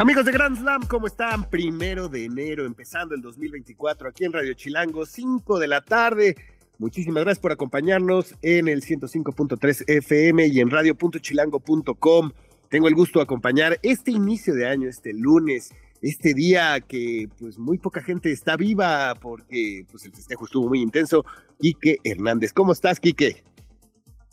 Amigos 0.00 0.24
de 0.24 0.30
Grand 0.30 0.56
Slam, 0.56 0.86
¿cómo 0.86 1.08
están? 1.08 1.50
Primero 1.50 2.08
de 2.08 2.24
enero, 2.24 2.64
empezando 2.64 3.16
el 3.16 3.20
2024 3.20 4.08
aquí 4.08 4.24
en 4.24 4.32
Radio 4.32 4.54
Chilango, 4.54 5.04
5 5.04 5.58
de 5.58 5.66
la 5.66 5.80
tarde. 5.80 6.36
Muchísimas 6.78 7.24
gracias 7.24 7.40
por 7.40 7.50
acompañarnos 7.50 8.36
en 8.40 8.68
el 8.68 8.82
105.3 8.82 9.82
FM 9.88 10.46
y 10.46 10.60
en 10.60 10.70
radio.chilango.com. 10.70 12.30
Tengo 12.68 12.86
el 12.86 12.94
gusto 12.94 13.18
de 13.18 13.24
acompañar 13.24 13.80
este 13.82 14.12
inicio 14.12 14.54
de 14.54 14.68
año, 14.68 14.88
este 14.88 15.12
lunes, 15.12 15.74
este 16.00 16.32
día 16.32 16.80
que 16.80 17.28
pues 17.36 17.58
muy 17.58 17.78
poca 17.78 18.00
gente 18.00 18.30
está 18.30 18.56
viva 18.56 19.16
porque 19.20 19.84
pues 19.90 20.04
el 20.04 20.12
festejo 20.12 20.44
estuvo 20.44 20.68
muy 20.68 20.80
intenso. 20.80 21.24
Quique 21.58 21.98
Hernández, 22.04 22.52
¿cómo 22.52 22.70
estás, 22.70 23.00
Quique? 23.00 23.42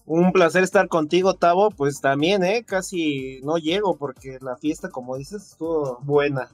Un 0.05 0.31
placer 0.31 0.63
estar 0.63 0.87
contigo, 0.87 1.33
Tavo. 1.33 1.71
Pues 1.71 1.99
también, 1.99 2.43
¿eh? 2.43 2.63
Casi 2.65 3.41
no 3.43 3.57
llego 3.57 3.97
porque 3.97 4.37
la 4.41 4.55
fiesta, 4.55 4.89
como 4.89 5.17
dices, 5.17 5.51
estuvo 5.51 5.99
buena. 6.03 6.49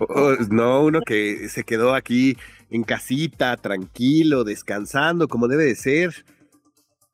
Oh, 0.00 0.32
no, 0.50 0.82
uno 0.82 1.00
que 1.00 1.48
se 1.48 1.62
quedó 1.62 1.94
aquí 1.94 2.36
en 2.70 2.82
casita, 2.82 3.56
tranquilo, 3.56 4.42
descansando, 4.42 5.28
como 5.28 5.46
debe 5.46 5.64
de 5.64 5.76
ser. 5.76 6.24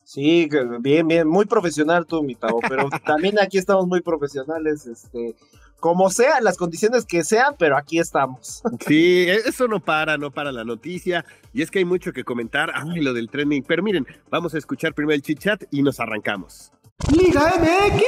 Sí, 0.04 0.48
bien, 0.80 1.06
bien, 1.06 1.28
muy 1.28 1.44
profesional 1.44 2.06
tú, 2.06 2.22
mi 2.22 2.34
Tavo, 2.34 2.60
pero 2.66 2.88
también 3.04 3.38
aquí 3.38 3.58
estamos 3.58 3.86
muy 3.86 4.00
profesionales, 4.00 4.86
este, 4.86 5.34
como 5.80 6.10
sea, 6.10 6.40
las 6.40 6.56
condiciones 6.56 7.04
que 7.04 7.24
sean, 7.24 7.54
pero 7.58 7.76
aquí 7.76 7.98
estamos. 7.98 8.62
Sí, 8.86 9.26
e, 9.28 9.36
eso 9.46 9.68
no 9.68 9.80
para, 9.80 10.18
no 10.18 10.30
para 10.30 10.52
la 10.52 10.64
noticia. 10.64 11.24
Y 11.52 11.62
es 11.62 11.70
que 11.70 11.80
hay 11.80 11.84
mucho 11.84 12.12
que 12.12 12.24
comentar. 12.24 12.70
Ay, 12.74 13.00
lo 13.00 13.12
del 13.12 13.28
trending. 13.30 13.64
Pero 13.64 13.82
miren, 13.82 14.06
vamos 14.30 14.54
a 14.54 14.58
escuchar 14.58 14.94
primero 14.94 15.14
el 15.14 15.22
chit 15.22 15.38
chat 15.38 15.64
y 15.70 15.82
nos 15.82 16.00
arrancamos. 16.00 16.72
Liga 17.12 17.52
MX. 17.58 18.02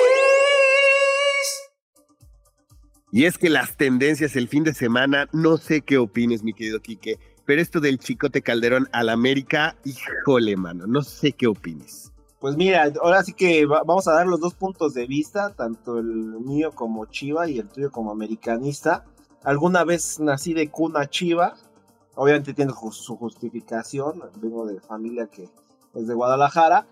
Y 3.13 3.25
es 3.25 3.39
que 3.39 3.51
las 3.51 3.77
tendencias 3.77 4.37
el 4.37 4.49
fin 4.49 4.63
de 4.63 4.73
semana, 4.73 5.29
no 5.33 5.57
sé 5.57 5.81
qué 5.81 5.99
opines, 5.99 6.45
mi 6.45 6.55
querido 6.55 6.81
Quique, 6.81 7.19
pero 7.45 7.61
esto 7.61 7.81
del 7.81 7.99
Chicote 7.99 8.43
Calderón 8.43 8.89
al 8.93 9.09
América, 9.09 9.77
híjole, 9.85 10.57
mano, 10.57 10.87
no 10.87 11.03
sé 11.03 11.33
qué 11.33 11.49
opines. 11.49 12.13
Pues 12.41 12.57
mira, 12.57 12.91
ahora 13.03 13.23
sí 13.23 13.35
que 13.35 13.67
vamos 13.67 14.09
a 14.09 14.15
dar 14.15 14.27
los 14.27 14.41
dos 14.41 14.55
puntos 14.55 14.95
de 14.95 15.07
vista, 15.07 15.53
tanto 15.55 15.99
el 15.99 16.07
mío 16.07 16.73
como 16.75 17.05
Chiva 17.05 17.47
y 17.51 17.59
el 17.59 17.69
tuyo 17.69 17.91
como 17.91 18.11
americanista. 18.11 19.05
Alguna 19.45 19.85
vez 19.85 20.19
nací 20.21 20.55
de 20.55 20.71
cuna 20.71 21.11
Chiva, 21.11 21.55
obviamente 22.15 22.55
tiene 22.55 22.73
su 22.93 23.17
justificación, 23.19 24.23
vengo 24.37 24.65
de 24.65 24.81
familia 24.81 25.27
que 25.27 25.51
es 25.93 26.07
de 26.07 26.15
Guadalajara, 26.15 26.87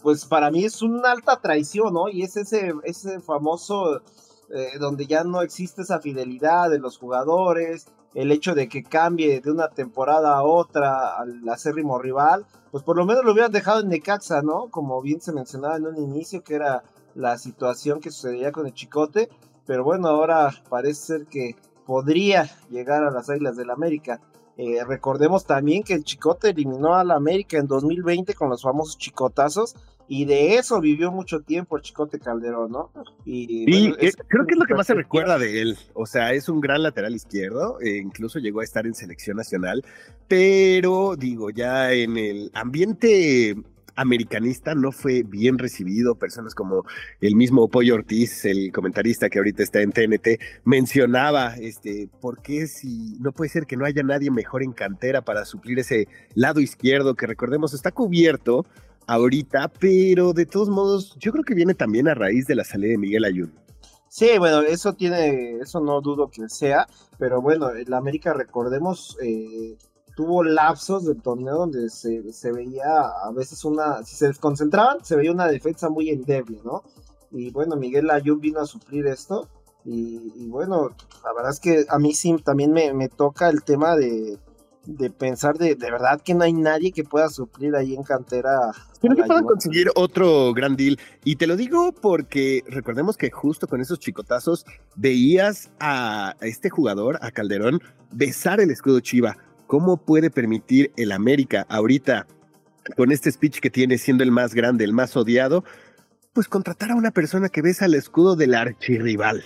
pues 0.00 0.24
para 0.24 0.52
mí 0.52 0.64
es 0.64 0.80
una 0.82 1.10
alta 1.10 1.40
traición, 1.40 1.92
¿no? 1.92 2.08
Y 2.08 2.22
es 2.22 2.36
ese, 2.36 2.72
ese 2.84 3.18
famoso 3.18 4.02
eh, 4.50 4.78
donde 4.78 5.08
ya 5.08 5.24
no 5.24 5.42
existe 5.42 5.82
esa 5.82 5.98
fidelidad 5.98 6.70
de 6.70 6.78
los 6.78 6.96
jugadores, 6.96 7.88
el 8.16 8.32
hecho 8.32 8.54
de 8.54 8.66
que 8.66 8.82
cambie 8.82 9.42
de 9.42 9.50
una 9.50 9.68
temporada 9.68 10.38
a 10.38 10.42
otra 10.42 11.18
al 11.18 11.46
acérrimo 11.50 11.98
rival, 11.98 12.46
pues 12.70 12.82
por 12.82 12.96
lo 12.96 13.04
menos 13.04 13.22
lo 13.22 13.32
hubieran 13.32 13.52
dejado 13.52 13.80
en 13.80 13.90
Necaxa, 13.90 14.40
¿no? 14.40 14.70
Como 14.70 15.02
bien 15.02 15.20
se 15.20 15.34
mencionaba 15.34 15.76
en 15.76 15.86
un 15.86 15.98
inicio, 15.98 16.42
que 16.42 16.54
era 16.54 16.82
la 17.14 17.36
situación 17.36 18.00
que 18.00 18.10
sucedía 18.10 18.52
con 18.52 18.66
el 18.66 18.72
Chicote, 18.72 19.28
pero 19.66 19.84
bueno, 19.84 20.08
ahora 20.08 20.50
parece 20.70 21.18
ser 21.18 21.26
que 21.26 21.56
podría 21.84 22.48
llegar 22.70 23.04
a 23.04 23.10
las 23.10 23.28
Águilas 23.28 23.54
del 23.54 23.68
América. 23.68 24.22
Eh, 24.56 24.82
recordemos 24.82 25.44
también 25.44 25.82
que 25.82 25.92
el 25.92 26.02
Chicote 26.02 26.48
eliminó 26.48 26.94
a 26.94 27.04
la 27.04 27.16
América 27.16 27.58
en 27.58 27.66
2020 27.66 28.32
con 28.32 28.48
los 28.48 28.62
famosos 28.62 28.96
chicotazos 28.96 29.76
y 30.08 30.24
de 30.24 30.56
eso 30.56 30.80
vivió 30.80 31.10
mucho 31.10 31.40
tiempo 31.40 31.76
el 31.76 31.82
Chicote 31.82 32.18
Calderón, 32.18 32.70
¿no? 32.70 32.90
Y, 33.24 33.92
creo 34.28 34.46
que 34.46 34.52
es 34.52 34.58
lo 34.58 34.64
que 34.64 34.74
más 34.74 34.86
se 34.86 34.94
recuerda 34.94 35.38
de 35.38 35.62
él. 35.62 35.76
O 35.94 36.06
sea, 36.06 36.32
es 36.32 36.48
un 36.48 36.60
gran 36.60 36.82
lateral 36.82 37.14
izquierdo, 37.14 37.80
e 37.80 37.96
incluso 37.96 38.38
llegó 38.38 38.60
a 38.60 38.64
estar 38.64 38.86
en 38.86 38.94
selección 38.94 39.36
nacional, 39.36 39.84
pero 40.28 41.16
digo, 41.16 41.50
ya 41.50 41.92
en 41.92 42.16
el 42.16 42.50
ambiente 42.54 43.56
americanista 43.96 44.74
no 44.74 44.92
fue 44.92 45.22
bien 45.24 45.58
recibido. 45.58 46.14
Personas 46.14 46.54
como 46.54 46.84
el 47.20 47.34
mismo 47.34 47.68
Pollo 47.68 47.94
Ortiz, 47.94 48.44
el 48.44 48.70
comentarista 48.72 49.28
que 49.28 49.38
ahorita 49.38 49.62
está 49.62 49.80
en 49.80 49.90
TNT, 49.90 50.40
mencionaba, 50.64 51.56
este, 51.56 52.08
¿por 52.20 52.42
qué 52.42 52.66
si 52.66 53.18
no 53.18 53.32
puede 53.32 53.50
ser 53.50 53.66
que 53.66 53.76
no 53.76 53.84
haya 53.84 54.02
nadie 54.02 54.30
mejor 54.30 54.62
en 54.62 54.72
cantera 54.72 55.22
para 55.22 55.44
suplir 55.44 55.78
ese 55.78 56.06
lado 56.34 56.60
izquierdo 56.60 57.14
que 57.14 57.26
recordemos 57.26 57.74
está 57.74 57.90
cubierto 57.90 58.66
ahorita, 59.06 59.72
pero 59.78 60.32
de 60.32 60.46
todos 60.46 60.68
modos, 60.68 61.16
yo 61.18 61.32
creo 61.32 61.44
que 61.44 61.54
viene 61.54 61.74
también 61.74 62.08
a 62.08 62.14
raíz 62.14 62.46
de 62.46 62.54
la 62.54 62.64
salida 62.64 62.90
de 62.90 62.98
Miguel 62.98 63.24
Ayun. 63.24 63.52
Sí, 64.08 64.38
bueno, 64.38 64.62
eso 64.62 64.94
tiene, 64.94 65.58
eso 65.58 65.80
no 65.80 66.00
dudo 66.00 66.30
que 66.30 66.48
sea, 66.48 66.86
pero 67.18 67.42
bueno, 67.42 67.70
el 67.70 67.92
América, 67.92 68.32
recordemos, 68.32 69.16
eh, 69.22 69.76
tuvo 70.16 70.42
lapsos 70.42 71.04
del 71.04 71.20
torneo 71.20 71.56
donde 71.56 71.90
se, 71.90 72.52
veía 72.52 73.02
a 73.22 73.30
veces 73.32 73.64
una, 73.64 74.02
si 74.04 74.16
se 74.16 74.28
desconcentraban, 74.28 75.04
se 75.04 75.16
veía 75.16 75.32
una 75.32 75.48
defensa 75.48 75.90
muy 75.90 76.08
endeble, 76.08 76.60
¿no? 76.64 76.82
Y 77.30 77.50
bueno, 77.50 77.76
Miguel 77.76 78.10
Ayun 78.10 78.40
vino 78.40 78.60
a 78.60 78.66
suplir 78.66 79.06
esto. 79.06 79.48
Y, 79.84 80.48
bueno, 80.48 80.90
la 81.22 81.32
verdad 81.32 81.52
es 81.52 81.60
que 81.60 81.84
a 81.88 81.98
mí 82.00 82.12
sí 82.12 82.34
también 82.42 82.72
me, 82.72 82.92
me 82.92 83.08
toca 83.08 83.48
el 83.48 83.62
tema 83.62 83.94
de, 83.94 84.36
de 84.86 85.10
pensar 85.10 85.58
de, 85.58 85.74
de 85.74 85.90
verdad 85.90 86.20
que 86.20 86.34
no 86.34 86.44
hay 86.44 86.52
nadie 86.52 86.92
que 86.92 87.04
pueda 87.04 87.28
suplir 87.28 87.74
ahí 87.74 87.94
en 87.94 88.02
cantera. 88.02 88.72
Que 89.00 89.08
no 89.08 89.16
puedan 89.16 89.44
conseguir 89.44 89.90
otro 89.94 90.52
gran 90.54 90.76
deal. 90.76 90.98
Y 91.24 91.36
te 91.36 91.46
lo 91.46 91.56
digo 91.56 91.92
porque 91.92 92.62
recordemos 92.68 93.16
que 93.16 93.30
justo 93.30 93.66
con 93.66 93.80
esos 93.80 93.98
chicotazos 93.98 94.64
veías 94.94 95.70
a 95.80 96.36
este 96.40 96.70
jugador, 96.70 97.18
a 97.20 97.30
Calderón, 97.30 97.80
besar 98.12 98.60
el 98.60 98.70
escudo 98.70 99.00
Chiva. 99.00 99.36
¿Cómo 99.66 99.96
puede 99.96 100.30
permitir 100.30 100.92
el 100.96 101.10
América 101.12 101.66
ahorita, 101.68 102.26
con 102.96 103.10
este 103.10 103.32
speech 103.32 103.58
que 103.58 103.70
tiene 103.70 103.98
siendo 103.98 104.22
el 104.22 104.30
más 104.30 104.54
grande, 104.54 104.84
el 104.84 104.92
más 104.92 105.16
odiado, 105.16 105.64
pues 106.32 106.46
contratar 106.46 106.92
a 106.92 106.96
una 106.96 107.10
persona 107.10 107.48
que 107.48 107.62
besa 107.62 107.86
el 107.86 107.94
escudo 107.94 108.36
del 108.36 108.54
archirrival? 108.54 109.42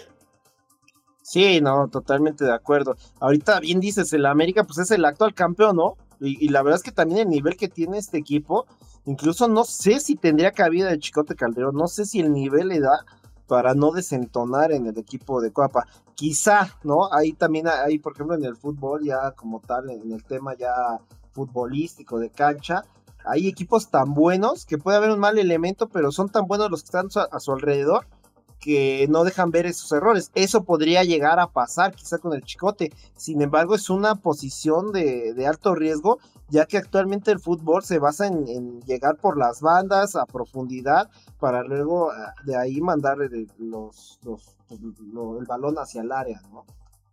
Sí, 1.30 1.60
no, 1.60 1.86
totalmente 1.86 2.44
de 2.44 2.52
acuerdo. 2.52 2.96
Ahorita 3.20 3.60
bien 3.60 3.78
dices, 3.78 4.12
el 4.12 4.26
América 4.26 4.64
pues 4.64 4.78
es 4.78 4.90
el 4.90 5.04
actual 5.04 5.32
campeón, 5.32 5.76
¿no? 5.76 5.96
Y, 6.18 6.48
la 6.48 6.60
verdad 6.60 6.78
es 6.78 6.82
que 6.82 6.90
también 6.90 7.20
el 7.20 7.28
nivel 7.28 7.56
que 7.56 7.68
tiene 7.68 7.98
este 7.98 8.18
equipo, 8.18 8.66
incluso 9.04 9.46
no 9.46 9.62
sé 9.62 10.00
si 10.00 10.16
tendría 10.16 10.50
cabida 10.50 10.90
el 10.90 10.98
Chicote 10.98 11.36
Calderón, 11.36 11.76
no 11.76 11.86
sé 11.86 12.04
si 12.04 12.18
el 12.18 12.32
nivel 12.32 12.66
le 12.66 12.80
da 12.80 13.06
para 13.46 13.74
no 13.74 13.92
desentonar 13.92 14.72
en 14.72 14.88
el 14.88 14.98
equipo 14.98 15.40
de 15.40 15.52
Coapa. 15.52 15.86
Quizá, 16.16 16.76
¿no? 16.82 17.12
Ahí 17.12 17.32
también 17.32 17.68
hay, 17.68 18.00
por 18.00 18.14
ejemplo, 18.14 18.34
en 18.34 18.44
el 18.44 18.56
fútbol 18.56 19.04
ya 19.04 19.30
como 19.36 19.60
tal, 19.60 19.88
en 19.88 20.10
el 20.10 20.24
tema 20.24 20.56
ya 20.56 20.74
futbolístico 21.30 22.18
de 22.18 22.30
cancha, 22.30 22.82
hay 23.24 23.46
equipos 23.46 23.88
tan 23.88 24.14
buenos 24.14 24.66
que 24.66 24.78
puede 24.78 24.96
haber 24.96 25.10
un 25.12 25.20
mal 25.20 25.38
elemento, 25.38 25.88
pero 25.90 26.10
son 26.10 26.28
tan 26.28 26.48
buenos 26.48 26.72
los 26.72 26.82
que 26.82 26.86
están 26.86 27.08
a 27.30 27.38
su 27.38 27.52
alrededor 27.52 28.08
que 28.60 29.06
no 29.08 29.24
dejan 29.24 29.50
ver 29.50 29.66
esos 29.66 29.90
errores. 29.92 30.30
Eso 30.34 30.64
podría 30.64 31.02
llegar 31.02 31.40
a 31.40 31.48
pasar 31.48 31.94
quizá 31.94 32.18
con 32.18 32.34
el 32.34 32.42
Chicote. 32.42 32.92
Sin 33.16 33.40
embargo, 33.42 33.74
es 33.74 33.90
una 33.90 34.16
posición 34.16 34.92
de, 34.92 35.34
alto 35.46 35.74
riesgo, 35.74 36.18
ya 36.48 36.66
que 36.66 36.76
actualmente 36.76 37.32
el 37.32 37.40
fútbol 37.40 37.82
se 37.82 37.98
basa 37.98 38.26
en, 38.26 38.80
llegar 38.82 39.16
por 39.16 39.38
las 39.38 39.60
bandas 39.60 40.14
a 40.14 40.26
profundidad 40.26 41.08
para 41.38 41.62
luego 41.62 42.10
ah, 42.10 42.34
de 42.44 42.56
ahí 42.56 42.80
mandar 42.80 43.16
los, 43.58 44.20
el 44.70 45.46
balón 45.46 45.76
hacia 45.76 46.02
el 46.02 46.12
área, 46.12 46.40
¿no? 46.52 46.64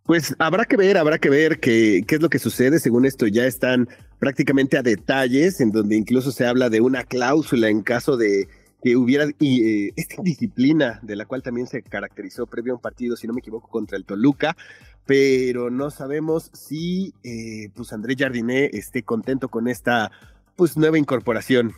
Pues 0.04 0.34
habrá 0.38 0.64
que 0.64 0.78
ver, 0.78 0.96
habrá 0.96 1.18
que 1.18 1.28
ver 1.28 1.60
qué 1.60 2.02
es 2.08 2.22
lo 2.22 2.30
que 2.30 2.38
sucede. 2.38 2.78
Según 2.78 3.04
esto, 3.04 3.26
ya 3.26 3.44
están 3.44 3.88
prácticamente 4.18 4.78
a 4.78 4.82
detalles, 4.82 5.60
en 5.60 5.70
donde 5.70 5.96
incluso 5.96 6.32
se 6.32 6.46
habla 6.46 6.70
de 6.70 6.80
una 6.80 7.04
cláusula 7.04 7.68
en 7.68 7.82
caso 7.82 8.16
de 8.16 8.48
que 8.82 8.96
hubiera 8.96 9.24
eh, 9.24 9.92
esta 9.96 10.22
disciplina 10.22 11.00
de 11.02 11.16
la 11.16 11.26
cual 11.26 11.42
también 11.42 11.66
se 11.66 11.82
caracterizó 11.82 12.46
previo 12.46 12.72
a 12.72 12.76
un 12.76 12.82
partido, 12.82 13.16
si 13.16 13.26
no 13.26 13.32
me 13.32 13.40
equivoco, 13.40 13.68
contra 13.68 13.96
el 13.96 14.04
Toluca, 14.04 14.56
pero 15.04 15.70
no 15.70 15.90
sabemos 15.90 16.50
si 16.52 17.14
eh, 17.24 17.70
pues 17.74 17.92
André 17.92 18.14
Jardiné 18.16 18.70
esté 18.72 19.02
contento 19.02 19.48
con 19.48 19.68
esta 19.68 20.12
pues 20.54 20.76
nueva 20.76 20.98
incorporación. 20.98 21.72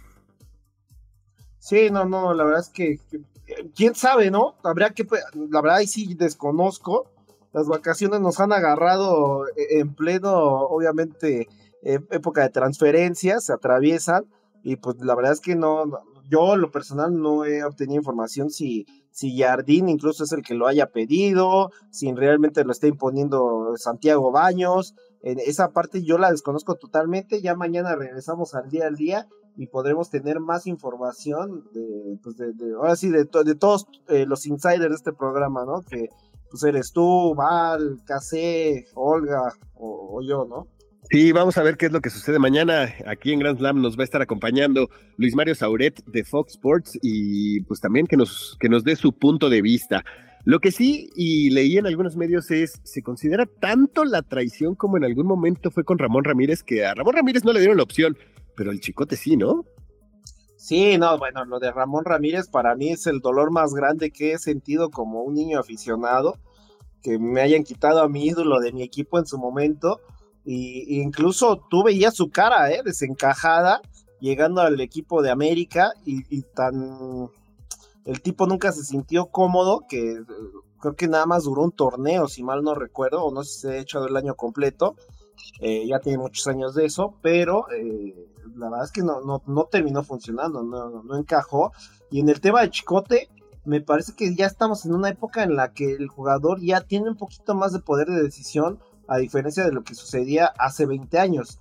Sí, 1.58 1.90
no, 1.90 2.06
no, 2.06 2.34
la 2.34 2.44
verdad 2.44 2.60
es 2.60 2.70
que, 2.70 2.98
quién 3.74 3.94
sabe, 3.94 4.30
¿no? 4.30 4.56
Habría 4.64 4.90
que, 4.90 5.06
la 5.34 5.60
verdad, 5.60 5.78
ahí 5.78 5.86
sí 5.86 6.14
desconozco. 6.14 7.10
Las 7.52 7.66
vacaciones 7.66 8.20
nos 8.20 8.40
han 8.40 8.52
agarrado 8.52 9.46
e, 9.48 9.80
en 9.80 9.94
pleno, 9.94 10.32
obviamente, 10.32 11.48
e, 11.82 11.94
época 12.10 12.42
de 12.42 12.50
transferencias, 12.50 13.44
se 13.44 13.52
atraviesan, 13.52 14.24
y 14.62 14.76
pues 14.76 14.96
la 15.00 15.14
verdad 15.14 15.32
es 15.32 15.40
que 15.40 15.54
no, 15.54 15.84
yo 16.30 16.56
lo 16.56 16.70
personal 16.70 17.20
no 17.20 17.44
he 17.44 17.64
obtenido 17.64 17.98
información 17.98 18.50
si, 18.50 18.86
si 19.10 19.38
Jardín 19.38 19.88
incluso 19.88 20.24
es 20.24 20.32
el 20.32 20.42
que 20.42 20.54
lo 20.54 20.66
haya 20.66 20.86
pedido, 20.86 21.70
si 21.90 22.12
realmente 22.12 22.64
lo 22.64 22.72
está 22.72 22.86
imponiendo 22.86 23.74
Santiago 23.76 24.30
Baños, 24.30 24.94
en 25.22 25.38
esa 25.38 25.68
parte 25.68 26.02
yo 26.02 26.16
la 26.16 26.30
desconozco 26.30 26.76
totalmente, 26.76 27.42
ya 27.42 27.54
mañana 27.54 27.96
regresamos 27.96 28.54
al 28.54 28.70
día 28.70 28.86
al 28.86 28.96
día 28.96 29.26
y 29.56 29.66
podremos 29.66 30.08
tener 30.08 30.40
más 30.40 30.66
información 30.66 31.64
de, 31.72 32.18
pues 32.22 32.36
de, 32.36 32.54
ahora 32.76 32.96
sí, 32.96 33.10
de, 33.10 33.24
de 33.24 33.54
todos 33.54 33.86
eh, 34.08 34.24
los 34.26 34.46
insiders 34.46 34.88
de 34.88 34.94
este 34.94 35.12
programa, 35.12 35.64
¿no? 35.66 35.82
Que 35.82 36.08
pues 36.50 36.62
eres 36.64 36.92
tú, 36.92 37.34
Val, 37.34 38.00
Casé, 38.04 38.86
Olga 38.94 39.54
o, 39.74 40.20
yo, 40.22 40.44
¿no? 40.44 40.66
Sí, 41.10 41.32
vamos 41.32 41.58
a 41.58 41.64
ver 41.64 41.76
qué 41.76 41.86
es 41.86 41.92
lo 41.92 42.00
que 42.00 42.08
sucede 42.08 42.38
mañana. 42.38 42.94
Aquí 43.04 43.32
en 43.32 43.40
Grand 43.40 43.58
Slam 43.58 43.82
nos 43.82 43.98
va 43.98 44.02
a 44.02 44.04
estar 44.04 44.22
acompañando 44.22 44.88
Luis 45.16 45.34
Mario 45.34 45.56
Sauret 45.56 46.04
de 46.04 46.22
Fox 46.22 46.52
Sports 46.52 46.96
y 47.02 47.62
pues 47.62 47.80
también 47.80 48.06
que 48.06 48.16
nos, 48.16 48.56
que 48.60 48.68
nos 48.68 48.84
dé 48.84 48.94
su 48.94 49.12
punto 49.12 49.50
de 49.50 49.60
vista. 49.60 50.04
Lo 50.44 50.60
que 50.60 50.70
sí, 50.70 51.10
y 51.16 51.50
leí 51.50 51.78
en 51.78 51.88
algunos 51.88 52.16
medios, 52.16 52.52
es, 52.52 52.80
se 52.84 53.02
considera 53.02 53.46
tanto 53.46 54.04
la 54.04 54.22
traición 54.22 54.76
como 54.76 54.98
en 54.98 55.04
algún 55.04 55.26
momento 55.26 55.72
fue 55.72 55.82
con 55.82 55.98
Ramón 55.98 56.22
Ramírez, 56.22 56.62
que 56.62 56.86
a 56.86 56.94
Ramón 56.94 57.16
Ramírez 57.16 57.44
no 57.44 57.52
le 57.52 57.58
dieron 57.58 57.78
la 57.78 57.82
opción, 57.82 58.16
pero 58.56 58.70
el 58.70 58.78
chicote 58.78 59.16
sí, 59.16 59.36
¿no? 59.36 59.64
Sí, 60.56 60.96
no, 60.96 61.18
bueno, 61.18 61.44
lo 61.44 61.58
de 61.58 61.72
Ramón 61.72 62.04
Ramírez 62.04 62.46
para 62.46 62.76
mí 62.76 62.90
es 62.90 63.08
el 63.08 63.18
dolor 63.18 63.50
más 63.50 63.74
grande 63.74 64.12
que 64.12 64.34
he 64.34 64.38
sentido 64.38 64.90
como 64.90 65.24
un 65.24 65.34
niño 65.34 65.58
aficionado, 65.58 66.38
que 67.02 67.18
me 67.18 67.40
hayan 67.40 67.64
quitado 67.64 68.00
a 68.00 68.08
mi 68.08 68.26
ídolo 68.26 68.60
de 68.60 68.70
mi 68.72 68.84
equipo 68.84 69.18
en 69.18 69.26
su 69.26 69.38
momento, 69.38 70.00
y, 70.44 71.00
incluso 71.00 71.64
tú 71.70 71.82
veías 71.84 72.14
su 72.14 72.30
cara, 72.30 72.70
¿eh? 72.72 72.82
desencajada, 72.84 73.80
llegando 74.20 74.60
al 74.60 74.80
equipo 74.80 75.22
de 75.22 75.30
América, 75.30 75.92
y 76.04 76.42
tan 76.42 77.30
el 78.04 78.22
tipo 78.22 78.46
nunca 78.46 78.72
se 78.72 78.84
sintió 78.84 79.26
cómodo, 79.26 79.84
que 79.88 80.22
creo 80.80 80.96
que 80.96 81.08
nada 81.08 81.26
más 81.26 81.44
duró 81.44 81.62
un 81.62 81.72
torneo, 81.72 82.28
si 82.28 82.42
mal 82.42 82.62
no 82.62 82.74
recuerdo, 82.74 83.24
o 83.24 83.32
no 83.32 83.44
sé 83.44 83.52
si 83.52 83.60
se 83.60 83.70
ha 83.70 83.76
hecho 83.76 84.04
el 84.06 84.16
año 84.16 84.34
completo. 84.34 84.96
Eh, 85.60 85.86
ya 85.86 86.00
tiene 86.00 86.18
muchos 86.18 86.46
años 86.48 86.74
de 86.74 86.86
eso, 86.86 87.14
pero 87.22 87.70
eh, 87.70 88.14
la 88.56 88.68
verdad 88.68 88.86
es 88.86 88.92
que 88.92 89.02
no, 89.02 89.20
no, 89.46 89.64
terminó 89.66 90.02
funcionando, 90.02 90.62
no, 90.62 91.02
no, 91.02 91.16
encajó. 91.16 91.72
Y 92.10 92.20
en 92.20 92.28
el 92.28 92.40
tema 92.40 92.62
de 92.62 92.70
Chicote, 92.70 93.28
me 93.64 93.80
parece 93.80 94.14
que 94.14 94.34
ya 94.34 94.46
estamos 94.46 94.84
en 94.86 94.94
una 94.94 95.10
época 95.10 95.42
en 95.42 95.54
la 95.54 95.72
que 95.72 95.92
el 95.92 96.08
jugador 96.08 96.60
ya 96.60 96.80
tiene 96.80 97.10
un 97.10 97.16
poquito 97.16 97.54
más 97.54 97.72
de 97.72 97.80
poder 97.80 98.08
de 98.08 98.22
decisión, 98.22 98.80
a 99.10 99.18
diferencia 99.18 99.64
de 99.64 99.72
lo 99.72 99.82
que 99.82 99.94
sucedía 99.94 100.46
hace 100.56 100.86
20 100.86 101.18
años. 101.18 101.58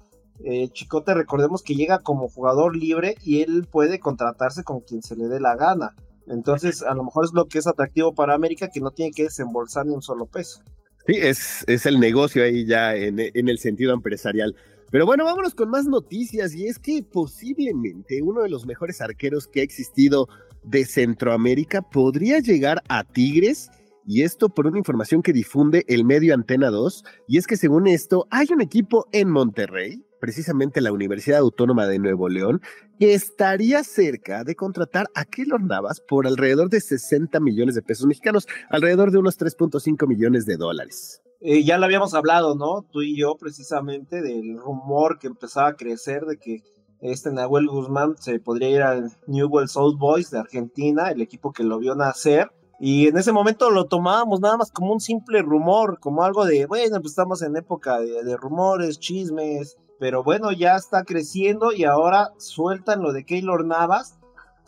Chicote, 0.72 1.13
recordemos 1.16 1.63
que 1.63 1.75
llega 1.75 2.00
como 2.00 2.30
jugador 2.30 2.78
libre 2.78 3.16
y 3.24 3.42
él 3.42 3.68
puede 3.69 4.00
contratarse 4.00 4.63
con 4.63 4.81
quien 4.81 5.01
se 5.01 5.16
le 5.16 5.28
dé 5.28 5.40
la 5.40 5.56
gana. 5.56 5.96
Entonces, 6.28 6.84
a 6.84 6.94
lo 6.94 7.04
mejor 7.04 7.25
es 7.25 7.34
lo 7.34 7.48
que 7.48 7.57
es 7.57 7.68
atractivo 7.68 8.13
para 8.13 8.36
América, 8.36 8.69
que 8.69 8.80
no 8.80 8.92
tiene 8.92 9.12
que 9.12 9.24
desembolsar 9.24 9.88
ni 9.88 9.96
un 9.96 10.04
solo 10.04 10.28
peso. 10.28 10.62
Sí, 11.07 11.16
es, 11.16 11.66
es 11.68 11.88
el 11.88 12.00
negocio 12.00 12.44
ahí 12.44 12.66
ya 12.66 12.96
en, 12.96 13.19
en 13.19 13.50
el 13.50 13.57
sentido 13.57 13.94
empresarial. 13.94 14.56
Pero 14.92 15.07
bueno, 15.07 15.25
vámonos 15.25 15.56
con 15.56 15.69
más 15.69 15.86
noticias 15.86 16.54
y 16.54 16.68
es 16.68 16.78
que 16.78 17.04
posiblemente 17.04 18.22
uno 18.22 18.44
de 18.44 18.50
los 18.50 18.68
mejores 18.68 19.02
arqueros 19.02 19.48
que 19.48 19.62
ha 19.62 19.63
existido 19.63 20.30
de 20.63 20.86
Centroamérica 20.86 21.81
podría 21.81 22.40
llegar 22.40 22.84
a 22.90 23.04
Tigres 23.04 23.72
y 24.10 24.24
esto 24.24 24.50
por 24.50 24.66
una 24.66 24.80
información 24.80 25.22
que 25.22 25.34
difunde 25.34 25.86
el 25.88 26.04
medio 26.04 26.34
Antena 26.34 26.72
2 26.72 27.04
y 27.28 27.38
es 27.38 27.46
que 27.46 27.58
según 27.58 27.86
esto 27.86 28.26
hay 28.32 28.48
un 28.52 28.60
equipo 28.60 29.06
en 29.12 29.30
Monterrey 29.30 30.04
precisamente 30.20 30.82
la 30.82 30.92
Universidad 30.92 31.38
Autónoma 31.38 31.86
de 31.86 32.00
Nuevo 32.00 32.28
León, 32.28 32.60
que 33.00 33.14
estaría 33.14 33.84
cerca 33.84 34.44
de 34.44 34.56
contratar 34.56 35.06
a 35.14 35.26
Keylor 35.26 35.62
Navas 35.62 36.02
por 36.02 36.26
alrededor 36.26 36.72
de 36.72 36.82
60 36.82 37.40
millones 37.40 37.76
de 37.76 37.84
pesos 37.84 38.08
mexicanos, 38.08 38.48
alrededor 38.72 39.12
de 39.12 39.20
unos 39.20 39.40
3.5 39.40 40.08
millones 40.08 40.48
de 40.48 40.58
dólares. 40.58 41.22
Eh, 41.40 41.64
ya 41.64 41.78
lo 41.78 41.86
habíamos 41.86 42.16
hablado, 42.16 42.56
¿no? 42.56 42.88
Tú 42.92 43.04
y 43.04 43.16
yo 43.16 43.38
precisamente 43.38 44.24
del 44.24 44.58
rumor 44.58 45.20
que 45.20 45.28
empezaba 45.28 45.70
a 45.70 45.76
crecer 45.76 46.26
de 46.26 46.38
que 46.38 46.64
este 47.00 47.32
Nahuel 47.32 47.68
Guzmán 47.68 48.16
se 48.18 48.40
podría 48.40 48.70
ir 48.70 48.82
al 48.82 49.12
Newell's 49.28 49.78
Old 49.78 50.00
Boys 50.00 50.32
de 50.32 50.40
Argentina, 50.40 51.12
el 51.12 51.22
equipo 51.22 51.54
que 51.54 51.64
lo 51.64 51.78
vio 51.78 51.94
nacer. 51.94 52.52
Y 52.80 53.08
en 53.08 53.18
ese 53.18 53.34
momento 53.34 53.70
lo 53.72 53.86
tomábamos 53.86 54.40
nada 54.40 54.58
más 54.58 54.72
como 54.72 54.94
un 54.94 55.02
simple 55.02 55.42
rumor, 55.42 56.00
como 56.00 56.24
algo 56.24 56.46
de, 56.46 56.66
bueno, 56.66 57.02
pues 57.02 57.12
estamos 57.12 57.42
en 57.42 57.58
época 57.58 58.00
de 58.00 58.38
rumores, 58.38 59.00
chismes, 59.00 59.78
pero 60.00 60.24
bueno, 60.24 60.52
ya 60.54 60.78
está 60.78 61.04
creciendo 61.04 61.74
y 61.74 61.84
ahora 61.84 62.31
sueltan 62.38 63.02
lo 63.02 63.12
de 63.12 63.26
Keylor 63.26 63.66
Navas, 63.66 64.18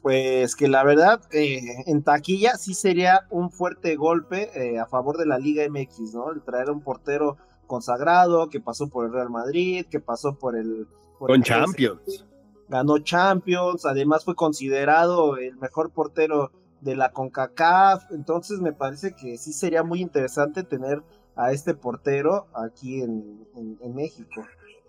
pues 0.01 0.55
que 0.55 0.67
la 0.67 0.83
verdad 0.83 1.21
eh, 1.31 1.61
en 1.85 2.03
taquilla 2.03 2.57
sí 2.57 2.73
sería 2.73 3.21
un 3.29 3.49
fuerte 3.49 3.95
golpe 3.95 4.49
eh, 4.55 4.77
a 4.77 4.87
favor 4.87 5.17
de 5.17 5.25
la 5.25 5.39
Liga 5.39 5.63
MX, 5.69 6.13
¿no? 6.13 6.31
El 6.31 6.41
traer 6.41 6.69
un 6.69 6.81
portero 6.81 7.37
consagrado 7.65 8.49
que 8.49 8.59
pasó 8.59 8.89
por 8.89 9.05
el 9.05 9.13
Real 9.13 9.29
Madrid, 9.29 9.85
que 9.89 10.01
pasó 10.01 10.37
por 10.37 10.57
el... 10.57 10.87
Con 11.17 11.43
Champions. 11.43 12.25
Ganó 12.67 12.99
Champions, 12.99 13.85
además 13.85 14.25
fue 14.25 14.35
considerado 14.35 15.37
el 15.37 15.55
mejor 15.57 15.91
portero 15.91 16.51
de 16.81 16.95
la 16.95 17.11
CONCACAF, 17.11 18.11
entonces 18.11 18.59
me 18.59 18.73
parece 18.73 19.13
que 19.13 19.37
sí 19.37 19.53
sería 19.53 19.83
muy 19.83 20.01
interesante 20.01 20.63
tener 20.63 21.01
a 21.35 21.51
este 21.51 21.73
portero 21.73 22.47
aquí 22.53 23.01
en 23.01 23.95
México. 23.95 24.43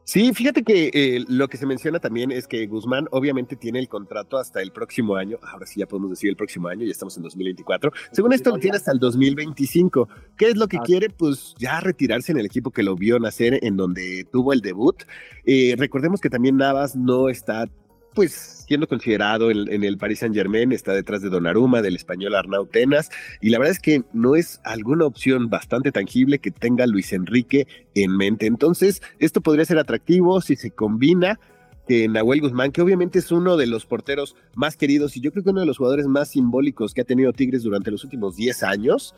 Sí, 0.05 0.33
fíjate 0.35 0.65
que 0.65 0.91
eh, 0.93 1.25
lo 1.29 1.47
que 1.47 1.57
se 1.57 1.65
menciona 1.65 2.01
también 2.01 2.33
es 2.33 2.49
que 2.49 2.67
Guzmán 2.67 3.07
obviamente 3.13 3.55
tiene 3.55 3.79
el 3.79 3.89
contrato 3.89 4.37
hasta 4.37 4.61
el 4.61 4.73
próximo 4.73 5.15
año, 5.15 5.39
ahora 5.43 5.65
sí 5.65 5.79
ya 5.79 5.87
podemos 5.87 6.11
decir 6.11 6.29
el 6.29 6.37
próximo 6.37 6.67
año, 6.67 6.85
ya 6.85 6.91
estamos 6.91 7.17
en 7.17 7.23
2024, 7.23 7.93
según 8.11 8.33
esto 8.33 8.51
lo 8.51 8.59
tiene 8.59 8.79
hasta 8.79 8.91
el 8.91 8.99
2025. 8.99 10.09
¿Qué 10.37 10.49
es 10.49 10.57
lo 10.57 10.67
que 10.67 10.79
ah. 10.79 10.83
quiere? 10.85 11.09
Pues 11.09 11.55
ya 11.57 11.79
retirarse 11.79 12.33
en 12.33 12.39
el 12.39 12.47
equipo 12.47 12.73
que 12.73 12.83
lo 12.83 12.97
vio 12.97 13.21
nacer, 13.21 13.61
en 13.63 13.77
donde 13.77 14.27
tuvo 14.31 14.53
el 14.53 14.61
debut. 14.61 15.05
Eh, 15.45 15.77
recordemos 15.79 16.21
que 16.21 16.31
también 16.31 16.57
Navas 16.57 16.97
no 16.97 17.29
está 17.29 17.69
pues 18.15 18.63
siendo 18.67 18.89
considerado 18.89 19.51
en, 19.51 19.85
el 19.85 19.99
Paris 19.99 20.21
Saint 20.21 20.35
Germain, 20.35 20.73
está 20.73 20.95
detrás 20.95 21.21
de 21.21 21.29
Donnarumma, 21.29 21.83
del 21.83 21.97
español 21.97 22.35
Arnau 22.35 22.67
Tenas, 22.67 23.11
y 23.41 23.51
la 23.51 23.59
verdad 23.59 23.73
es 23.73 23.81
que 23.81 24.03
no 24.13 24.35
es 24.35 24.61
alguna 24.65 25.05
opción 25.05 25.51
bastante 25.51 25.93
tangible 25.93 26.39
que 26.39 26.51
tenga 26.51 26.87
Luis 26.87 27.13
Enrique 27.13 27.67
en 27.95 28.17
mente. 28.17 28.47
Entonces, 28.47 29.03
esto 29.19 29.41
podría 29.41 29.67
ser 29.67 29.79
atractivo 29.79 30.41
si 30.41 30.57
se 30.57 30.71
combina 30.71 31.39
que 31.87 32.09
Nahuel 32.09 32.41
Guzmán, 32.41 32.73
que 32.73 32.81
obviamente 32.81 33.19
es 33.19 33.31
uno 33.33 33.57
de 33.57 33.67
los 33.67 33.85
porteros 33.85 34.37
más 34.55 34.77
queridos 34.77 35.17
y 35.17 35.21
yo 35.21 35.33
creo 35.33 35.43
que 35.45 35.51
uno 35.51 35.61
de 35.61 35.67
los 35.67 35.79
jugadores 35.79 36.07
más 36.07 36.31
simbólicos 36.31 36.95
que 36.95 37.01
ha 37.01 37.05
tenido 37.05 37.33
Tigres 37.33 37.65
durante 37.65 37.91
los 37.91 38.05
últimos 38.05 38.37
10 38.37 38.63
años, 38.63 39.15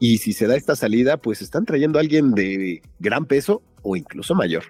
y 0.00 0.18
si 0.18 0.32
se 0.32 0.46
da 0.46 0.56
esta 0.56 0.76
salida, 0.76 1.16
pues 1.16 1.42
están 1.42 1.64
trayendo 1.64 1.98
a 1.98 2.02
alguien 2.02 2.32
de 2.32 2.82
gran 2.98 3.24
peso 3.24 3.62
o 3.82 3.96
incluso 3.96 4.34
mayor. 4.34 4.64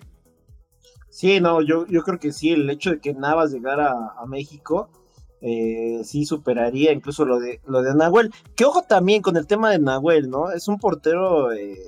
Sí, 1.17 1.41
no, 1.41 1.63
yo, 1.63 1.87
yo 1.87 2.03
creo 2.03 2.19
que 2.19 2.31
sí, 2.31 2.53
el 2.53 2.69
hecho 2.69 2.91
de 2.91 3.01
que 3.01 3.15
Navas 3.15 3.51
llegara 3.51 4.13
a, 4.19 4.27
México, 4.27 4.91
eh, 5.41 6.03
sí 6.05 6.27
superaría 6.27 6.93
incluso 6.93 7.25
lo 7.25 7.41
de, 7.41 7.63
lo 7.65 7.81
de 7.81 7.95
Nahuel. 7.95 8.31
Que 8.55 8.67
ojo 8.67 8.83
también 8.83 9.23
con 9.23 9.39
el 9.39 9.47
tema 9.47 9.71
de 9.71 9.79
Nahuel, 9.79 10.29
¿no? 10.29 10.51
Es 10.51 10.69
un 10.69 10.77
portero 10.79 11.55
eh, 11.55 11.79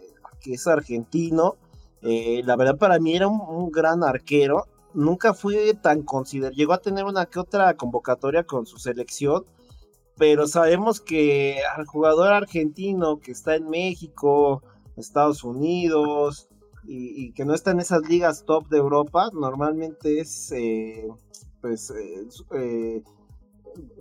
que 0.40 0.54
es 0.54 0.66
argentino. 0.66 1.56
Eh, 2.00 2.40
la 2.46 2.56
verdad 2.56 2.78
para 2.78 2.98
mí 3.00 3.16
era 3.16 3.28
un, 3.28 3.70
gran 3.70 4.02
arquero. 4.02 4.64
Nunca 4.94 5.34
fue 5.34 5.74
tan 5.74 6.04
considerado. 6.04 6.56
Llegó 6.56 6.72
a 6.72 6.78
tener 6.80 7.04
una 7.04 7.26
que 7.26 7.38
otra 7.38 7.76
convocatoria 7.76 8.44
con 8.44 8.64
su 8.64 8.78
selección. 8.78 9.44
Pero 10.16 10.46
sabemos 10.46 11.02
que 11.02 11.60
al 11.76 11.84
jugador 11.84 12.32
argentino 12.32 13.20
que 13.20 13.32
está 13.32 13.56
en 13.56 13.68
México, 13.68 14.62
Estados 14.96 15.44
Unidos, 15.44 16.47
y, 16.90 17.32
que 17.32 17.44
no 17.44 17.54
está 17.54 17.72
en 17.72 17.80
esas 17.80 18.08
ligas 18.08 18.44
top 18.44 18.68
de 18.68 18.78
Europa, 18.78 19.30
normalmente 19.34 20.20
es 20.20 20.50
eh, 20.52 21.06
pues 21.60 21.90
eh, 21.90 22.26
eh, 22.54 23.02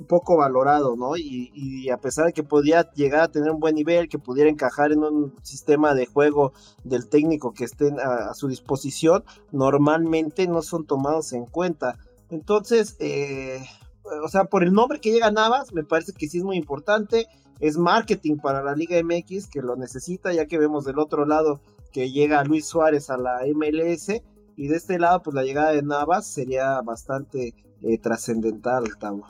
poco 0.07 0.37
valorado, 0.37 0.95
¿no? 0.95 1.17
Y, 1.17 1.89
a 1.89 1.97
pesar 1.97 2.27
de 2.27 2.33
que 2.33 2.43
podía 2.43 2.89
llegar 2.93 3.21
a 3.21 3.27
tener 3.27 3.51
un 3.51 3.59
buen 3.59 3.75
nivel, 3.75 4.07
que 4.07 4.19
pudiera 4.19 4.49
encajar 4.49 4.93
en 4.93 5.03
un 5.03 5.35
sistema 5.43 5.93
de 5.93 6.05
juego 6.05 6.53
del 6.85 7.09
técnico 7.09 7.53
que 7.53 7.65
esté 7.65 7.91
a, 8.01 8.33
su 8.33 8.47
disposición, 8.47 9.23
normalmente 9.51 10.47
no 10.47 10.61
son 10.61 10.85
tomados 10.85 11.33
en 11.33 11.45
cuenta. 11.45 11.97
Entonces, 12.29 12.97
o 14.23 14.29
sea, 14.29 14.45
por 14.45 14.63
el 14.63 14.71
nombre 14.71 15.01
que 15.01 15.11
llega 15.11 15.29
Navas, 15.29 15.73
me 15.73 15.83
parece 15.83 16.13
que 16.13 16.27
sí 16.29 16.37
es 16.37 16.43
muy 16.43 16.55
importante. 16.55 17.27
Es 17.59 17.77
marketing 17.77 18.37
para 18.37 18.63
la 18.63 18.75
Liga 18.75 19.01
MX, 19.03 19.47
que 19.47 19.61
lo 19.61 19.75
necesita, 19.75 20.31
ya 20.31 20.45
que 20.45 20.59
vemos 20.59 20.85
del 20.85 20.99
otro 20.99 21.25
lado 21.25 21.59
que 21.91 22.11
llega 22.11 22.43
Luis 22.43 22.65
Suárez 22.65 23.09
a 23.09 23.17
la 23.17 23.39
MLS 23.53 24.21
y 24.55 24.67
de 24.67 24.75
este 24.75 24.99
lado 24.99 25.21
pues 25.23 25.33
la 25.33 25.43
llegada 25.43 25.71
de 25.71 25.83
Navas 25.83 26.27
sería 26.27 26.81
bastante 26.81 27.53
eh, 27.83 27.97
trascendental, 27.99 28.85
Tavo. 28.99 29.25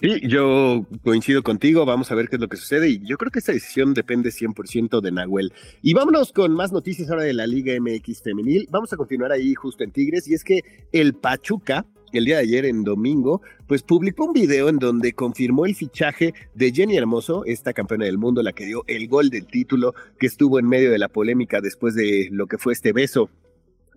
Sí, 0.00 0.20
yo 0.26 0.84
coincido 1.04 1.44
contigo, 1.44 1.86
vamos 1.86 2.10
a 2.10 2.16
ver 2.16 2.28
qué 2.28 2.34
es 2.34 2.42
lo 2.42 2.48
que 2.48 2.56
sucede 2.56 2.88
y 2.88 3.06
yo 3.06 3.16
creo 3.16 3.30
que 3.30 3.38
esta 3.38 3.52
decisión 3.52 3.94
depende 3.94 4.30
100% 4.30 5.00
de 5.00 5.12
Nahuel. 5.12 5.52
Y 5.80 5.94
vámonos 5.94 6.32
con 6.32 6.52
más 6.54 6.72
noticias 6.72 7.08
ahora 7.08 7.22
de 7.22 7.32
la 7.32 7.46
Liga 7.46 7.72
MX 7.80 8.20
femenil. 8.20 8.66
Vamos 8.68 8.92
a 8.92 8.96
continuar 8.96 9.30
ahí 9.30 9.54
justo 9.54 9.84
en 9.84 9.92
Tigres 9.92 10.26
y 10.26 10.34
es 10.34 10.42
que 10.42 10.62
el 10.90 11.14
Pachuca 11.14 11.86
el 12.18 12.24
día 12.24 12.36
de 12.36 12.42
ayer 12.42 12.64
en 12.64 12.84
domingo, 12.84 13.42
pues 13.66 13.82
publicó 13.82 14.26
un 14.26 14.32
video 14.32 14.68
en 14.68 14.78
donde 14.78 15.12
confirmó 15.12 15.66
el 15.66 15.74
fichaje 15.74 16.34
de 16.54 16.72
Jenny 16.72 16.96
Hermoso, 16.96 17.44
esta 17.44 17.72
campeona 17.72 18.06
del 18.06 18.18
mundo, 18.18 18.42
la 18.42 18.52
que 18.52 18.66
dio 18.66 18.84
el 18.86 19.08
gol 19.08 19.30
del 19.30 19.46
título, 19.46 19.94
que 20.18 20.26
estuvo 20.26 20.58
en 20.58 20.68
medio 20.68 20.90
de 20.90 20.98
la 20.98 21.08
polémica 21.08 21.60
después 21.60 21.94
de 21.94 22.28
lo 22.30 22.46
que 22.46 22.58
fue 22.58 22.72
este 22.72 22.92
beso 22.92 23.30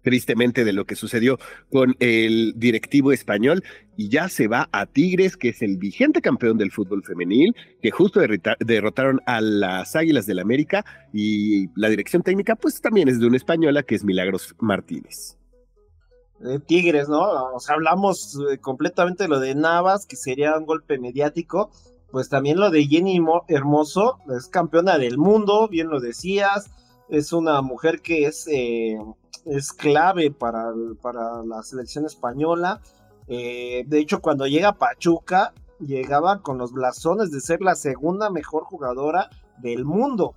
tristemente 0.05 0.63
de 0.63 0.72
lo 0.72 0.86
que 0.86 0.95
sucedió 0.95 1.39
con 1.72 1.95
el 2.00 2.53
directivo 2.55 3.12
español 3.12 3.63
y 3.98 4.07
ya 4.07 4.29
se 4.29 4.48
va 4.48 4.69
a 4.72 4.86
Tigres, 4.86 5.36
que 5.36 5.50
es 5.50 5.63
el 5.63 5.77
vigente 5.77 6.22
campeón 6.22 6.60
del 6.60 6.72
fútbol 6.72 7.03
femenil, 7.03 7.55
que 7.81 7.89
justo 7.89 8.22
derrotaron 8.60 9.19
a 9.25 9.41
las 9.41 9.95
Águilas 9.95 10.27
del 10.27 10.39
América 10.39 10.86
y 11.12 11.69
la 11.75 11.89
dirección 11.89 12.22
técnica 12.22 12.55
pues 12.55 12.79
también 12.81 13.10
es 13.10 13.19
de 13.19 13.25
una 13.25 13.38
española 13.38 13.81
que 13.81 13.95
es 13.95 14.03
Milagros 14.03 14.55
Martínez. 14.60 15.38
Tigres, 16.68 17.10
¿no? 17.10 17.54
O 17.54 17.60
sea, 17.60 17.75
hablamos 17.75 18.38
eh, 18.51 18.58
completamente 18.58 19.24
de 19.24 19.30
lo 19.30 19.39
de 19.39 19.56
Navas, 19.56 20.06
que 20.06 20.15
sería 20.15 20.58
un 20.58 20.65
golpe 20.65 21.00
mediático, 21.00 21.72
pues 22.12 22.30
también 22.30 22.60
lo 22.60 22.70
de 22.70 22.86
Jenny 22.86 23.20
Hermoso, 23.48 24.20
es 24.36 24.48
campeona 24.48 24.98
del 24.98 25.18
mundo, 25.18 25.68
bien 25.68 25.89
lo 25.89 26.00
decías, 26.00 26.70
es 27.10 27.34
una 27.34 27.62
mujer 27.62 28.01
que 28.01 28.25
es 28.25 28.48
eh, 28.48 28.98
es 29.46 29.72
clave 29.72 30.32
para, 30.32 30.74
para 31.01 31.44
la 31.44 31.62
selección 31.63 32.06
española. 32.06 32.82
Eh, 33.27 33.84
de 33.88 34.00
hecho, 34.00 34.22
cuando 34.22 34.48
llega 34.48 34.74
Pachuca, 34.74 35.54
llegaba 35.80 36.42
con 36.42 36.58
los 36.58 36.72
blasones 36.72 37.32
de 37.32 37.42
ser 37.42 37.62
la 37.62 37.75
segunda 37.75 38.30
mejor 38.30 38.63
jugadora 38.63 39.30
del 39.60 39.86
mundo. 39.86 40.36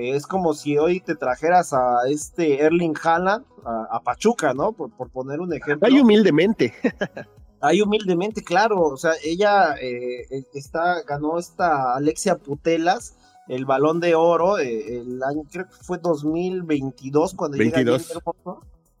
Es 0.00 0.26
como 0.26 0.54
si 0.54 0.78
hoy 0.78 1.00
te 1.00 1.14
trajeras 1.14 1.72
a 1.72 1.98
este 2.08 2.62
Erling 2.62 2.94
Haaland 3.02 3.44
a, 3.64 4.00
Pachuca, 4.02 4.54
¿no? 4.54 4.72
Por, 4.72 5.10
poner 5.10 5.40
un 5.40 5.52
ejemplo. 5.52 5.86
Hay 5.86 6.00
humildemente. 6.00 6.72
Hay 7.62 7.82
humildemente, 7.82 8.42
claro. 8.42 8.80
O 8.80 8.96
sea, 8.96 9.12
ella 9.22 9.74
eh, 9.80 10.26
está, 10.54 11.02
ganó 11.02 11.38
esta 11.38 11.94
Alexia 11.94 12.36
Putelas 12.36 13.16
el 13.50 13.64
balón 13.64 13.98
de 13.98 14.14
oro, 14.14 14.58
eh, 14.58 15.00
el 15.00 15.20
año, 15.24 15.42
creo 15.50 15.66
que 15.66 15.74
fue 15.82 15.98
2022 15.98 17.34
cuando 17.34 17.58
22. 17.58 18.08
llega 18.08 18.20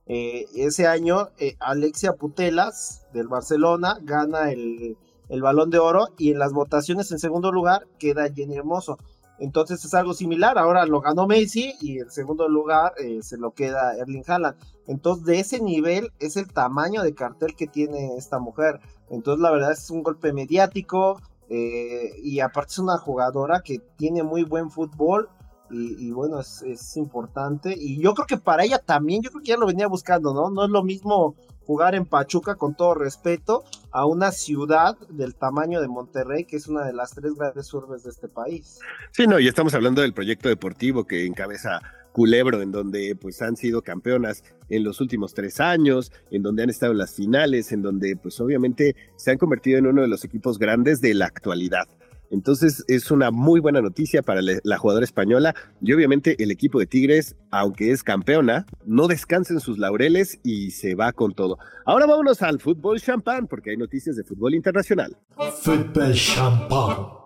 eh, 0.06 0.46
ese 0.56 0.88
año 0.88 1.28
eh, 1.38 1.54
Alexia 1.60 2.14
Putelas 2.14 3.06
del 3.12 3.28
Barcelona 3.28 3.98
gana 4.02 4.50
el, 4.50 4.96
el, 5.28 5.40
balón 5.40 5.70
de 5.70 5.78
oro 5.78 6.08
y 6.18 6.32
en 6.32 6.40
las 6.40 6.52
votaciones 6.52 7.12
en 7.12 7.20
segundo 7.20 7.52
lugar 7.52 7.86
queda 8.00 8.28
Jenny 8.28 8.56
Hermoso. 8.56 8.98
Entonces 9.40 9.84
es 9.84 9.94
algo 9.94 10.14
similar, 10.14 10.58
ahora 10.58 10.86
lo 10.86 11.00
ganó 11.00 11.26
Messi 11.26 11.74
y 11.80 11.98
en 11.98 12.10
segundo 12.10 12.48
lugar 12.48 12.92
se 13.22 13.36
lo 13.38 13.52
queda 13.52 13.96
Erling 13.96 14.24
Haaland. 14.26 14.56
Entonces 14.86 15.24
de 15.24 15.40
ese 15.40 15.60
nivel 15.60 16.12
es 16.20 16.36
el 16.36 16.46
tamaño 16.52 17.02
de 17.02 17.14
cartel 17.14 17.56
que 17.56 17.66
tiene 17.66 18.16
esta 18.16 18.38
mujer. 18.38 18.80
Entonces 19.08 19.42
la 19.42 19.50
verdad 19.50 19.72
es 19.72 19.90
un 19.90 20.02
golpe 20.02 20.32
mediático, 20.32 21.20
eh, 21.52 22.12
y 22.22 22.38
aparte 22.38 22.70
es 22.70 22.78
una 22.78 22.96
jugadora 22.96 23.60
que 23.60 23.80
tiene 23.96 24.22
muy 24.22 24.44
buen 24.44 24.70
fútbol 24.70 25.28
y, 25.70 26.10
bueno, 26.10 26.40
es, 26.40 26.62
es, 26.62 26.96
importante. 26.96 27.74
Y 27.76 28.00
yo 28.00 28.14
creo 28.14 28.26
que 28.26 28.36
para 28.36 28.64
ella 28.64 28.78
también, 28.78 29.22
yo 29.22 29.30
creo 29.30 29.42
que 29.42 29.48
ya 29.48 29.56
lo 29.56 29.66
venía 29.66 29.86
buscando, 29.86 30.34
¿no? 30.34 30.50
No 30.50 30.64
es 30.64 30.70
lo 30.70 30.82
mismo 30.82 31.36
jugar 31.70 31.94
en 31.94 32.04
Pachuca, 32.04 32.56
con 32.56 32.74
todo 32.74 32.94
respeto, 32.94 33.62
a 33.92 34.04
una 34.04 34.32
ciudad 34.32 34.98
del 35.08 35.36
tamaño 35.36 35.80
de 35.80 35.86
Monterrey, 35.86 36.44
que 36.44 36.56
es 36.56 36.66
una 36.66 36.84
de 36.84 36.92
las 36.92 37.12
tres 37.14 37.34
grandes 37.34 37.72
urbes 37.72 38.02
de 38.02 38.10
este 38.10 38.26
país. 38.26 38.80
Sí, 39.12 39.28
no, 39.28 39.38
y 39.38 39.46
estamos 39.46 39.72
hablando 39.74 40.02
del 40.02 40.12
proyecto 40.12 40.48
deportivo 40.48 41.04
que 41.04 41.26
encabeza 41.26 41.80
Culebro, 42.12 42.60
en 42.60 42.72
donde 42.72 43.14
pues 43.14 43.40
han 43.40 43.56
sido 43.56 43.82
campeonas 43.82 44.42
en 44.68 44.82
los 44.82 45.00
últimos 45.00 45.32
tres 45.32 45.60
años, 45.60 46.10
en 46.32 46.42
donde 46.42 46.64
han 46.64 46.70
estado 46.70 46.90
en 46.90 46.98
las 46.98 47.14
finales, 47.14 47.70
en 47.70 47.82
donde 47.82 48.16
pues 48.16 48.40
obviamente 48.40 48.96
se 49.14 49.30
han 49.30 49.38
convertido 49.38 49.78
en 49.78 49.86
uno 49.86 50.02
de 50.02 50.08
los 50.08 50.24
equipos 50.24 50.58
grandes 50.58 51.00
de 51.00 51.14
la 51.14 51.26
actualidad. 51.26 51.86
Entonces 52.30 52.84
es 52.86 53.10
una 53.10 53.30
muy 53.30 53.60
buena 53.60 53.80
noticia 53.80 54.22
para 54.22 54.40
la 54.40 54.78
jugadora 54.78 55.04
española 55.04 55.54
y 55.82 55.92
obviamente 55.92 56.42
el 56.42 56.50
equipo 56.50 56.78
de 56.78 56.86
Tigres, 56.86 57.36
aunque 57.50 57.90
es 57.90 58.02
campeona, 58.02 58.66
no 58.86 59.08
descansa 59.08 59.52
en 59.52 59.60
sus 59.60 59.78
laureles 59.78 60.38
y 60.44 60.70
se 60.70 60.94
va 60.94 61.12
con 61.12 61.34
todo. 61.34 61.58
Ahora 61.84 62.06
vámonos 62.06 62.40
al 62.42 62.60
fútbol 62.60 63.00
champán 63.00 63.48
porque 63.48 63.70
hay 63.70 63.76
noticias 63.76 64.16
de 64.16 64.22
fútbol 64.22 64.54
internacional. 64.54 65.16
Fútbol 65.60 66.14
champán. 66.14 67.20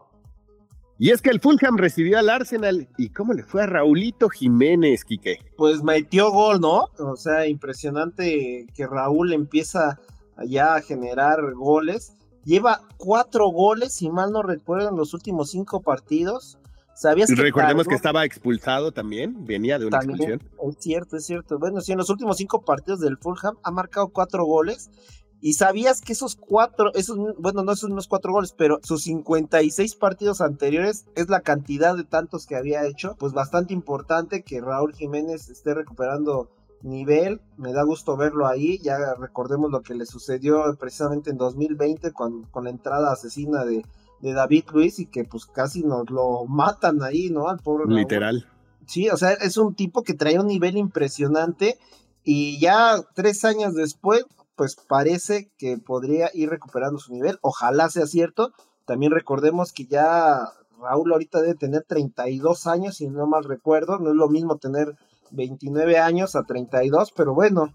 Y 0.97 1.11
es 1.11 1.21
que 1.21 1.31
el 1.31 1.41
Fulham 1.41 1.77
recibió 1.77 2.19
al 2.19 2.31
Arsenal. 2.31 2.89
¿Y 2.97 3.11
cómo 3.11 3.33
le 3.33 3.43
fue 3.43 3.63
a 3.63 3.67
Raulito 3.67 4.29
Jiménez, 4.29 5.05
Quique? 5.05 5.39
Pues 5.57 5.83
metió 5.83 6.31
gol, 6.31 6.61
¿no? 6.61 6.89
O 6.99 7.17
sea, 7.17 7.49
impresionante 7.49 8.67
que 8.75 8.87
Raúl 8.87 9.33
empieza 9.33 9.99
ya 10.47 10.77
a 10.77 10.83
generar 10.83 11.53
goles. 11.55 12.17
Lleva 12.45 12.83
cuatro 12.97 13.49
goles, 13.49 13.95
si 13.95 14.11
mal 14.11 14.31
no 14.33 14.43
recuerdo, 14.43 14.91
en 14.91 14.97
los 14.97 15.15
últimos 15.15 15.51
cinco 15.51 15.81
partidos. 15.81 16.59
¿Sabías 16.95 17.29
que 17.29 17.37
Recordemos 17.37 17.89
que 17.89 17.95
estaba 17.95 18.25
expulsado 18.25 18.93
también, 18.93 19.45
venía 19.45 19.79
de 19.79 19.87
una 19.87 19.99
expulsión. 19.99 20.41
Es 20.41 20.77
cierto, 20.79 21.17
es 21.17 21.27
cierto. 21.27 21.59
Bueno, 21.59 21.81
sí, 21.81 21.93
en 21.93 21.99
los 21.99 22.11
últimos 22.11 22.37
cinco 22.37 22.65
partidos 22.65 23.01
del 23.01 23.19
Fulham 23.19 23.57
ha 23.65 23.71
marcado 23.71 24.09
cuatro 24.09 24.45
goles 24.45 24.91
y 25.45 25.53
sabías 25.53 26.01
que 26.01 26.15
esos 26.15 26.37
cuatro, 26.37 26.91
esos, 26.95 27.19
bueno, 27.39 27.65
no 27.65 27.73
esos 27.73 27.91
unos 27.91 28.09
cuatro 28.09 28.33
goles, 28.33 28.55
pero 28.57 28.81
sus 28.83 29.03
56 29.03 29.95
partidos 29.97 30.41
anteriores 30.41 31.05
es 31.17 31.29
la 31.29 31.41
cantidad 31.41 31.95
de 31.97 32.05
tantos 32.05 32.47
que 32.47 32.57
había 32.57 32.87
hecho. 32.87 33.15
Pues 33.19 33.35
bastante 33.35 33.75
importante 33.75 34.43
que 34.43 34.63
Raúl 34.63 34.95
Jiménez 34.95 35.51
esté 35.51 35.75
recuperando 35.75 36.49
nivel. 36.85 37.41
Me 37.57 37.73
da 37.73 37.83
gusto 37.83 38.17
verlo 38.17 38.47
ahí. 38.47 38.79
Ya 38.79 39.15
recordemos 39.19 39.71
lo 39.71 39.83
que 39.83 39.95
le 39.95 40.07
sucedió 40.07 40.63
precisamente 40.79 41.31
en 41.31 41.39
2020 41.39 42.13
con, 42.13 42.45
con 42.45 42.65
la 42.65 42.71
entrada 42.71 43.13
asesina 43.13 43.65
de, 43.65 43.85
de 44.21 44.33
David 44.33 44.65
Luis 44.73 44.99
y 45.01 45.07
que 45.07 45.25
pues 45.25 45.47
casi 45.47 45.83
nos 45.83 46.11
lo 46.11 46.45
matan 46.47 47.03
ahí, 47.03 47.31
¿no? 47.31 47.49
Al 47.49 47.59
pobre 47.59 47.87
Literal. 47.89 48.47
Sí, 48.87 49.09
o 49.09 49.17
sea, 49.17 49.33
es 49.33 49.57
un 49.57 49.75
tipo 49.75 50.03
que 50.03 50.15
trae 50.15 50.39
un 50.39 50.47
nivel 50.47 50.77
impresionante 50.77 51.79
y 52.23 52.61
ya 52.61 52.97
tres 53.15 53.45
años 53.45 53.75
después 53.75 54.27
pues 54.57 54.77
parece 54.77 55.51
que 55.59 55.79
podría 55.79 56.31
ir 56.33 56.51
recuperando 56.51 56.99
su 56.99 57.13
nivel. 57.13 57.39
Ojalá 57.43 57.89
sea 57.89 58.07
cierto. 58.07 58.53
También 58.85 59.13
recordemos 59.13 59.73
que 59.73 59.87
ya 59.87 60.49
Raúl 60.81 61.13
ahorita 61.13 61.41
debe 61.41 61.55
tener 61.55 61.83
32 61.83 62.67
años, 62.67 62.97
si 62.97 63.09
no 63.09 63.27
mal 63.27 63.45
recuerdo. 63.45 63.99
No 63.99 64.11
es 64.11 64.17
lo 64.17 64.29
mismo 64.29 64.59
tener 64.59 64.97
29 65.35 65.99
años 65.99 66.37
a 66.37 66.45
32, 66.45 67.13
pero 67.17 67.35
bueno, 67.35 67.75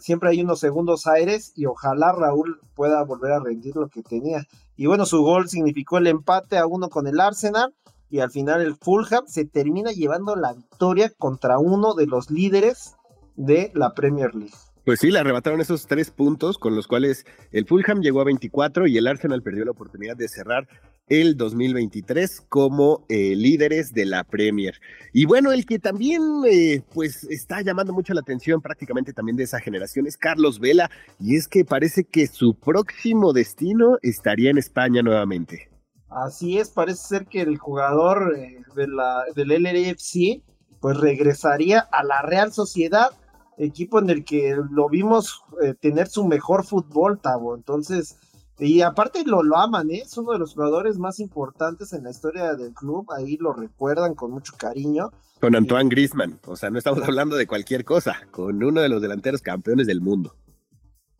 siempre 0.00 0.30
hay 0.30 0.42
unos 0.42 0.60
segundos 0.60 1.06
aires 1.06 1.52
y 1.56 1.66
ojalá 1.66 2.12
Raúl 2.12 2.60
pueda 2.74 3.02
volver 3.04 3.32
a 3.32 3.40
rendir 3.40 3.76
lo 3.76 3.88
que 3.88 4.02
tenía. 4.02 4.46
Y 4.76 4.86
bueno, 4.86 5.06
su 5.06 5.22
gol 5.22 5.48
significó 5.48 5.98
el 5.98 6.06
empate 6.06 6.58
a 6.58 6.66
uno 6.66 6.88
con 6.88 7.06
el 7.06 7.20
Arsenal 7.20 7.74
y 8.10 8.20
al 8.20 8.30
final 8.30 8.60
el 8.60 8.76
Fulham 8.76 9.24
se 9.26 9.46
termina 9.46 9.90
llevando 9.90 10.36
la 10.36 10.52
victoria 10.52 11.10
contra 11.16 11.58
uno 11.58 11.94
de 11.94 12.06
los 12.06 12.30
líderes 12.30 12.94
de 13.36 13.72
la 13.74 13.94
Premier 13.94 14.34
League. 14.34 14.52
Pues 14.84 14.98
sí, 14.98 15.10
le 15.10 15.20
arrebataron 15.20 15.60
esos 15.60 15.86
tres 15.86 16.10
puntos 16.10 16.58
con 16.58 16.74
los 16.74 16.88
cuales 16.88 17.24
el 17.52 17.66
Fulham 17.66 18.00
llegó 18.00 18.20
a 18.20 18.24
24 18.24 18.88
y 18.88 18.98
el 18.98 19.06
Arsenal 19.06 19.42
perdió 19.42 19.64
la 19.64 19.70
oportunidad 19.70 20.16
de 20.16 20.28
cerrar 20.28 20.68
el 21.08 21.36
2023 21.36 22.42
como 22.48 23.04
eh, 23.08 23.34
líderes 23.36 23.92
de 23.92 24.06
la 24.06 24.24
Premier. 24.24 24.80
Y 25.12 25.26
bueno, 25.26 25.52
el 25.52 25.66
que 25.66 25.78
también 25.78 26.22
eh, 26.48 26.82
pues 26.94 27.24
está 27.24 27.60
llamando 27.60 27.92
mucho 27.92 28.14
la 28.14 28.20
atención 28.20 28.60
prácticamente 28.60 29.12
también 29.12 29.36
de 29.36 29.44
esa 29.44 29.60
generación 29.60 30.06
es 30.06 30.16
Carlos 30.16 30.58
Vela 30.58 30.90
y 31.18 31.36
es 31.36 31.48
que 31.48 31.64
parece 31.64 32.04
que 32.04 32.26
su 32.26 32.54
próximo 32.54 33.32
destino 33.32 33.98
estaría 34.02 34.50
en 34.50 34.58
España 34.58 35.02
nuevamente. 35.02 35.68
Así 36.08 36.58
es, 36.58 36.70
parece 36.70 37.06
ser 37.06 37.26
que 37.26 37.40
el 37.40 37.58
jugador 37.58 38.34
eh, 38.36 38.58
del 38.74 39.48
LRFC 39.48 40.42
pues 40.80 40.96
regresaría 40.96 41.80
a 41.80 42.04
la 42.04 42.22
Real 42.22 42.52
Sociedad 42.52 43.10
equipo 43.58 43.98
en 43.98 44.10
el 44.10 44.24
que 44.24 44.56
lo 44.70 44.88
vimos 44.88 45.44
tener 45.80 46.08
su 46.08 46.26
mejor 46.26 46.64
fútbol, 46.64 47.20
Tavo. 47.20 47.54
Entonces, 47.54 48.16
y 48.64 48.82
aparte 48.82 49.24
lo, 49.24 49.42
lo 49.42 49.56
aman, 49.56 49.90
¿eh? 49.90 50.02
es 50.04 50.16
uno 50.16 50.32
de 50.32 50.38
los 50.38 50.54
jugadores 50.54 50.98
más 50.98 51.18
importantes 51.20 51.92
en 51.92 52.04
la 52.04 52.10
historia 52.10 52.54
del 52.54 52.72
club, 52.72 53.10
ahí 53.10 53.36
lo 53.36 53.52
recuerdan 53.52 54.14
con 54.14 54.30
mucho 54.30 54.52
cariño. 54.56 55.10
Con 55.40 55.56
Antoine 55.56 55.88
Grisman, 55.88 56.38
o 56.46 56.54
sea, 56.54 56.70
no 56.70 56.78
estamos 56.78 57.02
hablando 57.02 57.36
de 57.36 57.46
cualquier 57.46 57.84
cosa, 57.84 58.16
con 58.30 58.62
uno 58.62 58.80
de 58.80 58.88
los 58.88 59.02
delanteros 59.02 59.42
campeones 59.42 59.86
del 59.86 60.00
mundo. 60.00 60.36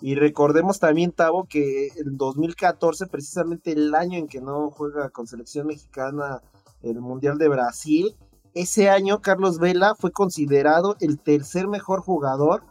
Y 0.01 0.15
recordemos 0.17 0.81
también, 0.81 1.13
Tavo, 1.13 1.45
que 1.45 1.89
en 1.97 2.17
2014, 2.17 3.07
precisamente 3.07 3.73
el 3.73 3.95
año 3.95 4.19
en 4.19 4.27
que 4.27 4.41
no 4.41 4.71
juega 4.71 5.11
con 5.11 5.27
selección 5.27 5.69
mexicana 5.69 6.43
el 6.83 7.01
Mundial 7.01 7.39
de 7.39 7.49
Brasil, 7.49 8.17
ese 8.55 8.91
año 8.91 9.21
Carlos 9.23 9.59
Vela 9.59 9.95
fue 9.95 10.13
considerado 10.13 10.97
el 11.01 11.19
tercer 11.19 11.69
mejor 11.69 12.01
jugador 12.01 12.65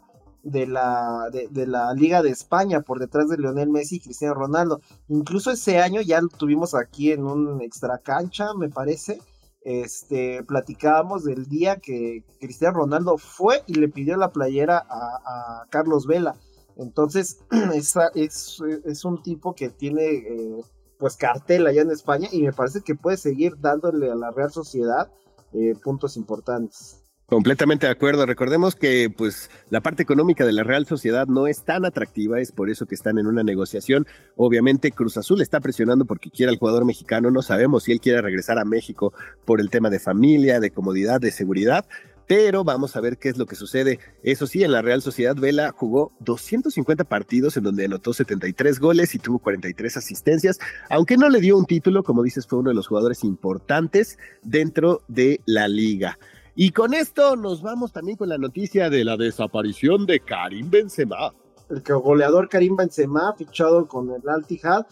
de 0.43 0.67
la, 0.67 1.29
de, 1.31 1.67
la 1.67 1.93
Liga 1.93 2.21
de 2.21 2.29
España 2.29 2.81
por 2.81 2.99
detrás 2.99 3.29
de 3.29 3.37
Lionel 3.37 3.69
Messi 3.69 3.97
y 3.97 3.99
Cristiano 3.99 4.33
Ronaldo. 4.33 4.81
Incluso 5.07 5.51
ese 5.51 5.79
año 5.79 6.01
ya 6.01 6.21
lo 6.21 6.29
tuvimos 6.29 6.75
aquí 6.75 7.11
en 7.11 7.25
un 7.25 7.61
extra 7.61 7.99
cancha, 7.99 8.53
me 8.53 8.69
parece. 8.69 9.19
Este, 9.63 10.43
platicábamos 10.43 11.23
del 11.23 11.45
día 11.45 11.75
que 11.75 12.23
Cristiano 12.39 12.79
Ronaldo 12.79 13.17
fue 13.19 13.61
y 13.67 13.75
le 13.75 13.89
pidió 13.89 14.17
la 14.17 14.31
playera 14.31 14.83
a, 14.89 15.65
Carlos 15.69 16.07
Vela. 16.07 16.35
Entonces, 16.77 17.39
es, 17.75 17.95
es, 18.15 19.05
un 19.05 19.21
tipo 19.21 19.53
que 19.53 19.69
tiene 19.69 20.03
eh, 20.05 20.61
pues 20.97 21.15
cartel 21.15 21.67
allá 21.67 21.83
en 21.83 21.91
España 21.91 22.27
y 22.31 22.41
me 22.41 22.53
parece 22.53 22.81
que 22.81 22.95
puede 22.95 23.17
seguir 23.17 23.53
dándole 23.59 24.11
a 24.11 24.15
la 24.15 24.31
Real 24.31 24.51
Sociedad 24.51 25.11
eh, 25.53 25.75
puntos 25.83 26.17
importantes. 26.17 27.00
Completamente 27.31 27.85
de 27.85 27.93
acuerdo. 27.93 28.25
Recordemos 28.25 28.75
que 28.75 29.09
pues 29.09 29.49
la 29.69 29.79
parte 29.79 30.03
económica 30.03 30.45
de 30.45 30.51
la 30.51 30.63
Real 30.63 30.85
Sociedad 30.85 31.27
no 31.27 31.47
es 31.47 31.63
tan 31.63 31.85
atractiva, 31.85 32.41
es 32.41 32.51
por 32.51 32.69
eso 32.69 32.87
que 32.87 32.93
están 32.93 33.17
en 33.19 33.25
una 33.25 33.41
negociación. 33.41 34.05
Obviamente 34.35 34.91
Cruz 34.91 35.15
Azul 35.15 35.41
está 35.41 35.61
presionando 35.61 36.03
porque 36.03 36.29
quiere 36.29 36.51
al 36.51 36.57
jugador 36.57 36.83
mexicano, 36.83 37.31
no 37.31 37.41
sabemos 37.41 37.83
si 37.83 37.93
él 37.93 38.01
quiere 38.01 38.21
regresar 38.21 38.59
a 38.59 38.65
México 38.65 39.13
por 39.45 39.61
el 39.61 39.69
tema 39.69 39.89
de 39.89 39.99
familia, 39.99 40.59
de 40.59 40.71
comodidad, 40.71 41.21
de 41.21 41.31
seguridad, 41.31 41.85
pero 42.27 42.65
vamos 42.65 42.97
a 42.97 42.99
ver 42.99 43.17
qué 43.17 43.29
es 43.29 43.37
lo 43.37 43.45
que 43.45 43.55
sucede. 43.55 43.99
Eso 44.23 44.45
sí, 44.45 44.65
en 44.65 44.73
la 44.73 44.81
Real 44.81 45.01
Sociedad 45.01 45.37
Vela 45.37 45.71
jugó 45.71 46.11
250 46.19 47.05
partidos 47.05 47.55
en 47.55 47.63
donde 47.63 47.85
anotó 47.85 48.11
73 48.11 48.77
goles 48.77 49.15
y 49.15 49.19
tuvo 49.19 49.39
43 49.39 49.95
asistencias, 49.95 50.59
aunque 50.89 51.15
no 51.15 51.29
le 51.29 51.39
dio 51.39 51.57
un 51.57 51.65
título, 51.65 52.03
como 52.03 52.23
dices, 52.23 52.45
fue 52.45 52.59
uno 52.59 52.71
de 52.71 52.75
los 52.75 52.87
jugadores 52.87 53.23
importantes 53.23 54.17
dentro 54.43 55.01
de 55.07 55.39
la 55.45 55.69
liga. 55.69 56.17
Y 56.63 56.73
con 56.73 56.93
esto 56.93 57.35
nos 57.35 57.63
vamos 57.63 57.91
también 57.91 58.19
con 58.19 58.29
la 58.29 58.37
noticia 58.37 58.91
de 58.91 59.03
la 59.03 59.17
desaparición 59.17 60.05
de 60.05 60.19
Karim 60.19 60.69
Benzema. 60.69 61.33
El 61.71 61.81
goleador 61.81 62.49
Karim 62.49 62.75
Benzema, 62.75 63.33
fichado 63.35 63.87
con 63.87 64.11
el 64.11 64.21
Altihad, 64.29 64.85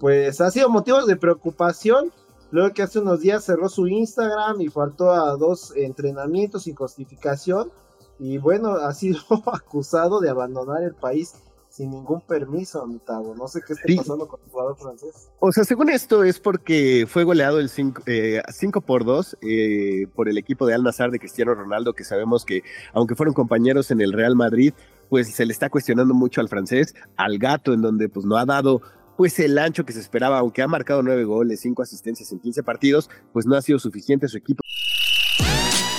pues 0.00 0.40
ha 0.40 0.50
sido 0.50 0.68
motivo 0.70 1.06
de 1.06 1.14
preocupación. 1.14 2.10
Luego 2.50 2.74
que 2.74 2.82
hace 2.82 2.98
unos 2.98 3.20
días 3.20 3.44
cerró 3.44 3.68
su 3.68 3.86
Instagram 3.86 4.60
y 4.60 4.66
faltó 4.70 5.12
a 5.12 5.36
dos 5.36 5.72
entrenamientos 5.76 6.64
sin 6.64 6.74
justificación. 6.74 7.70
Y 8.18 8.38
bueno, 8.38 8.70
ha 8.72 8.92
sido 8.92 9.20
acusado 9.52 10.18
de 10.18 10.30
abandonar 10.30 10.82
el 10.82 10.96
país 10.96 11.34
sin 11.74 11.90
ningún 11.90 12.20
permiso, 12.20 12.82
Amitablo. 12.82 13.34
No 13.34 13.48
sé 13.48 13.60
qué 13.66 13.72
está 13.72 13.84
pasando 13.96 14.28
con 14.28 14.40
el 14.44 14.48
jugador 14.48 14.76
francés. 14.76 15.28
O 15.40 15.50
sea, 15.50 15.64
según 15.64 15.90
esto 15.90 16.22
es 16.22 16.38
porque 16.38 17.04
fue 17.08 17.24
goleado 17.24 17.58
el 17.58 17.68
5 17.68 18.02
eh, 18.06 18.42
por 18.86 19.04
2 19.04 19.38
eh, 19.42 20.06
por 20.14 20.28
el 20.28 20.38
equipo 20.38 20.66
de 20.66 20.74
Al 20.74 20.84
Nazar 20.84 21.10
de 21.10 21.18
Cristiano 21.18 21.52
Ronaldo, 21.52 21.92
que 21.92 22.04
sabemos 22.04 22.44
que 22.44 22.62
aunque 22.92 23.16
fueron 23.16 23.34
compañeros 23.34 23.90
en 23.90 24.00
el 24.00 24.12
Real 24.12 24.36
Madrid, 24.36 24.72
pues 25.10 25.34
se 25.34 25.44
le 25.44 25.52
está 25.52 25.68
cuestionando 25.68 26.14
mucho 26.14 26.40
al 26.40 26.48
francés, 26.48 26.94
al 27.16 27.38
gato, 27.38 27.72
en 27.72 27.82
donde 27.82 28.08
pues 28.08 28.24
no 28.24 28.36
ha 28.36 28.44
dado 28.44 28.80
pues 29.16 29.38
el 29.40 29.58
ancho 29.58 29.84
que 29.84 29.92
se 29.92 30.00
esperaba, 30.00 30.38
aunque 30.38 30.62
ha 30.62 30.68
marcado 30.68 31.02
nueve 31.02 31.24
goles, 31.24 31.60
cinco 31.60 31.82
asistencias 31.82 32.30
en 32.30 32.38
15 32.38 32.62
partidos, 32.62 33.10
pues 33.32 33.46
no 33.46 33.56
ha 33.56 33.62
sido 33.62 33.80
suficiente 33.80 34.28
su 34.28 34.38
equipo. 34.38 34.62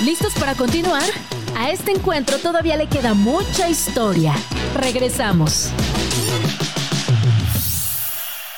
¿Listos 0.03 0.33
para 0.33 0.55
continuar? 0.55 1.03
A 1.55 1.69
este 1.71 1.91
encuentro 1.91 2.37
todavía 2.39 2.75
le 2.75 2.89
queda 2.89 3.13
mucha 3.13 3.69
historia. 3.69 4.33
Regresamos. 4.75 5.69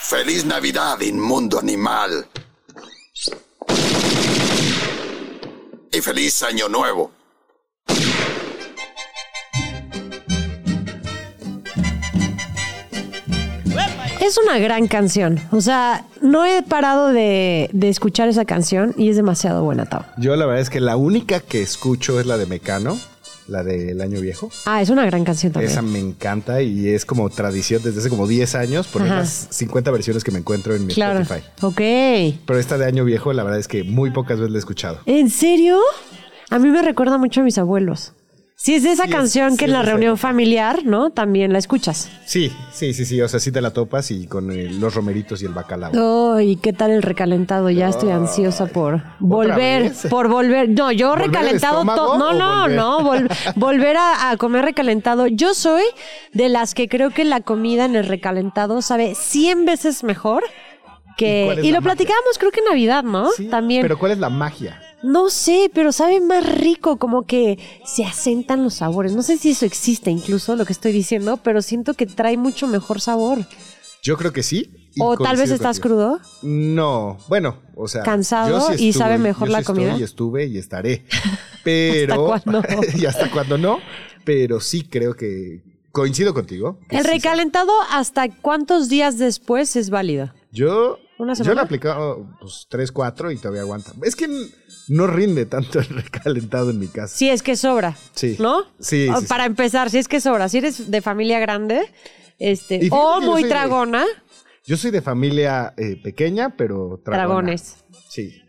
Feliz 0.01 0.45
Navidad, 0.45 0.99
inmundo 1.01 1.59
animal. 1.59 2.27
Y 5.91 6.01
feliz 6.01 6.41
Año 6.41 6.69
Nuevo. 6.69 7.11
Es 14.27 14.37
una 14.37 14.59
gran 14.59 14.87
canción. 14.87 15.39
O 15.51 15.61
sea, 15.61 16.05
no 16.21 16.45
he 16.45 16.61
parado 16.61 17.13
de, 17.13 17.69
escuchar 17.83 18.27
esa 18.27 18.43
canción 18.43 18.93
y 18.97 19.09
es 19.09 19.15
demasiado 19.15 19.63
buena, 19.63 19.85
Tao. 19.85 20.03
Yo 20.17 20.35
la 20.35 20.45
verdad 20.45 20.61
es 20.61 20.69
que 20.69 20.81
la 20.81 20.97
única 20.97 21.39
que 21.39 21.61
escucho 21.61 22.19
es 22.19 22.25
la 22.25 22.37
de 22.37 22.45
Mecano. 22.45 22.97
La 23.47 23.63
del 23.63 24.01
año 24.01 24.19
viejo. 24.19 24.49
Ah, 24.65 24.81
es 24.81 24.89
una 24.89 25.05
gran 25.05 25.23
canción 25.23 25.53
también. 25.53 25.71
Esa 25.71 25.81
me 25.81 25.99
encanta 25.99 26.61
y 26.61 26.89
es 26.89 27.05
como 27.05 27.29
tradición 27.29 27.81
desde 27.81 28.01
hace 28.01 28.09
como 28.09 28.27
10 28.27 28.55
años 28.55 28.87
por 28.87 29.01
las 29.03 29.47
50 29.51 29.89
versiones 29.91 30.25
que 30.25 30.31
me 30.31 30.39
encuentro 30.39 30.75
en 30.75 30.85
mi 30.85 30.93
claro. 30.93 31.21
Spotify. 31.21 31.47
Ok. 31.61 32.41
Pero 32.45 32.59
esta 32.59 32.77
de 32.77 32.83
año 32.83 33.05
viejo, 33.05 33.31
la 33.31 33.43
verdad 33.43 33.61
es 33.61 33.69
que 33.69 33.85
muy 33.85 34.11
pocas 34.11 34.37
veces 34.39 34.51
la 34.51 34.57
he 34.57 34.59
escuchado. 34.59 34.99
¿En 35.05 35.29
serio? 35.29 35.79
A 36.49 36.59
mí 36.59 36.67
me 36.67 36.81
recuerda 36.81 37.17
mucho 37.17 37.39
a 37.39 37.43
mis 37.45 37.57
abuelos. 37.57 38.11
Sí, 38.59 38.73
es 38.73 38.81
de 38.81 38.91
esa 38.91 39.07
canción 39.07 39.55
que 39.55 39.65
en 39.65 39.71
la 39.71 39.83
reunión 39.83 40.17
familiar, 40.17 40.83
¿no? 40.83 41.11
También 41.11 41.53
la 41.53 41.59
escuchas. 41.59 42.09
Sí, 42.25 42.51
sí, 42.73 42.91
sí, 42.95 43.05
sí. 43.05 43.21
O 43.21 43.27
sea, 43.27 43.39
sí 43.39 43.51
te 43.51 43.61
la 43.61 43.69
topas 43.69 44.09
y 44.09 44.25
con 44.25 44.47
los 44.79 44.95
romeritos 44.95 45.43
y 45.43 45.45
el 45.45 45.53
bacalao. 45.53 45.91
Oh, 45.95 46.39
¿y 46.39 46.55
qué 46.55 46.73
tal 46.73 46.89
el 46.89 47.03
recalentado? 47.03 47.69
Ya 47.69 47.87
estoy 47.87 48.09
ansiosa 48.09 48.65
por 48.65 49.03
volver, 49.19 49.91
por 50.09 50.27
volver. 50.27 50.69
No, 50.69 50.91
yo 50.91 51.15
recalentado 51.15 51.85
todo. 51.85 52.17
No, 52.17 52.33
no, 52.33 52.67
no. 52.67 53.03
volver 53.55 53.95
a, 53.99 54.35
comer 54.39 54.65
recalentado. 54.65 55.27
Yo 55.27 55.53
soy 55.53 55.83
de 56.33 56.49
las 56.49 56.73
que 56.73 56.89
creo 56.89 57.11
que 57.11 57.25
la 57.25 57.41
comida 57.41 57.85
en 57.85 57.95
el 57.95 58.07
recalentado 58.07 58.81
sabe 58.81 59.13
100 59.13 59.65
veces 59.65 60.03
mejor 60.03 60.43
que. 61.15 61.59
Y, 61.61 61.71
lo 61.71 61.83
platicábamos, 61.83 62.39
creo 62.39 62.49
que 62.49 62.61
en 62.61 62.65
Navidad, 62.65 63.03
¿no? 63.03 63.29
Sí, 63.33 63.49
También. 63.49 63.83
Pero 63.83 63.99
¿cuál 63.99 64.13
es 64.13 64.17
la 64.17 64.31
magia? 64.31 64.81
No 65.07 65.29
sé, 65.29 65.71
pero 65.73 65.91
sabe 65.91 66.19
más 66.19 66.45
rico, 66.45 66.97
como 66.97 67.25
que 67.25 67.57
se 67.85 68.03
asentan 68.03 68.63
los 68.63 68.75
sabores. 68.75 69.13
No 69.13 69.23
sé 69.23 69.37
si 69.37 69.51
eso 69.51 69.65
existe 69.65 70.11
incluso, 70.11 70.55
lo 70.55 70.65
que 70.65 70.73
estoy 70.73 70.91
diciendo, 70.91 71.37
pero 71.37 71.61
siento 71.61 71.93
que 71.93 72.05
trae 72.05 72.35
mucho 72.35 72.67
mejor 72.67 72.99
sabor. 72.99 73.39
Yo 74.03 74.17
creo 74.17 74.33
que 74.33 74.43
sí. 74.43 74.69
¿O 74.99 75.17
tal 75.17 75.37
vez 75.37 75.51
estás 75.51 75.79
crudo? 75.79 76.19
No, 76.41 77.17
bueno, 77.27 77.61
o 77.75 77.87
sea. 77.87 78.03
Cansado 78.03 78.73
y 78.73 78.93
sabe 78.93 79.17
mejor 79.17 79.49
la 79.49 79.63
comida. 79.63 79.97
y 79.97 80.03
estuve 80.03 80.45
y 80.45 80.57
estaré. 80.57 81.05
Pero. 81.63 82.33
¿Hasta 82.33 82.51
cuándo? 82.51 82.67
y 82.95 83.05
hasta 83.05 83.31
cuando 83.31 83.57
no. 83.57 83.79
Pero 84.25 84.59
sí 84.59 84.83
creo 84.83 85.15
que 85.15 85.61
coincido 85.91 86.33
contigo. 86.33 86.79
¿El 86.89 87.05
recalentado 87.05 87.71
hasta 87.91 88.29
cuántos 88.29 88.89
días 88.89 89.17
después 89.17 89.75
es 89.75 89.89
válido? 89.89 90.33
Yo. 90.51 90.99
¿Una 91.17 91.33
semana? 91.33 91.51
Yo 91.51 91.55
lo 91.55 91.61
he 91.61 91.63
aplicado 91.63 92.29
pues, 92.39 92.67
tres, 92.69 92.91
cuatro 92.91 93.31
y 93.31 93.37
todavía 93.37 93.61
aguanta. 93.61 93.91
Es 94.03 94.15
que 94.15 94.27
no 94.87 95.07
rinde 95.07 95.45
tanto 95.45 95.79
el 95.79 95.87
recalentado 95.87 96.71
en 96.71 96.79
mi 96.79 96.87
casa. 96.87 97.15
Si 97.15 97.29
es 97.29 97.41
que 97.41 97.55
sobra. 97.55 97.97
Sí. 98.13 98.37
¿No? 98.39 98.65
Sí. 98.79 99.07
Para 99.27 99.45
empezar, 99.45 99.89
si 99.89 99.97
es 99.97 100.07
que 100.07 100.21
sobra. 100.21 100.49
Si 100.49 100.57
eres 100.59 100.89
de 100.89 101.01
familia 101.01 101.39
grande, 101.39 101.91
este, 102.39 102.87
o 102.91 103.21
muy 103.21 103.43
tragona. 103.45 104.05
yo 104.65 104.77
soy 104.77 104.91
de 104.91 105.01
familia 105.01 105.73
eh, 105.77 105.99
pequeña, 106.01 106.55
pero 106.55 107.01
tragona. 107.03 107.25
Dragones. 107.25 107.77
Sí. 108.09 108.41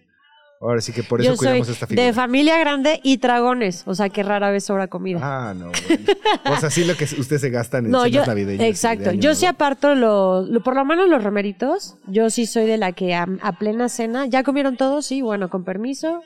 Ahora 0.61 0.81
sí 0.81 0.93
que 0.93 1.05
por 1.05 1.21
eso 1.21 1.37
cuidamos 1.37 1.69
esta 1.69 1.87
figura. 1.87 2.07
De 2.07 2.13
familia 2.13 2.59
grande 2.59 3.01
y 3.05 3.19
dragones. 3.19 3.85
O 3.87 3.95
sea, 3.95 4.09
que 4.09 4.25
rara 4.25 4.51
vez 4.51 4.65
sobra 4.65 4.89
comida. 4.89 5.21
Ah, 5.23 5.55
no. 5.55 5.71
Bueno. 5.71 6.57
O 6.57 6.57
sea, 6.57 6.71
sí 6.71 6.85
lo 6.85 6.97
que 6.97 7.05
usted 7.05 7.39
se 7.39 7.51
gasta 7.51 7.79
en 7.79 7.91
no, 7.91 8.07
yo, 8.07 8.25
Exacto. 8.25 9.13
Yo 9.13 9.35
sí 9.37 9.47
aparto 9.47 9.95
lo, 9.95 10.47
por 10.65 10.75
lo 10.75 10.85
menos 10.85 11.09
los 11.09 11.23
romeritos. 11.23 11.97
Yo 12.09 12.29
sí 12.31 12.47
soy 12.47 12.67
de 12.67 12.77
la 12.77 12.93
que 12.93 13.15
a, 13.15 13.27
plena 13.59 13.89
cena. 13.89 14.27
¿Ya 14.27 14.43
comieron 14.43 14.77
todos? 14.77 15.07
Sí, 15.07 15.23
bueno, 15.23 15.49
con 15.49 15.65
permiso. 15.65 16.23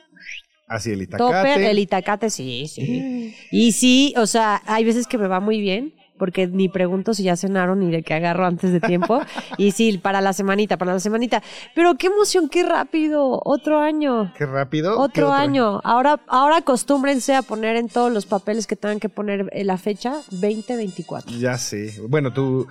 Así 0.67 0.91
el 0.91 1.03
itacate. 1.03 1.69
el 1.69 1.77
itacate, 1.77 2.29
sí, 2.31 2.67
sí. 2.67 3.35
Y 3.51 3.73
sí, 3.73 4.15
o 4.17 4.25
sea, 4.25 4.63
hay 4.65 4.83
veces 4.83 5.05
que 5.05 5.19
me 5.19 5.27
va 5.27 5.39
muy 5.39 5.61
bien 5.61 5.93
porque 6.17 6.47
ni 6.47 6.69
pregunto 6.69 7.13
si 7.13 7.23
ya 7.23 7.35
cenaron 7.35 7.79
ni 7.79 7.91
de 7.91 8.03
qué 8.03 8.13
agarro 8.13 8.45
antes 8.45 8.71
de 8.71 8.79
tiempo. 8.79 9.19
y 9.57 9.71
sí, 9.71 9.97
para 9.97 10.21
la 10.21 10.33
semanita, 10.33 10.77
para 10.77 10.93
la 10.93 10.99
semanita. 10.99 11.41
Pero 11.75 11.95
qué 11.95 12.07
emoción, 12.07 12.49
qué 12.49 12.63
rápido, 12.63 13.41
otro 13.43 13.79
año. 13.79 14.33
Qué 14.37 14.45
rápido. 14.45 14.99
Otro, 14.99 15.31
año. 15.31 15.81
Ahora, 15.83 16.21
ahora 16.27 16.57
acostúmbrense 16.57 17.35
a 17.35 17.41
poner 17.41 17.75
en 17.75 17.89
todos 17.89 18.11
los 18.11 18.25
papeles 18.25 18.67
que 18.67 18.75
tengan 18.75 18.99
que 18.99 19.09
poner 19.09 19.49
la 19.53 19.77
fecha 19.77 20.21
2024. 20.31 21.37
Ya 21.37 21.57
sé. 21.57 21.93
Bueno, 22.07 22.33
tú 22.33 22.67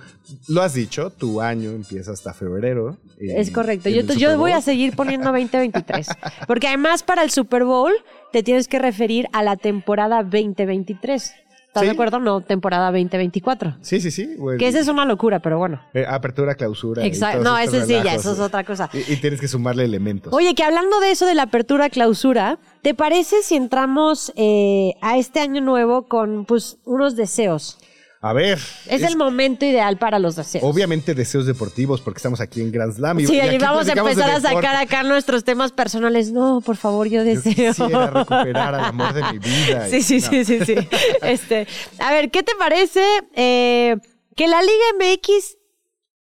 lo 0.47 0.61
has 0.61 0.73
dicho, 0.73 1.09
tu 1.09 1.41
año 1.41 1.71
empieza 1.71 2.11
hasta 2.11 2.33
febrero. 2.33 2.97
Es 3.19 3.51
correcto. 3.51 3.89
Yo, 3.89 4.01
yo 4.01 4.37
voy 4.37 4.51
a 4.51 4.61
seguir 4.61 4.95
poniendo 4.95 5.31
2023. 5.31 6.07
Porque 6.47 6.67
además 6.67 7.03
para 7.03 7.23
el 7.23 7.29
Super 7.29 7.63
Bowl 7.63 7.93
te 8.31 8.43
tienes 8.43 8.67
que 8.67 8.79
referir 8.79 9.27
a 9.31 9.43
la 9.43 9.55
temporada 9.57 10.23
2023. 10.23 11.33
¿Estás 11.73 11.87
de 11.87 11.89
acuerdo? 11.89 12.19
No, 12.19 12.41
temporada 12.41 12.91
2024. 12.91 13.77
Sí, 13.81 13.99
sí, 13.99 14.11
sí. 14.11 14.37
que 14.59 14.67
esa 14.67 14.79
es 14.79 14.87
una 14.89 15.05
locura, 15.05 15.39
pero 15.39 15.57
bueno. 15.57 15.81
Eh, 15.95 16.05
apertura, 16.07 16.53
clausura. 16.53 17.03
Exacto. 17.03 17.43
No, 17.43 17.57
ese 17.57 17.83
sí, 17.87 17.93
ya, 18.03 18.13
eso 18.13 18.33
es 18.33 18.39
otra 18.39 18.63
cosa. 18.63 18.91
Y, 18.93 19.15
tienes 19.15 19.41
que 19.41 19.47
sumarle 19.47 19.83
elementos. 19.83 20.31
Oye, 20.31 20.53
que 20.53 20.61
hablando 20.61 20.99
de 20.99 21.09
eso 21.09 21.25
de 21.25 21.33
la 21.33 21.43
apertura, 21.43 21.89
clausura, 21.89 22.59
¿te 22.83 22.93
parece 22.93 23.41
si 23.41 23.55
entramos 23.55 24.31
eh, 24.35 24.93
a 25.01 25.17
este 25.17 25.39
año 25.39 25.61
nuevo 25.61 26.03
con 26.03 26.45
pues 26.45 26.77
unos 26.85 27.15
deseos? 27.15 27.79
A 28.23 28.31
ver. 28.31 28.57
Es, 28.85 29.01
el 29.01 29.17
momento 29.17 29.65
ideal 29.65 29.97
para 29.97 30.17
los 30.17 30.37
deseos. 30.37 30.63
Obviamente 30.63 31.13
deseos 31.13 31.45
deportivos, 31.45 31.99
porque 31.99 32.19
estamos 32.19 32.39
aquí 32.39 32.61
en 32.61 32.71
Grand 32.71 32.95
Slam. 32.95 33.19
Y, 33.19 33.27
sí, 33.27 33.37
y 33.37 33.57
vamos 33.57 33.89
a 33.89 33.91
empezar 33.91 34.29
a 34.29 34.39
sacar 34.39 34.77
acá 34.77 35.03
nuestros 35.03 35.43
temas 35.43 35.73
personales. 35.73 36.31
No, 36.31 36.61
por 36.61 36.77
favor, 36.77 37.09
yo 37.09 37.25
deseo. 37.25 37.51
Yo 37.51 37.73
quisiera 37.73 38.09
recuperar 38.11 38.75
al 38.75 38.85
amor 38.85 39.11
de 39.11 39.23
mi 39.23 39.39
vida. 39.39 39.89
Sí, 39.89 40.01
sí, 40.01 40.21
sí, 40.21 40.45
sí, 40.45 40.63
sí. 40.65 40.75
este, 41.21 41.67
a 41.99 42.13
ver, 42.13 42.31
¿qué 42.31 42.43
te 42.43 42.53
parece 42.57 43.03
eh, 43.35 43.97
que 44.37 44.47
la 44.47 44.61
Liga 44.61 44.85
MX, 44.99 45.57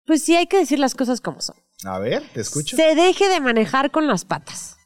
pues 0.04 0.20
sí 0.24 0.34
hay 0.34 0.48
que 0.48 0.58
decir 0.58 0.80
las 0.80 0.96
cosas 0.96 1.20
como 1.20 1.40
son. 1.40 1.54
A 1.84 2.00
ver, 2.00 2.24
te 2.32 2.40
escucho. 2.40 2.76
Se 2.76 2.96
deje 2.96 3.28
de 3.28 3.38
manejar 3.38 3.92
con 3.92 4.08
las 4.08 4.24
patas. 4.24 4.78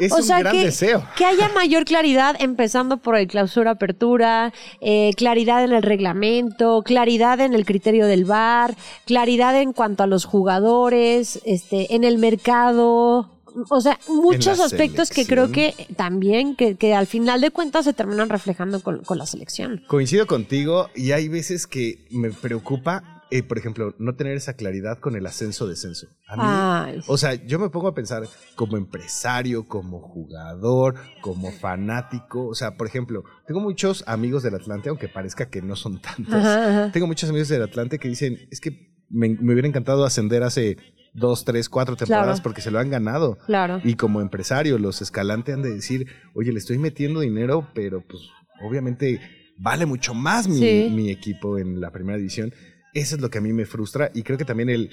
Es 0.00 0.12
un 0.12 0.26
gran 0.26 0.56
deseo. 0.56 1.06
Que 1.16 1.24
haya 1.24 1.48
mayor 1.50 1.84
claridad, 1.84 2.34
empezando 2.38 2.96
por 2.96 3.16
el 3.16 3.26
clausura 3.26 3.72
apertura, 3.72 4.52
eh, 4.80 5.12
claridad 5.16 5.62
en 5.62 5.72
el 5.72 5.82
reglamento, 5.82 6.82
claridad 6.82 7.40
en 7.40 7.54
el 7.54 7.64
criterio 7.64 8.06
del 8.06 8.24
VAR, 8.24 8.74
claridad 9.04 9.60
en 9.60 9.72
cuanto 9.72 10.02
a 10.02 10.06
los 10.06 10.24
jugadores, 10.24 11.40
este, 11.44 11.94
en 11.94 12.04
el 12.04 12.18
mercado. 12.18 13.30
O 13.68 13.80
sea, 13.80 13.98
muchos 14.08 14.60
aspectos 14.60 15.10
que 15.10 15.26
creo 15.26 15.50
que 15.50 15.74
también, 15.96 16.56
que, 16.56 16.76
que, 16.76 16.94
al 16.94 17.06
final 17.06 17.40
de 17.40 17.50
cuentas 17.50 17.84
se 17.84 17.92
terminan 17.92 18.28
reflejando 18.28 18.80
con, 18.80 19.02
con 19.02 19.18
la 19.18 19.26
selección. 19.26 19.82
Coincido 19.88 20.26
contigo 20.26 20.88
y 20.94 21.12
hay 21.12 21.28
veces 21.28 21.66
que 21.66 22.06
me 22.10 22.30
preocupa 22.30 23.19
eh, 23.30 23.42
por 23.42 23.58
ejemplo, 23.58 23.94
no 23.98 24.14
tener 24.16 24.36
esa 24.36 24.54
claridad 24.54 24.98
con 24.98 25.14
el 25.14 25.24
ascenso-descenso. 25.26 26.08
A 26.26 26.92
mí, 26.92 27.02
o 27.06 27.16
sea, 27.16 27.34
yo 27.34 27.58
me 27.58 27.70
pongo 27.70 27.88
a 27.88 27.94
pensar 27.94 28.24
como 28.56 28.76
empresario, 28.76 29.68
como 29.68 30.00
jugador, 30.00 30.96
como 31.20 31.52
fanático. 31.52 32.46
O 32.48 32.54
sea, 32.54 32.76
por 32.76 32.86
ejemplo, 32.86 33.24
tengo 33.46 33.60
muchos 33.60 34.02
amigos 34.06 34.42
del 34.42 34.54
Atlante, 34.56 34.88
aunque 34.88 35.08
parezca 35.08 35.48
que 35.48 35.62
no 35.62 35.76
son 35.76 36.00
tantos. 36.00 36.92
Tengo 36.92 37.06
muchos 37.06 37.30
amigos 37.30 37.48
del 37.48 37.62
Atlante 37.62 37.98
que 37.98 38.08
dicen, 38.08 38.48
es 38.50 38.60
que 38.60 38.90
me, 39.08 39.28
hubiera 39.40 39.68
encantado 39.68 40.04
ascender 40.04 40.42
hace 40.42 40.76
dos, 41.12 41.44
tres, 41.44 41.68
cuatro 41.68 41.96
temporadas 41.96 42.40
porque 42.40 42.60
se 42.60 42.70
lo 42.70 42.78
han 42.78 42.90
ganado. 42.90 43.38
Claro. 43.46 43.80
Y 43.84 43.94
como 43.94 44.20
empresario, 44.20 44.78
los 44.78 45.02
escalantes 45.02 45.54
han 45.54 45.62
de 45.62 45.74
decir, 45.74 46.06
oye, 46.34 46.52
le 46.52 46.58
estoy 46.58 46.78
metiendo 46.78 47.20
dinero, 47.20 47.68
pero 47.74 48.00
pues 48.06 48.22
obviamente 48.62 49.20
vale 49.58 49.86
mucho 49.86 50.14
más 50.14 50.48
mi, 50.48 50.90
mi 50.90 51.10
equipo 51.10 51.58
en 51.58 51.80
la 51.80 51.90
primera 51.90 52.16
división. 52.16 52.52
Eso 52.92 53.16
es 53.16 53.20
lo 53.20 53.30
que 53.30 53.38
a 53.38 53.40
mí 53.40 53.52
me 53.52 53.66
frustra 53.66 54.10
y 54.14 54.22
creo 54.22 54.38
que 54.38 54.44
también 54.44 54.68
el, 54.68 54.90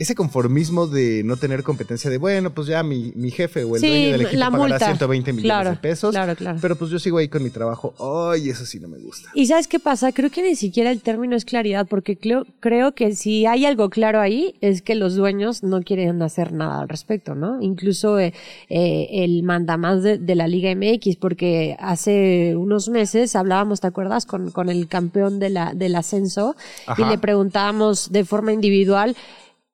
ese 0.00 0.14
conformismo 0.14 0.86
de 0.86 1.22
no 1.24 1.36
tener 1.36 1.62
competencia 1.62 2.08
de, 2.08 2.16
bueno, 2.16 2.54
pues 2.54 2.68
ya 2.68 2.82
mi, 2.82 3.12
mi 3.16 3.30
jefe 3.30 3.64
o 3.64 3.76
el 3.76 3.82
dueño 3.82 4.12
del 4.12 4.22
equipo 4.22 4.50
pagará 4.50 4.78
120 4.78 5.34
millones 5.34 5.72
de 5.72 5.76
pesos. 5.76 6.12
Claro, 6.12 6.34
claro. 6.34 6.58
Pero 6.62 6.74
pues 6.76 6.90
yo 6.90 6.98
sigo 6.98 7.18
ahí 7.18 7.28
con 7.28 7.42
mi 7.42 7.50
trabajo. 7.50 7.92
Ay, 8.32 8.48
eso 8.48 8.64
sí 8.64 8.80
no 8.80 8.88
me 8.88 8.96
gusta. 8.96 9.28
¿Y 9.34 9.44
sabes 9.44 9.68
qué 9.68 9.78
pasa? 9.78 10.10
Creo 10.12 10.30
que 10.30 10.42
ni 10.42 10.56
siquiera 10.56 10.90
el 10.90 11.02
término 11.02 11.36
es 11.36 11.44
claridad, 11.44 11.86
porque 11.86 12.16
creo, 12.16 12.46
creo 12.60 12.92
que 12.92 13.14
si 13.14 13.44
hay 13.44 13.66
algo 13.66 13.90
claro 13.90 14.20
ahí, 14.20 14.54
es 14.62 14.80
que 14.80 14.94
los 14.94 15.16
dueños 15.16 15.62
no 15.62 15.82
quieren 15.82 16.22
hacer 16.22 16.54
nada 16.54 16.80
al 16.80 16.88
respecto, 16.88 17.34
¿no? 17.34 17.60
Incluso 17.60 18.18
eh, 18.18 18.32
eh, 18.70 19.06
el 19.12 19.42
mandamás 19.42 20.02
de, 20.02 20.16
de 20.16 20.34
la 20.34 20.48
Liga 20.48 20.74
MX, 20.74 21.16
porque 21.16 21.76
hace 21.78 22.56
unos 22.56 22.88
meses 22.88 23.36
hablábamos, 23.36 23.82
¿te 23.82 23.88
acuerdas? 23.88 24.24
Con, 24.24 24.50
con 24.50 24.70
el 24.70 24.88
campeón 24.88 25.38
de 25.38 25.50
la, 25.50 25.74
del 25.74 25.94
ascenso 25.94 26.56
y 26.96 27.04
le 27.04 27.18
preguntábamos 27.18 28.10
de 28.10 28.24
forma 28.24 28.54
individual 28.54 29.14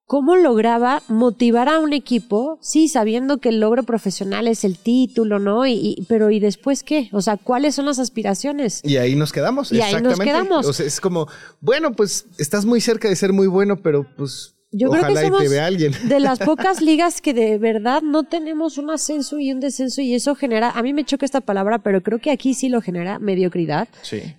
¿Cómo 0.06 0.36
lograba 0.36 1.02
motivar 1.08 1.68
a 1.68 1.80
un 1.80 1.92
equipo, 1.92 2.58
sí, 2.62 2.86
sabiendo 2.86 3.38
que 3.38 3.48
el 3.48 3.58
logro 3.58 3.82
profesional 3.82 4.46
es 4.46 4.62
el 4.62 4.78
título, 4.78 5.40
¿no? 5.40 5.66
Y, 5.66 6.06
pero 6.08 6.30
¿y 6.30 6.38
después 6.38 6.84
qué? 6.84 7.08
O 7.12 7.20
sea, 7.20 7.36
¿cuáles 7.36 7.74
son 7.74 7.86
las 7.86 7.98
aspiraciones? 7.98 8.80
Y 8.84 8.98
ahí 8.98 9.16
nos 9.16 9.32
quedamos. 9.32 9.72
Y 9.72 9.80
ahí 9.80 10.00
nos 10.00 10.20
quedamos. 10.20 10.64
O 10.64 10.72
sea, 10.72 10.86
es 10.86 11.00
como, 11.00 11.26
bueno, 11.60 11.92
pues 11.92 12.26
estás 12.38 12.64
muy 12.64 12.80
cerca 12.80 13.08
de 13.08 13.16
ser 13.16 13.32
muy 13.32 13.48
bueno, 13.48 13.82
pero 13.82 14.06
pues 14.16 14.55
yo 14.76 14.90
creo 14.90 15.06
que 15.06 15.16
somos 15.16 15.42
de 16.08 16.20
las 16.20 16.38
pocas 16.38 16.80
ligas 16.80 17.20
que 17.20 17.32
de 17.34 17.58
verdad 17.58 18.02
no 18.02 18.24
tenemos 18.24 18.78
un 18.78 18.90
ascenso 18.90 19.38
y 19.38 19.52
un 19.52 19.60
descenso 19.60 20.00
y 20.02 20.14
eso 20.14 20.34
genera, 20.34 20.70
a 20.70 20.82
mí 20.82 20.92
me 20.92 21.04
choca 21.04 21.24
esta 21.24 21.40
palabra, 21.40 21.78
pero 21.78 22.02
creo 22.02 22.18
que 22.18 22.30
aquí 22.30 22.54
sí 22.54 22.68
lo 22.68 22.80
genera 22.80 23.18
mediocridad, 23.18 23.88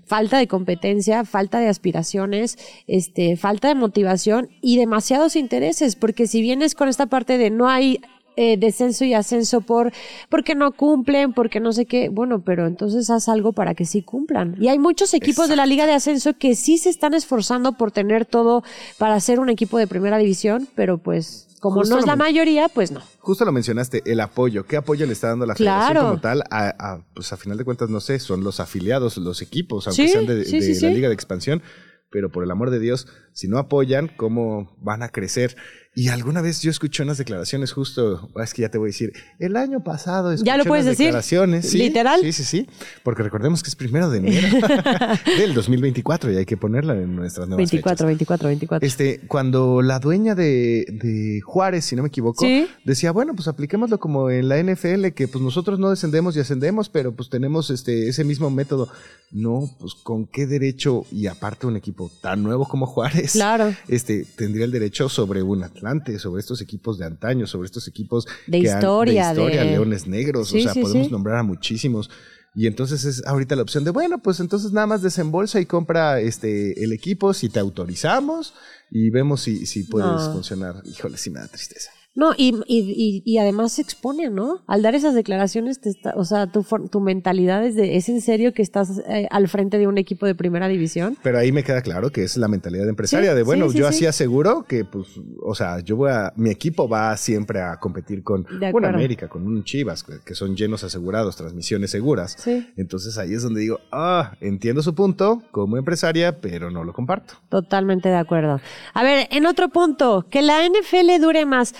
falta 0.06 0.38
de 0.38 0.48
competencia, 0.48 1.26
falta 1.26 1.60
de 1.60 1.68
aspiraciones, 1.68 2.58
este, 2.88 3.36
falta 3.38 3.68
de 3.68 3.76
motivación 3.76 4.50
y 4.62 4.78
demasiados 4.78 5.36
intereses, 5.36 5.96
porque 5.96 6.28
si 6.28 6.42
vienes 6.42 6.76
con 6.76 6.88
esta 6.88 7.08
parte 7.08 7.38
de 7.38 7.50
no 7.50 7.68
hay 7.70 8.00
eh, 8.38 8.56
descenso 8.56 9.04
y 9.04 9.16
ascenso 9.16 9.62
por 9.62 9.92
porque 10.30 10.54
no 10.54 10.72
cumplen, 10.72 11.34
porque 11.34 11.60
no 11.60 11.74
sé 11.74 11.86
qué. 11.86 12.10
Bueno, 12.10 12.44
pero 12.44 12.68
entonces 12.68 13.10
haz 13.10 13.28
algo 13.30 13.52
para 13.52 13.74
que 13.74 13.86
sí 13.86 14.04
cumplan. 14.04 14.56
Y 14.60 14.68
hay 14.68 14.78
muchos 14.78 15.14
equipos 15.16 15.50
de 15.50 15.56
la 15.56 15.66
Liga 15.66 15.88
de 15.88 15.94
Ascenso 15.94 16.38
que 16.38 16.56
sí 16.56 16.78
se 16.78 16.90
están 16.90 17.16
esforzando 17.16 17.74
por 17.74 17.92
tener 17.92 18.26
todo 18.26 18.64
para 19.00 19.20
ser 19.20 19.40
un 19.40 19.50
equipo 19.50 19.78
de 19.80 19.88
primera 19.88 20.18
división, 20.20 20.68
pero 20.76 21.00
pues 21.00 21.48
como 21.60 21.84
no 21.84 21.98
es 21.98 22.06
la 22.06 22.16
mayoría, 22.16 22.70
pues 22.70 22.92
no. 22.92 23.02
Justo 23.20 23.44
lo 23.44 23.52
mencionaste, 23.52 24.04
el 24.06 24.20
apoyo. 24.20 24.66
¿Qué 24.68 24.78
apoyo 24.78 25.08
le 25.08 25.14
está 25.14 25.30
dando 25.30 25.46
la 25.46 25.56
federación 25.56 26.06
como 26.06 26.22
tal? 26.22 26.44
A, 26.52 27.00
pues 27.16 27.34
a 27.34 27.38
final 27.38 27.58
de 27.58 27.66
cuentas, 27.66 27.90
no 27.90 28.00
sé, 28.00 28.20
son 28.20 28.44
los 28.44 28.60
afiliados, 28.60 29.18
los 29.18 29.42
equipos, 29.42 29.88
aunque 29.88 30.08
sean 30.08 30.28
de, 30.28 30.44
de 30.44 30.82
la 30.82 30.90
Liga 30.90 31.08
de 31.08 31.16
Expansión. 31.16 31.64
Pero 32.10 32.32
por 32.32 32.44
el 32.44 32.52
amor 32.52 32.70
de 32.70 32.80
Dios, 32.80 33.08
si 33.34 33.50
no 33.50 33.58
apoyan, 33.58 34.08
¿cómo 34.08 34.78
van 34.80 35.04
a 35.04 35.10
crecer? 35.10 35.58
Y 35.98 36.10
alguna 36.10 36.42
vez 36.42 36.62
yo 36.62 36.70
escuché 36.70 37.02
unas 37.02 37.18
declaraciones 37.18 37.72
justo, 37.72 38.30
es 38.44 38.54
que 38.54 38.62
ya 38.62 38.70
te 38.70 38.78
voy 38.78 38.90
a 38.90 38.92
decir, 38.92 39.14
el 39.40 39.56
año 39.56 39.84
pasado 39.84 40.32
escuché 40.32 40.46
¿Ya 40.46 40.56
lo 40.56 40.64
puedes 40.64 40.86
unas 40.86 40.96
declaraciones. 40.96 41.74
¿Literal? 41.74 42.22
Sí, 42.22 42.34
sí, 42.34 42.44
sí, 42.44 42.70
porque 43.02 43.24
recordemos 43.24 43.64
que 43.64 43.70
es 43.70 43.76
primero 43.76 44.08
de 44.12 44.20
enero 44.20 44.48
del 45.40 45.56
2024 45.56 46.34
y 46.34 46.38
hay 46.38 46.46
que 46.46 46.56
ponerla 46.56 46.94
en 46.94 47.16
nuestras 47.16 47.48
nuevas 47.48 47.72
24, 47.72 48.06
24, 48.06 48.48
24. 48.48 48.88
Este, 48.88 49.22
cuando 49.28 49.82
la 49.82 49.98
dueña 49.98 50.36
de, 50.36 50.86
de 51.02 51.42
Juárez, 51.42 51.86
si 51.86 51.96
no 51.96 52.04
me 52.04 52.10
equivoco, 52.10 52.46
decía, 52.86 53.12
bueno, 53.12 53.34
pues 53.34 53.48
apliquémoslo 53.48 54.00
como 54.00 54.30
en 54.30 54.50
la 54.50 54.62
NFL, 54.62 55.08
que 55.16 55.28
pues 55.28 55.44
nosotros 55.44 55.80
no 55.80 55.90
descendemos 55.90 56.38
y 56.38 56.42
ascendemos, 56.42 56.90
pero 56.90 57.16
pues 57.16 57.32
tenemos 57.32 57.72
este, 57.72 58.08
ese 58.08 58.24
mismo 58.24 58.52
método. 58.52 58.88
No, 59.32 59.76
pues 59.80 59.96
con 59.96 60.28
qué 60.28 60.46
derecho, 60.46 61.06
y 61.12 61.26
aparte 61.26 61.66
un 61.66 61.76
equipo 61.76 62.10
tan 62.22 62.44
nuevo 62.44 62.66
como 62.68 62.86
Juárez, 62.86 63.32
claro. 63.34 63.74
este, 63.90 64.26
tendría 64.38 64.64
el 64.64 64.72
derecho 64.72 65.10
sobre 65.10 65.42
un 65.42 65.64
Atlanta 65.64 65.87
sobre 66.20 66.40
estos 66.40 66.62
equipos 66.62 66.98
de 66.98 67.06
antaño, 67.06 67.48
sobre 67.48 67.66
estos 67.66 67.88
equipos 67.88 68.28
de 68.48 68.60
historia, 68.60 69.28
de, 69.28 69.32
historia 69.32 69.64
Leones 69.64 70.08
Negros, 70.08 70.54
o 70.54 70.60
sea, 70.60 70.74
podemos 70.74 71.12
nombrar 71.12 71.38
a 71.38 71.44
muchísimos. 71.44 72.10
Y 72.56 72.66
entonces 72.66 73.06
es 73.06 73.24
ahorita 73.28 73.56
la 73.56 73.62
opción 73.62 73.84
de, 73.84 73.92
bueno, 73.92 74.20
pues 74.20 74.40
entonces 74.40 74.72
nada 74.72 74.88
más 74.88 75.04
desembolsa 75.04 75.60
y 75.60 75.68
compra 75.68 76.20
este 76.20 76.84
el 76.84 76.92
equipo 76.92 77.34
si 77.34 77.50
te 77.50 77.60
autorizamos 77.60 78.56
y 78.90 79.12
vemos 79.12 79.42
si, 79.42 79.68
si 79.68 79.84
puedes 79.84 80.24
funcionar. 80.34 80.82
Híjole, 80.86 81.18
sí 81.18 81.30
me 81.30 81.40
da 81.40 81.48
tristeza. 81.48 81.92
No, 82.18 82.34
y, 82.36 82.56
y, 82.66 83.22
y, 83.24 83.38
además 83.38 83.74
se 83.74 83.84
expone, 83.84 84.32
¿no? 84.32 84.64
Al 84.66 84.82
dar 84.82 84.96
esas 84.96 85.14
declaraciones, 85.14 85.80
te 85.80 85.90
está, 85.90 86.14
o 86.16 86.26
sea, 86.26 86.48
tu, 86.48 86.66
tu 86.90 87.00
mentalidad 87.00 87.64
es 87.64 87.76
de, 87.76 87.96
¿es 87.96 88.10
en 88.10 88.22
serio 88.22 88.56
que 88.56 88.64
estás 88.64 89.04
eh, 89.08 89.28
al 89.30 89.48
frente 89.48 89.78
de 89.78 89.86
un 89.86 90.00
equipo 90.00 90.26
de 90.26 90.34
primera 90.34 90.68
división? 90.68 91.16
Pero 91.22 91.38
ahí 91.38 91.52
me 91.52 91.64
queda 91.64 91.84
claro 91.84 92.10
que 92.10 92.24
es 92.24 92.36
la 92.36 92.48
mentalidad 92.48 92.90
empresaria 92.90 93.36
de, 93.36 93.44
bueno, 93.44 93.72
yo 93.72 93.88
así 93.88 94.08
aseguro 94.08 94.64
que, 94.64 94.84
pues, 94.84 95.10
o 95.44 95.54
sea, 95.54 95.80
yo 95.82 95.96
voy 95.96 96.10
a, 96.10 96.34
mi 96.38 96.50
equipo 96.50 96.90
va 96.90 97.16
siempre 97.18 97.62
a 97.62 97.78
competir 97.78 98.24
con 98.24 98.48
un 98.50 98.86
América, 98.86 99.28
con 99.28 99.46
un 99.46 99.64
Chivas, 99.64 100.04
que 100.04 100.34
son 100.34 100.56
llenos 100.56 100.84
asegurados, 100.84 101.36
transmisiones 101.36 101.92
seguras. 101.92 102.36
Entonces 102.78 103.20
ahí 103.20 103.36
es 103.36 103.44
donde 103.44 103.62
digo, 103.62 103.80
ah, 103.92 104.36
entiendo 104.42 104.82
su 104.82 104.96
punto 104.96 105.44
como 105.52 105.78
empresaria, 105.78 106.42
pero 106.42 106.72
no 106.72 106.84
lo 106.84 106.94
comparto. 106.94 107.36
Totalmente 107.50 108.10
de 108.10 108.16
acuerdo. 108.16 108.60
A 108.96 109.04
ver, 109.04 109.28
en 109.30 109.46
otro 109.46 109.70
punto, 109.70 110.26
que 110.32 110.42
la 110.42 110.68
NFL 110.68 111.22
dure 111.22 111.46
más 111.46 111.76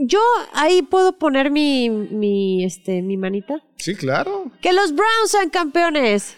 yo 0.00 0.20
ahí 0.52 0.82
puedo 0.82 1.18
poner 1.18 1.50
mi, 1.50 1.90
mi, 1.90 2.64
este, 2.64 3.02
mi 3.02 3.16
manita. 3.16 3.62
Sí, 3.76 3.94
claro. 3.94 4.50
Que 4.60 4.72
los 4.72 4.94
Browns 4.94 5.30
sean 5.30 5.50
campeones. 5.50 6.36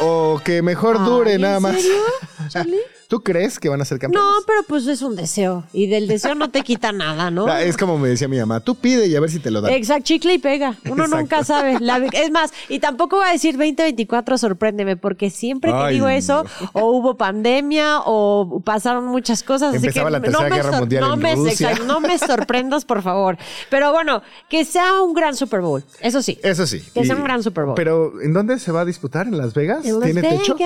O, 0.00 0.40
que 0.44 0.62
mejor 0.62 1.04
dure 1.04 1.38
nada 1.38 1.60
más. 1.60 1.76
¿Serio, 1.76 2.76
¿Tú 3.14 3.22
crees 3.22 3.60
que 3.60 3.68
van 3.68 3.80
a 3.80 3.84
ser 3.84 4.00
campeones? 4.00 4.28
No, 4.28 4.44
pero 4.44 4.64
pues 4.64 4.88
es 4.88 5.00
un 5.00 5.14
deseo. 5.14 5.62
Y 5.72 5.86
del 5.86 6.08
deseo 6.08 6.34
no 6.34 6.50
te 6.50 6.62
quita 6.62 6.90
nada, 6.90 7.30
¿no? 7.30 7.46
Ah, 7.54 7.62
es 7.62 7.76
como 7.76 7.96
me 7.96 8.08
decía 8.08 8.26
mi 8.26 8.36
mamá, 8.38 8.58
tú 8.58 8.74
pide 8.74 9.06
y 9.06 9.14
a 9.14 9.20
ver 9.20 9.30
si 9.30 9.38
te 9.38 9.52
lo 9.52 9.60
dan. 9.60 9.72
Exacto, 9.72 10.02
chicle 10.02 10.34
y 10.34 10.38
pega. 10.38 10.74
Uno 10.90 11.06
nunca 11.06 11.44
sabe. 11.44 11.78
es 12.12 12.30
más, 12.32 12.52
y 12.68 12.80
tampoco 12.80 13.18
voy 13.18 13.28
a 13.28 13.30
decir 13.30 13.52
2024, 13.52 14.36
sorpréndeme, 14.36 14.96
porque 14.96 15.30
siempre 15.30 15.70
que 15.70 15.92
digo 15.92 16.08
eso, 16.08 16.44
o 16.72 16.90
hubo 16.90 17.16
pandemia, 17.16 18.00
o 18.04 18.60
pasaron 18.64 19.06
muchas 19.06 19.44
cosas. 19.44 19.76
Empezaba 19.76 20.10
la 20.10 20.20
Tercera 20.20 20.48
Guerra 20.48 20.80
Mundial 20.80 21.04
no 21.04 21.14
en 21.14 21.20
me, 21.20 21.34
Rusia. 21.36 21.78
no 21.86 22.00
me 22.00 22.18
sorprendas, 22.18 22.84
por 22.84 23.02
favor. 23.02 23.38
Pero 23.70 23.92
bueno, 23.92 24.22
que 24.48 24.64
sea 24.64 25.00
un 25.02 25.14
gran 25.14 25.36
Super 25.36 25.60
Bowl. 25.60 25.84
Eso 26.00 26.20
sí. 26.20 26.40
Eso 26.42 26.66
sí. 26.66 26.82
Que 26.92 27.04
sea 27.04 27.14
un 27.14 27.22
gran 27.22 27.44
Super 27.44 27.66
Bowl. 27.66 27.76
Pero, 27.76 28.20
¿en 28.20 28.32
dónde 28.32 28.58
se 28.58 28.72
va 28.72 28.80
a 28.80 28.84
disputar? 28.84 29.28
¿En 29.28 29.38
Las 29.38 29.54
Vegas? 29.54 29.82
¿Tiene 29.82 30.20
techo? 30.20 30.56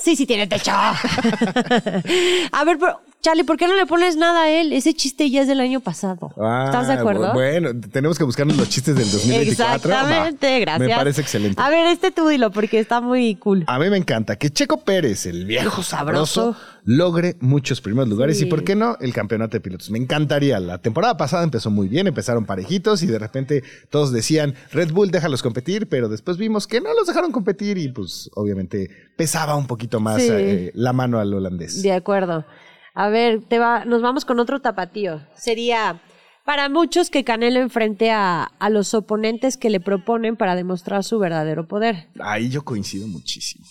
Sí, 0.00 0.14
sí, 0.14 0.24
tiene 0.26 0.46
techo. 0.46 0.70
a 2.52 2.64
ver, 2.64 2.78
pero 2.78 3.00
Charlie, 3.26 3.42
¿por 3.42 3.56
qué 3.56 3.66
no 3.66 3.74
le 3.74 3.86
pones 3.86 4.16
nada 4.16 4.42
a 4.42 4.50
él? 4.50 4.72
Ese 4.72 4.94
chiste 4.94 5.28
ya 5.30 5.42
es 5.42 5.48
del 5.48 5.58
año 5.58 5.80
pasado. 5.80 6.28
¿Estás 6.30 6.86
de 6.86 6.92
ah, 6.92 7.00
acuerdo? 7.00 7.32
Bueno, 7.32 7.70
tenemos 7.90 8.18
que 8.18 8.22
buscarnos 8.22 8.56
los 8.56 8.68
chistes 8.68 8.94
del 8.94 9.10
2024. 9.10 9.74
Exactamente, 9.74 10.60
gracias. 10.60 10.88
Me 10.88 10.94
parece 10.94 11.20
excelente. 11.22 11.60
A 11.60 11.68
ver, 11.68 11.86
este 11.86 12.12
tú 12.12 12.28
dilo 12.28 12.52
porque 12.52 12.78
está 12.78 13.00
muy 13.00 13.34
cool. 13.34 13.64
A 13.66 13.80
mí 13.80 13.90
me 13.90 13.96
encanta 13.96 14.36
que 14.36 14.50
Checo 14.50 14.76
Pérez, 14.76 15.26
el 15.26 15.44
viejo 15.44 15.82
sabroso, 15.82 16.54
logre 16.86 17.36
muchos 17.40 17.80
primeros 17.80 18.08
lugares 18.08 18.40
y, 18.40 18.46
¿por 18.46 18.64
qué 18.64 18.76
no, 18.76 18.96
el 19.00 19.12
campeonato 19.12 19.56
de 19.56 19.60
pilotos? 19.60 19.90
Me 19.90 19.98
encantaría. 19.98 20.58
La 20.60 20.78
temporada 20.78 21.16
pasada 21.16 21.42
empezó 21.42 21.70
muy 21.70 21.88
bien, 21.88 22.06
empezaron 22.06 22.46
parejitos 22.46 23.02
y 23.02 23.06
de 23.06 23.18
repente 23.18 23.62
todos 23.90 24.12
decían, 24.12 24.54
Red 24.72 24.92
Bull, 24.92 25.10
déjalos 25.10 25.42
competir, 25.42 25.88
pero 25.88 26.08
después 26.08 26.38
vimos 26.38 26.66
que 26.66 26.80
no 26.80 26.94
los 26.94 27.08
dejaron 27.08 27.32
competir 27.32 27.76
y 27.76 27.88
pues 27.88 28.30
obviamente 28.34 28.88
pesaba 29.16 29.56
un 29.56 29.66
poquito 29.66 29.98
más 30.00 30.22
eh, 30.22 30.70
la 30.74 30.92
mano 30.92 31.18
al 31.18 31.34
holandés. 31.34 31.82
De 31.82 31.92
acuerdo. 31.92 32.46
A 32.94 33.08
ver, 33.08 33.42
te 33.46 33.58
va, 33.58 33.84
nos 33.84 34.00
vamos 34.00 34.24
con 34.24 34.38
otro 34.38 34.60
tapatío. 34.60 35.20
Sería 35.34 36.00
para 36.44 36.68
muchos 36.68 37.10
que 37.10 37.24
Canelo 37.24 37.60
enfrente 37.60 38.12
a, 38.12 38.44
a, 38.44 38.70
los 38.70 38.94
oponentes 38.94 39.56
que 39.56 39.68
le 39.68 39.80
proponen 39.80 40.36
para 40.36 40.54
demostrar 40.54 41.02
su 41.02 41.18
verdadero 41.18 41.66
poder. 41.66 42.06
Ahí 42.20 42.48
yo 42.48 42.64
coincido 42.64 43.08
muchísimo. 43.08 43.66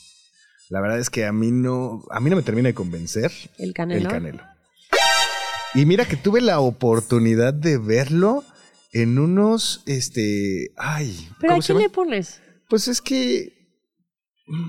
La 0.69 0.81
verdad 0.81 0.99
es 0.99 1.09
que 1.09 1.25
a 1.25 1.31
mí 1.31 1.51
no, 1.51 2.03
a 2.09 2.19
mí 2.19 2.29
no 2.29 2.35
me 2.35 2.41
termina 2.41 2.67
de 2.67 2.73
convencer 2.73 3.31
el 3.57 3.73
Canelo. 3.73 4.01
El 4.01 4.07
Canelo. 4.07 4.43
Y 5.73 5.85
mira 5.85 6.05
que 6.05 6.15
tuve 6.15 6.41
la 6.41 6.59
oportunidad 6.59 7.53
de 7.53 7.77
verlo 7.77 8.43
en 8.93 9.19
unos, 9.19 9.83
este, 9.85 10.71
ay. 10.77 11.29
¿Pero 11.39 11.55
a 11.55 11.59
quién 11.59 11.77
le 11.77 11.89
pones? 11.89 12.41
Pues 12.69 12.87
es 12.87 13.01
que 13.01 13.55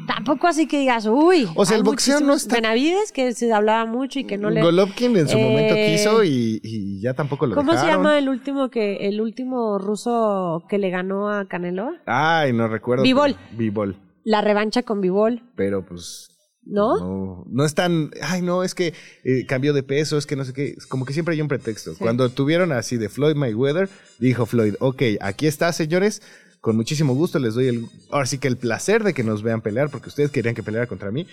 Tampoco 0.06 0.46
así 0.46 0.66
que 0.66 0.78
digas, 0.78 1.06
uy. 1.06 1.46
O 1.54 1.66
sea, 1.66 1.76
el 1.76 1.82
boxeo 1.82 2.20
no 2.20 2.32
está. 2.32 2.54
Benavides, 2.56 3.12
que 3.12 3.34
se 3.34 3.52
hablaba 3.52 3.84
mucho 3.84 4.18
y 4.18 4.24
que 4.24 4.38
no 4.38 4.48
le. 4.48 4.62
Golovkin 4.62 5.14
en 5.18 5.28
su 5.28 5.38
momento 5.38 5.74
eh, 5.74 5.92
quiso 5.92 6.24
y, 6.24 6.98
ya 7.02 7.12
tampoco 7.12 7.46
lo 7.46 7.54
¿Cómo 7.54 7.76
se 7.76 7.86
llama 7.86 8.18
el 8.18 8.30
último 8.30 8.70
que 8.70 9.06
el 9.06 9.20
último 9.20 9.78
ruso 9.78 10.64
que 10.68 10.78
le 10.78 10.88
ganó 10.88 11.30
a 11.30 11.46
Canelo? 11.46 11.90
Ay, 12.06 12.54
no 12.54 12.68
recuerdo. 12.68 13.02
Bivol. 13.02 13.36
Bivol. 13.52 13.98
La 14.26 14.40
revancha 14.40 14.82
con 14.82 15.00
Bivol. 15.00 15.42
Pero 15.54 15.86
pues. 15.86 16.30
¿No? 16.64 16.98
No, 16.98 17.44
no 17.48 17.64
es 17.64 17.74
tan. 17.74 18.10
Ay, 18.20 18.42
no, 18.42 18.64
es 18.64 18.74
que 18.74 18.92
eh, 19.22 19.46
cambió 19.46 19.72
de 19.72 19.84
peso, 19.84 20.18
es 20.18 20.26
que 20.26 20.34
no 20.34 20.44
sé 20.44 20.52
qué. 20.52 20.74
Como 20.88 21.04
que 21.04 21.12
siempre 21.12 21.34
hay 21.34 21.40
un 21.40 21.46
pretexto. 21.46 21.94
Cuando 21.96 22.28
tuvieron 22.30 22.72
así 22.72 22.96
de 22.96 23.08
Floyd 23.08 23.36
Mayweather, 23.36 23.88
dijo 24.18 24.46
Floyd, 24.46 24.74
ok, 24.80 25.02
aquí 25.20 25.46
está, 25.46 25.72
señores 25.72 26.22
con 26.66 26.74
muchísimo 26.74 27.14
gusto 27.14 27.38
les 27.38 27.54
doy 27.54 27.68
el, 27.68 27.86
ahora 28.10 28.26
sí 28.26 28.38
que 28.38 28.48
el 28.48 28.56
placer 28.56 29.04
de 29.04 29.14
que 29.14 29.22
nos 29.22 29.44
vean 29.44 29.60
pelear, 29.60 29.88
porque 29.88 30.08
ustedes 30.08 30.32
querían 30.32 30.56
que 30.56 30.64
peleara 30.64 30.88
contra 30.88 31.12
mí. 31.12 31.24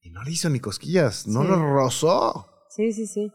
Y 0.00 0.08
no 0.08 0.22
le 0.22 0.30
hizo 0.30 0.48
ni 0.48 0.60
cosquillas, 0.60 1.26
no 1.26 1.44
lo 1.44 1.56
rozó. 1.56 2.46
Sí, 2.70 2.94
sí, 2.94 3.06
sí. 3.06 3.30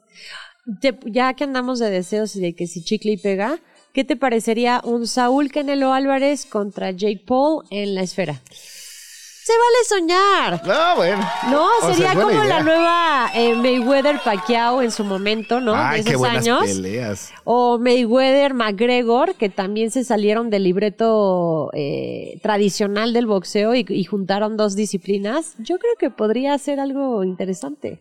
ya 1.06 1.36
que 1.36 1.44
andamos 1.44 1.78
de 1.78 1.92
deseos 1.92 2.36
y 2.36 2.42
de 2.42 2.56
que 2.56 2.66
si 2.66 2.84
chicle 2.84 3.12
y 3.12 3.18
pega, 3.18 3.60
¿qué 3.94 4.04
te 4.04 4.16
parecería 4.16 4.82
un 4.84 5.06
Saúl 5.06 5.52
Canelo 5.52 5.94
Álvarez 5.94 6.48
contra 6.48 6.90
Jake 6.90 7.24
Paul 7.28 7.66
en 7.70 7.94
la 7.94 8.02
esfera? 8.02 8.42
Se 9.46 9.52
vale 9.52 9.84
soñar. 9.90 10.66
No, 10.66 10.96
bueno. 10.96 11.30
No, 11.52 11.68
sería 11.94 12.14
como 12.14 12.44
la 12.44 12.62
nueva 12.64 13.30
eh, 13.36 13.54
Mayweather 13.56 14.22
Pacquiao 14.24 14.82
en 14.82 14.90
su 14.90 15.04
momento, 15.04 15.60
¿no? 15.60 15.76
Ay, 15.76 15.96
de 15.96 16.00
esos 16.00 16.12
qué 16.12 16.16
buenas 16.16 16.48
años. 16.48 16.66
peleas. 16.66 17.34
O 17.44 17.78
Mayweather 17.78 18.54
McGregor, 18.54 19.36
que 19.36 19.50
también 19.50 19.92
se 19.92 20.06
salieron 20.06 20.50
del 20.50 20.64
libreto 20.64 21.72
eh, 21.74 22.40
tradicional 22.42 23.12
del 23.12 23.26
boxeo 23.26 23.76
y, 23.76 23.86
y 23.90 24.06
juntaron 24.06 24.56
dos 24.56 24.76
disciplinas. 24.76 25.56
Yo 25.60 25.78
creo 25.78 25.96
que 26.00 26.10
podría 26.10 26.58
ser 26.58 26.80
algo 26.80 27.26
interesante. 27.26 28.00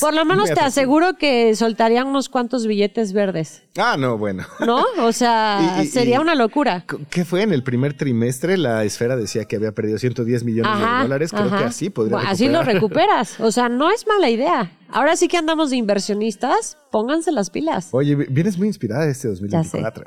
Por 0.00 0.14
lo 0.14 0.24
menos 0.24 0.50
te 0.50 0.60
aseguro 0.60 1.14
que 1.16 1.54
soltarían 1.56 2.06
unos 2.06 2.28
cuantos 2.28 2.66
billetes 2.66 3.12
verdes. 3.12 3.62
Ah, 3.76 3.96
no, 3.98 4.18
bueno. 4.18 4.44
¿No? 4.60 4.84
O 4.98 5.12
sea, 5.12 5.82
sería 5.90 6.20
una 6.20 6.34
locura. 6.34 6.84
¿Qué 7.10 7.24
fue? 7.24 7.42
En 7.42 7.52
el 7.52 7.62
primer 7.62 7.96
trimestre 7.96 8.56
la 8.56 8.84
esfera 8.84 9.16
decía 9.16 9.46
que 9.46 9.56
había 9.56 9.72
perdido 9.72 9.98
110 9.98 10.44
millones 10.44 10.78
de 10.78 11.02
dólares. 11.02 11.30
Creo 11.32 11.50
que 11.50 11.64
así 11.64 11.90
podría 11.90 12.18
Así 12.18 12.48
lo 12.48 12.62
recuperas. 12.62 13.40
O 13.40 13.50
sea, 13.50 13.68
no 13.68 13.90
es 13.90 14.06
mala 14.06 14.28
idea. 14.28 14.70
Ahora 14.88 15.16
sí 15.16 15.28
que 15.28 15.36
andamos 15.36 15.70
de 15.70 15.76
inversionistas, 15.76 16.76
pónganse 16.90 17.32
las 17.32 17.50
pilas. 17.50 17.88
Oye, 17.92 18.14
vienes 18.14 18.58
muy 18.58 18.68
inspirada 18.68 19.06
este 19.06 19.28
2024. 19.28 20.04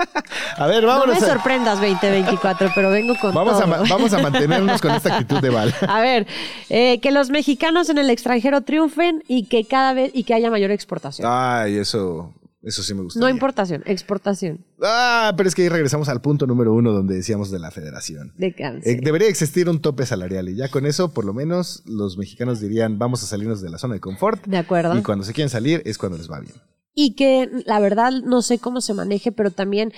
a 0.56 0.66
ver, 0.66 0.86
vámonos. 0.86 1.14
No 1.14 1.20
me 1.20 1.32
sorprendas 1.32 1.80
2024, 1.80 2.70
pero 2.74 2.90
vengo 2.90 3.14
con 3.20 3.34
vamos 3.34 3.60
todo. 3.60 3.74
A, 3.74 3.82
vamos 3.84 4.12
a 4.12 4.18
mantenernos 4.18 4.80
con 4.80 4.92
esta 4.92 5.16
actitud 5.16 5.40
de 5.40 5.50
Val. 5.50 5.74
a 5.88 6.00
ver, 6.00 6.26
eh, 6.68 7.00
que 7.00 7.10
los 7.10 7.30
mexicanos 7.30 7.88
en 7.90 7.98
el 7.98 8.10
extranjero 8.10 8.62
triunfen 8.62 9.22
y 9.28 9.44
que 9.44 9.64
cada 9.64 9.92
vez 9.92 10.10
y 10.14 10.24
que 10.24 10.34
haya 10.34 10.50
mayor 10.50 10.70
exportación. 10.70 11.28
Ay, 11.30 11.76
eso 11.76 12.32
eso 12.62 12.82
sí 12.82 12.92
me 12.92 13.02
gusta. 13.02 13.18
No 13.18 13.28
importación, 13.28 13.82
exportación. 13.86 14.66
Ah, 14.82 15.32
pero 15.36 15.48
es 15.48 15.54
que 15.54 15.62
ahí 15.62 15.68
regresamos 15.70 16.10
al 16.10 16.20
punto 16.20 16.46
número 16.46 16.74
uno 16.74 16.92
donde 16.92 17.14
decíamos 17.14 17.50
de 17.50 17.58
la 17.58 17.70
federación. 17.70 18.34
De 18.36 18.54
eh, 18.58 19.00
debería 19.02 19.28
existir 19.28 19.68
un 19.68 19.80
tope 19.80 20.04
salarial 20.04 20.48
y 20.48 20.56
ya 20.56 20.68
con 20.68 20.84
eso, 20.84 21.14
por 21.14 21.24
lo 21.24 21.32
menos, 21.32 21.82
los 21.86 22.18
mexicanos 22.18 22.60
dirían, 22.60 22.98
vamos 22.98 23.22
a 23.22 23.26
salirnos 23.26 23.62
de 23.62 23.70
la 23.70 23.78
zona 23.78 23.94
de 23.94 24.00
confort. 24.00 24.44
De 24.46 24.58
acuerdo. 24.58 24.96
Y 24.96 25.02
cuando 25.02 25.24
se 25.24 25.32
quieren 25.32 25.48
salir 25.48 25.82
es 25.86 25.96
cuando 25.96 26.18
les 26.18 26.30
va 26.30 26.40
bien. 26.40 26.54
Y 26.92 27.14
que 27.14 27.48
la 27.64 27.80
verdad 27.80 28.12
no 28.24 28.42
sé 28.42 28.58
cómo 28.58 28.82
se 28.82 28.92
maneje, 28.92 29.32
pero 29.32 29.50
también 29.50 29.94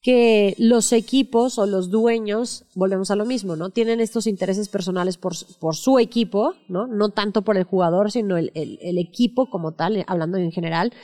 que 0.00 0.54
los 0.58 0.92
equipos 0.92 1.58
o 1.58 1.66
los 1.66 1.90
dueños, 1.90 2.64
volvemos 2.74 3.10
a 3.10 3.16
lo 3.16 3.26
mismo, 3.26 3.56
¿no? 3.56 3.68
Tienen 3.68 4.00
estos 4.00 4.26
intereses 4.26 4.68
personales 4.68 5.18
por, 5.18 5.34
por 5.58 5.74
su 5.74 5.98
equipo, 5.98 6.54
¿no? 6.68 6.86
No 6.86 7.10
tanto 7.10 7.42
por 7.42 7.58
el 7.58 7.64
jugador, 7.64 8.10
sino 8.12 8.38
el, 8.38 8.50
el 8.54 8.96
equipo 8.96 9.50
como 9.50 9.74
tal, 9.74 10.04
hablando 10.06 10.38
en 10.38 10.52
general 10.52 10.94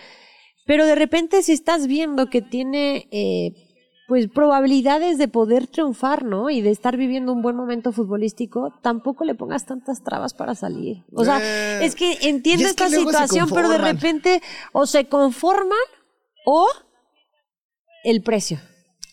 pero 0.66 0.86
de 0.86 0.94
repente 0.94 1.42
si 1.42 1.52
estás 1.52 1.86
viendo 1.86 2.30
que 2.30 2.42
tiene 2.42 3.08
eh, 3.10 3.52
pues 4.06 4.28
probabilidades 4.28 5.16
de 5.16 5.28
poder 5.28 5.66
triunfar, 5.66 6.24
¿no? 6.24 6.50
Y 6.50 6.60
de 6.60 6.70
estar 6.70 6.96
viviendo 6.96 7.32
un 7.32 7.42
buen 7.42 7.56
momento 7.56 7.90
futbolístico, 7.92 8.72
tampoco 8.82 9.24
le 9.24 9.34
pongas 9.34 9.64
tantas 9.64 10.02
trabas 10.02 10.34
para 10.34 10.54
salir. 10.54 11.04
O 11.12 11.24
sea, 11.24 11.40
eh, 11.42 11.84
es 11.84 11.94
que 11.94 12.18
entiendo 12.28 12.66
esta 12.66 12.88
situación, 12.88 13.48
pero 13.52 13.68
de 13.68 13.78
repente 13.78 14.42
o 14.72 14.86
se 14.86 15.06
conforman 15.08 15.78
o 16.44 16.68
el 18.04 18.22
precio. 18.22 18.60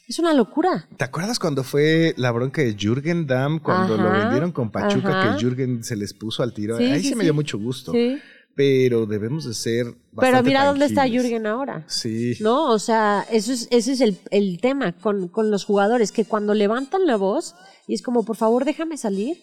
Es 0.10 0.20
una 0.20 0.34
locura. 0.34 0.90
¿Te 0.98 1.06
acuerdas 1.06 1.40
cuando 1.40 1.64
fue 1.64 2.14
la 2.18 2.32
bronca 2.32 2.62
de 2.62 2.76
Jürgen 2.78 3.28
Damm, 3.28 3.60
cuando 3.60 3.96
lo 3.96 4.12
vendieron 4.12 4.52
con 4.52 4.70
Pachuca, 4.70 5.24
que 5.24 5.42
Jürgen 5.42 5.86
se 5.86 5.96
les 5.96 6.14
puso 6.14 6.44
al 6.44 6.54
tiro? 6.54 6.76
Ahí 6.76 7.02
sí, 7.02 7.16
me 7.16 7.24
dio 7.24 7.34
mucho 7.34 7.58
gusto. 7.58 7.94
Sí 7.94 8.20
pero 8.56 9.06
debemos 9.06 9.46
de 9.46 9.54
ser 9.54 9.96
Pero 10.20 10.44
mira 10.44 10.66
dónde 10.66 10.86
está 10.86 11.08
Jürgen 11.08 11.48
ahora. 11.48 11.86
Sí. 11.88 12.38
¿No? 12.42 12.70
O 12.72 12.80
sea, 12.80 13.26
eso 13.32 13.54
es, 13.54 13.68
ese 13.72 13.94
es 13.94 14.02
el, 14.02 14.18
el 14.30 14.60
tema 14.60 14.92
con, 14.94 15.28
con, 15.28 15.52
los 15.52 15.66
jugadores, 15.66 16.12
que 16.12 16.26
cuando 16.26 16.54
levantan 16.54 17.06
la 17.08 17.16
voz 17.16 17.56
y 17.88 17.94
es 17.94 18.02
como, 18.02 18.24
por 18.24 18.36
favor, 18.36 18.66
déjame 18.66 18.98
salir, 18.98 19.38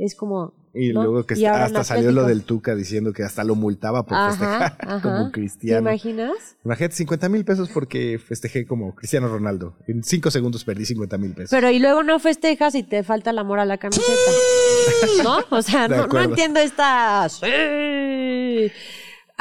es 0.00 0.14
como... 0.14 0.54
Y 0.72 0.92
luego 0.92 1.26
que 1.26 1.34
hasta 1.48 1.82
salió 1.82 2.12
lo 2.12 2.24
del 2.24 2.44
Tuca 2.44 2.76
diciendo 2.76 3.12
que 3.12 3.24
hasta 3.24 3.42
lo 3.42 3.56
multaba 3.56 4.04
por 4.04 4.16
festejar 4.30 4.76
como 5.02 5.32
cristiano. 5.32 5.88
¿Te 5.88 5.94
imaginas? 5.94 6.56
Imagínate, 6.64 6.94
50 6.94 7.28
mil 7.28 7.44
pesos 7.44 7.70
porque 7.74 8.18
festejé 8.18 8.66
como 8.66 8.94
Cristiano 8.94 9.26
Ronaldo. 9.26 9.74
En 9.88 10.04
cinco 10.04 10.30
segundos 10.30 10.64
perdí 10.64 10.84
50 10.84 11.18
mil 11.18 11.34
pesos. 11.34 11.50
Pero 11.50 11.70
y 11.70 11.80
luego 11.80 12.04
no 12.04 12.20
festejas 12.20 12.76
y 12.76 12.84
te 12.84 13.02
falta 13.02 13.30
el 13.30 13.38
amor 13.38 13.58
a 13.58 13.64
la 13.64 13.78
camiseta. 13.78 14.30
¿No? 15.24 15.40
O 15.50 15.60
sea, 15.60 15.88
no, 15.88 16.06
no, 16.06 16.20
entiendo 16.20 16.60
esta... 16.60 17.26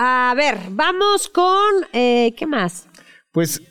A 0.01 0.33
ver, 0.35 0.57
vamos 0.71 1.27
con. 1.27 1.85
Eh, 1.91 2.33
¿Qué 2.37 2.47
más? 2.47 2.87
Pues 3.33 3.61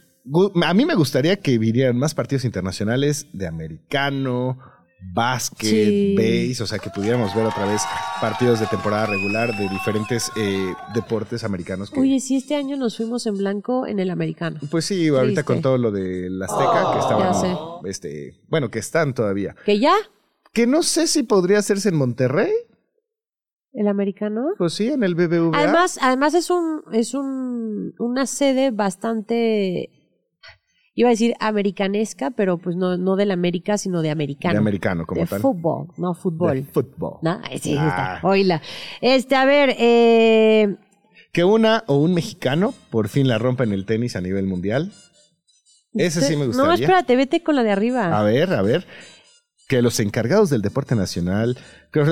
a 0.63 0.75
mí 0.75 0.85
me 0.85 0.95
gustaría 0.95 1.37
que 1.37 1.59
vinieran 1.59 1.97
más 1.97 2.15
partidos 2.15 2.45
internacionales 2.45 3.27
de 3.33 3.47
americano, 3.47 4.59
básquet, 5.01 6.17
base, 6.17 6.63
o 6.63 6.67
sea, 6.67 6.79
que 6.79 6.91
pudiéramos 6.91 7.35
ver 7.35 7.47
otra 7.47 7.67
vez 7.67 7.83
partidos 8.21 8.61
de 8.61 8.67
temporada 8.67 9.07
regular 9.07 9.57
de 9.57 9.69
diferentes 9.69 10.31
eh, 10.37 10.73
deportes 10.95 11.45
americanos. 11.45 11.91
Que... 11.91 12.01
Oye, 12.01 12.21
si 12.21 12.37
este 12.37 12.55
año 12.55 12.77
nos 12.77 12.97
fuimos 12.97 13.27
en 13.27 13.37
blanco 13.37 13.87
en 13.87 13.99
el 14.01 14.11
americano. 14.11 14.61
Pues 14.71 14.85
sí, 14.85 15.09
ahorita 15.09 15.45
con 15.45 15.63
todo 15.63 15.79
lo 15.79 15.91
de 15.91 16.29
la 16.31 16.47
Azteca, 16.47 16.93
que 16.93 16.99
estaban, 16.99 17.87
este, 17.87 18.41
bueno, 18.49 18.71
que 18.71 18.79
están 18.79 19.15
todavía. 19.15 19.55
¿Que 19.65 19.79
ya? 19.79 19.95
Que 20.53 20.67
no 20.67 20.83
sé 20.83 21.07
si 21.07 21.23
podría 21.23 21.59
hacerse 21.59 21.91
en 21.91 21.97
Monterrey. 21.97 22.53
¿El 23.73 23.87
americano? 23.87 24.55
Pues 24.57 24.73
sí, 24.73 24.89
en 24.89 25.05
el 25.05 25.15
BBVA. 25.15 25.57
Además, 25.57 25.99
además 26.03 26.35
es 26.35 26.51
un, 26.51 26.83
es 26.93 27.15
un, 27.15 27.95
una 27.99 28.27
sede 28.27 28.71
bastante, 28.71 29.91
iba 30.99 31.11
a 31.11 31.11
decir 31.11 31.35
americanesca, 31.39 32.33
pero 32.33 32.59
pues 32.59 32.75
no, 32.75 32.97
no 32.97 33.15
la 33.15 33.33
América, 33.33 33.79
sino 33.79 34.03
de 34.03 34.11
americano. 34.11 34.55
De 34.55 34.59
americano, 34.59 35.07
como 35.07 35.21
de 35.21 35.29
tal. 35.29 35.41
fútbol, 35.41 35.87
no 35.97 36.13
fútbol. 36.13 36.57
De 36.57 36.65
fútbol. 36.65 37.19
¿No? 37.23 37.41
Sí, 37.63 37.77
ah. 37.79 38.19
Oíla. 38.25 38.61
Este, 39.01 39.37
a 39.37 39.45
ver, 39.45 39.77
eh... 39.79 40.75
Que 41.31 41.45
una 41.45 41.85
o 41.87 41.99
un 41.99 42.15
mexicano 42.15 42.75
por 42.91 43.09
fin 43.09 43.29
la 43.29 43.39
rompa 43.39 43.63
en 43.63 43.73
el 43.73 43.87
tenis 43.87 44.17
a 44.17 44.21
nivel 44.21 44.49
mundial. 44.49 44.91
Ese 45.95 46.21
sí 46.21 46.37
me 46.37 46.47
gustaría. 46.47 46.67
No, 46.67 46.75
espérate, 46.75 47.15
vete 47.15 47.45
con 47.45 47.55
la 47.55 47.63
de 47.63 47.71
arriba. 47.71 48.19
A 48.19 48.25
ver, 48.25 48.53
a 48.53 48.63
ver 48.63 48.85
que 49.69 49.83
los 49.83 50.01
encargados 50.01 50.51
del 50.51 50.63
deporte 50.63 50.97
nacional. 50.97 51.57
No, 51.95 52.03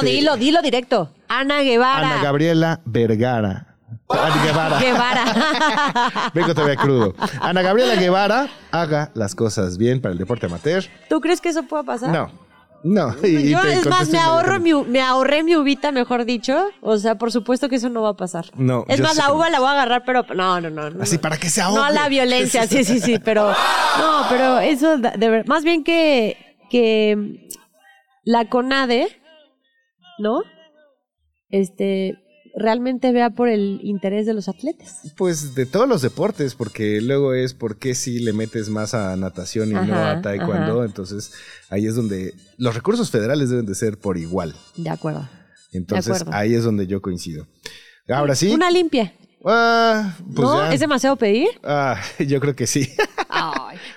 este, 0.00 0.06
dilo, 0.06 0.36
dilo 0.36 0.62
directo. 0.62 1.12
Ana 1.28 1.62
Guevara. 1.62 2.14
Ana 2.14 2.22
Gabriela 2.22 2.80
Vergara. 2.84 3.65
Ana 4.08 4.44
Guevara. 4.44 4.78
Guevara. 4.78 6.30
Vengo 6.34 6.54
todavía 6.54 6.76
crudo. 6.76 7.14
Ana 7.40 7.62
Gabriela 7.62 7.96
Guevara 7.96 8.48
haga 8.70 9.10
las 9.14 9.34
cosas 9.34 9.78
bien 9.78 10.00
para 10.00 10.12
el 10.12 10.18
deporte 10.18 10.46
amateur. 10.46 10.84
¿Tú 11.08 11.20
crees 11.20 11.40
que 11.40 11.48
eso 11.48 11.64
pueda 11.64 11.82
pasar? 11.82 12.10
No. 12.10 12.46
No, 12.82 13.20
Yo, 13.22 13.60
es 13.62 13.84
más, 13.86 14.10
me, 14.10 14.18
ahorro 14.18 14.60
mi, 14.60 14.72
me 14.72 15.00
ahorré 15.00 15.42
mi 15.42 15.56
uvita, 15.56 15.90
mejor 15.90 16.24
dicho. 16.24 16.68
O 16.82 16.98
sea, 16.98 17.16
por 17.16 17.32
supuesto 17.32 17.68
que 17.68 17.76
eso 17.76 17.88
no 17.88 18.02
va 18.02 18.10
a 18.10 18.16
pasar. 18.16 18.46
No. 18.54 18.84
Es 18.86 19.00
más, 19.00 19.16
la 19.16 19.32
uva 19.32 19.50
la 19.50 19.58
voy 19.58 19.68
a 19.68 19.72
agarrar, 19.72 20.04
pero 20.04 20.24
no, 20.34 20.60
no, 20.60 20.70
no. 20.70 21.02
Así 21.02 21.18
para 21.18 21.36
que 21.36 21.50
se 21.50 21.62
ahogue. 21.62 21.78
No 21.78 21.84
a 21.84 21.90
la 21.90 22.08
violencia, 22.08 22.68
sí, 22.68 22.84
sí, 22.84 23.00
sí, 23.00 23.18
pero 23.18 23.50
no, 23.50 24.26
pero 24.28 24.60
eso 24.60 24.98
de 24.98 25.28
verdad, 25.28 25.46
más 25.46 25.64
bien 25.64 25.82
que 25.82 26.36
que 26.70 27.48
la 28.24 28.48
CONADE, 28.48 29.20
¿no? 30.18 30.42
Este 31.48 32.18
realmente 32.56 33.12
vea 33.12 33.30
por 33.30 33.48
el 33.48 33.80
interés 33.82 34.26
de 34.26 34.32
los 34.34 34.48
atletas. 34.48 35.00
Pues 35.16 35.54
de 35.54 35.66
todos 35.66 35.86
los 35.86 36.02
deportes, 36.02 36.54
porque 36.54 37.00
luego 37.02 37.34
es 37.34 37.54
por 37.54 37.76
qué 37.78 37.94
si 37.94 38.18
le 38.18 38.32
metes 38.32 38.70
más 38.70 38.94
a 38.94 39.14
natación 39.16 39.70
y 39.70 39.74
no 39.74 39.94
a 39.94 40.22
taekwondo, 40.22 40.84
entonces 40.84 41.32
ahí 41.68 41.86
es 41.86 41.94
donde 41.94 42.34
los 42.56 42.74
recursos 42.74 43.10
federales 43.10 43.50
deben 43.50 43.66
de 43.66 43.74
ser 43.74 43.98
por 43.98 44.16
igual. 44.16 44.54
De 44.76 44.90
acuerdo. 44.90 45.28
Entonces 45.72 46.24
ahí 46.32 46.54
es 46.54 46.64
donde 46.64 46.86
yo 46.86 47.02
coincido. 47.02 47.46
Ahora 48.08 48.34
sí. 48.34 48.52
Una 48.52 48.70
limpia. 48.70 49.12
Ah, 49.44 50.16
pues 50.34 50.48
¿No? 50.48 50.70
¿Es 50.70 50.80
demasiado 50.80 51.16
pedir? 51.16 51.48
Ah, 51.62 52.00
yo 52.18 52.40
creo 52.40 52.56
que 52.56 52.66
sí. 52.66 52.88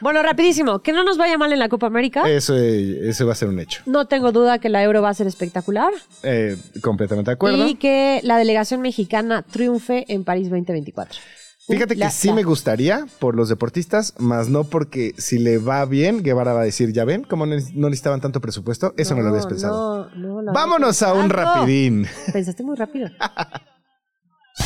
Bueno, 0.01 0.23
rapidísimo, 0.23 0.79
que 0.79 0.93
no 0.93 1.03
nos 1.03 1.17
vaya 1.17 1.37
mal 1.37 1.51
en 1.51 1.59
la 1.59 1.69
Copa 1.69 1.87
América. 1.87 2.29
Eso, 2.29 2.55
eso 2.55 3.25
va 3.25 3.33
a 3.33 3.35
ser 3.35 3.49
un 3.49 3.59
hecho. 3.59 3.81
No 3.85 4.05
tengo 4.07 4.31
duda 4.31 4.59
que 4.59 4.69
la 4.69 4.83
Euro 4.83 5.01
va 5.01 5.09
a 5.09 5.13
ser 5.13 5.27
espectacular. 5.27 5.91
Eh, 6.23 6.57
completamente 6.81 7.31
de 7.31 7.35
acuerdo. 7.35 7.67
Y 7.67 7.75
que 7.75 8.21
la 8.23 8.37
delegación 8.37 8.81
mexicana 8.81 9.41
triunfe 9.41 10.05
en 10.07 10.23
París 10.23 10.49
2024. 10.49 11.19
Fíjate 11.67 11.95
que 11.95 12.09
sí 12.09 12.33
me 12.33 12.41
gustaría 12.41 13.05
por 13.19 13.35
los 13.35 13.47
deportistas, 13.47 14.15
más 14.17 14.49
no 14.49 14.63
porque 14.63 15.13
si 15.17 15.37
le 15.37 15.59
va 15.59 15.85
bien, 15.85 16.23
Guevara 16.23 16.53
va 16.53 16.61
a 16.61 16.63
decir, 16.63 16.91
ya 16.93 17.05
ven, 17.05 17.23
como 17.23 17.45
no 17.45 17.55
necesitaban 17.55 18.21
tanto 18.21 18.41
presupuesto, 18.41 18.95
eso 18.97 19.13
no, 19.13 19.21
lo 19.21 19.29
habías 19.29 19.45
pensado. 19.45 20.09
No, 20.15 20.41
no, 20.41 20.51
Vámonos 20.51 21.03
a 21.03 21.13
un 21.13 21.29
rapidín. 21.29 22.07
Pensaste 22.33 22.63
muy 22.63 22.75
rápido. 22.75 23.09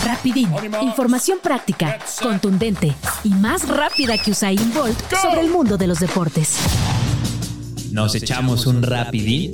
Rapidín, 0.01 0.49
información 0.81 1.39
práctica, 1.41 1.99
contundente 2.21 2.93
y 3.23 3.29
más 3.29 3.67
rápida 3.67 4.17
que 4.17 4.31
Usain 4.31 4.73
Bolt 4.73 4.97
sobre 5.21 5.41
el 5.41 5.49
mundo 5.49 5.77
de 5.77 5.87
los 5.87 5.99
deportes. 5.99 6.57
¿Nos 7.91 8.15
echamos 8.15 8.65
un 8.65 8.81
rapidín? 8.81 9.53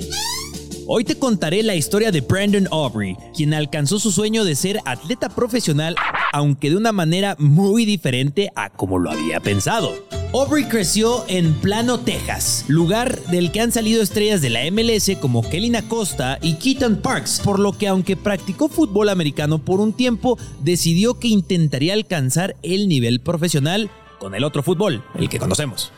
Hoy 0.88 1.04
te 1.04 1.16
contaré 1.16 1.62
la 1.62 1.76
historia 1.76 2.10
de 2.10 2.20
Brandon 2.20 2.66
Aubrey, 2.72 3.16
quien 3.36 3.54
alcanzó 3.54 4.00
su 4.00 4.10
sueño 4.10 4.44
de 4.44 4.56
ser 4.56 4.80
atleta 4.86 5.28
profesional, 5.28 5.94
aunque 6.32 6.70
de 6.70 6.76
una 6.76 6.90
manera 6.90 7.36
muy 7.38 7.84
diferente 7.84 8.50
a 8.56 8.70
como 8.70 8.98
lo 8.98 9.12
había 9.12 9.38
pensado. 9.38 9.94
Aubrey 10.32 10.66
creció 10.66 11.24
en 11.26 11.54
Plano, 11.54 11.98
Texas, 11.98 12.64
lugar 12.68 13.20
del 13.32 13.50
que 13.50 13.60
han 13.60 13.72
salido 13.72 14.00
estrellas 14.00 14.40
de 14.40 14.48
la 14.48 14.60
MLS 14.70 15.10
como 15.20 15.42
Kelly 15.42 15.74
Acosta 15.74 16.38
y 16.40 16.54
Keaton 16.54 16.98
Parks, 17.02 17.40
por 17.44 17.58
lo 17.58 17.76
que 17.76 17.88
aunque 17.88 18.16
practicó 18.16 18.68
fútbol 18.68 19.08
americano 19.08 19.58
por 19.58 19.80
un 19.80 19.92
tiempo, 19.92 20.38
decidió 20.62 21.18
que 21.18 21.26
intentaría 21.26 21.94
alcanzar 21.94 22.54
el 22.62 22.86
nivel 22.86 23.18
profesional 23.18 23.90
con 24.20 24.36
el 24.36 24.44
otro 24.44 24.62
fútbol, 24.62 25.02
el 25.18 25.28
que 25.28 25.40
conocemos. 25.40 25.90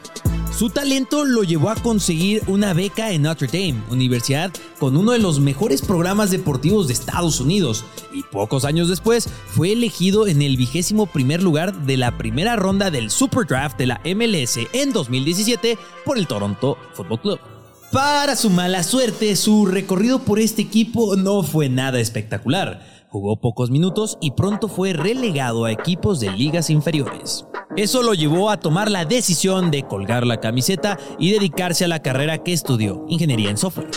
Su 0.57 0.69
talento 0.69 1.25
lo 1.25 1.45
llevó 1.45 1.71
a 1.71 1.77
conseguir 1.77 2.43
una 2.47 2.75
beca 2.75 3.11
en 3.11 3.23
Notre 3.23 3.47
Dame, 3.47 3.83
universidad 3.91 4.53
con 4.79 4.97
uno 4.97 5.13
de 5.13 5.19
los 5.19 5.41
mejores 5.41 5.81
programas 5.81 6.31
deportivos 6.31 6.87
de 6.87 6.93
Estados 6.93 7.41
Unidos, 7.41 7.85
y 8.13 8.23
pocos 8.23 8.65
años 8.67 8.89
después 8.89 9.29
fue 9.47 9.73
elegido 9.73 10.27
en 10.27 10.43
el 10.43 10.59
vigésimo 10.59 11.07
primer 11.07 11.43
lugar 11.43 11.75
de 11.87 11.97
la 11.97 12.19
primera 12.19 12.55
ronda 12.57 12.91
del 12.91 13.11
Super 13.11 13.47
Draft 13.47 13.79
de 13.79 13.87
la 13.87 14.01
MLS 14.05 14.59
en 14.75 14.93
2017 14.93 15.79
por 16.05 16.19
el 16.19 16.27
Toronto 16.27 16.77
Football 16.93 17.21
Club. 17.21 17.41
Para 17.91 18.37
su 18.37 18.51
mala 18.51 18.83
suerte, 18.83 19.35
su 19.37 19.67
recorrido 19.67 20.21
por 20.21 20.39
este 20.39 20.63
equipo 20.63 21.17
no 21.17 21.43
fue 21.43 21.71
nada 21.71 21.99
espectacular. 21.99 23.02
Jugó 23.13 23.37
pocos 23.37 23.71
minutos 23.71 24.17
y 24.23 24.31
pronto 24.31 24.69
fue 24.69 24.95
relegado 24.95 25.67
a 25.67 25.71
equipos 25.71 26.19
de 26.19 26.31
ligas 26.31 26.71
inferiores. 26.71 27.45
Eso 27.77 28.03
lo 28.03 28.15
llevó 28.15 28.49
a 28.49 28.59
tomar 28.59 28.91
la 28.91 29.05
decisión 29.05 29.71
de 29.71 29.83
colgar 29.83 30.27
la 30.27 30.41
camiseta 30.41 30.99
y 31.19 31.31
dedicarse 31.31 31.85
a 31.85 31.89
la 31.89 32.01
carrera 32.01 32.39
que 32.39 32.55
estudió, 32.55 33.05
ingeniería 33.11 33.51
en 33.51 33.59
software. 33.59 33.91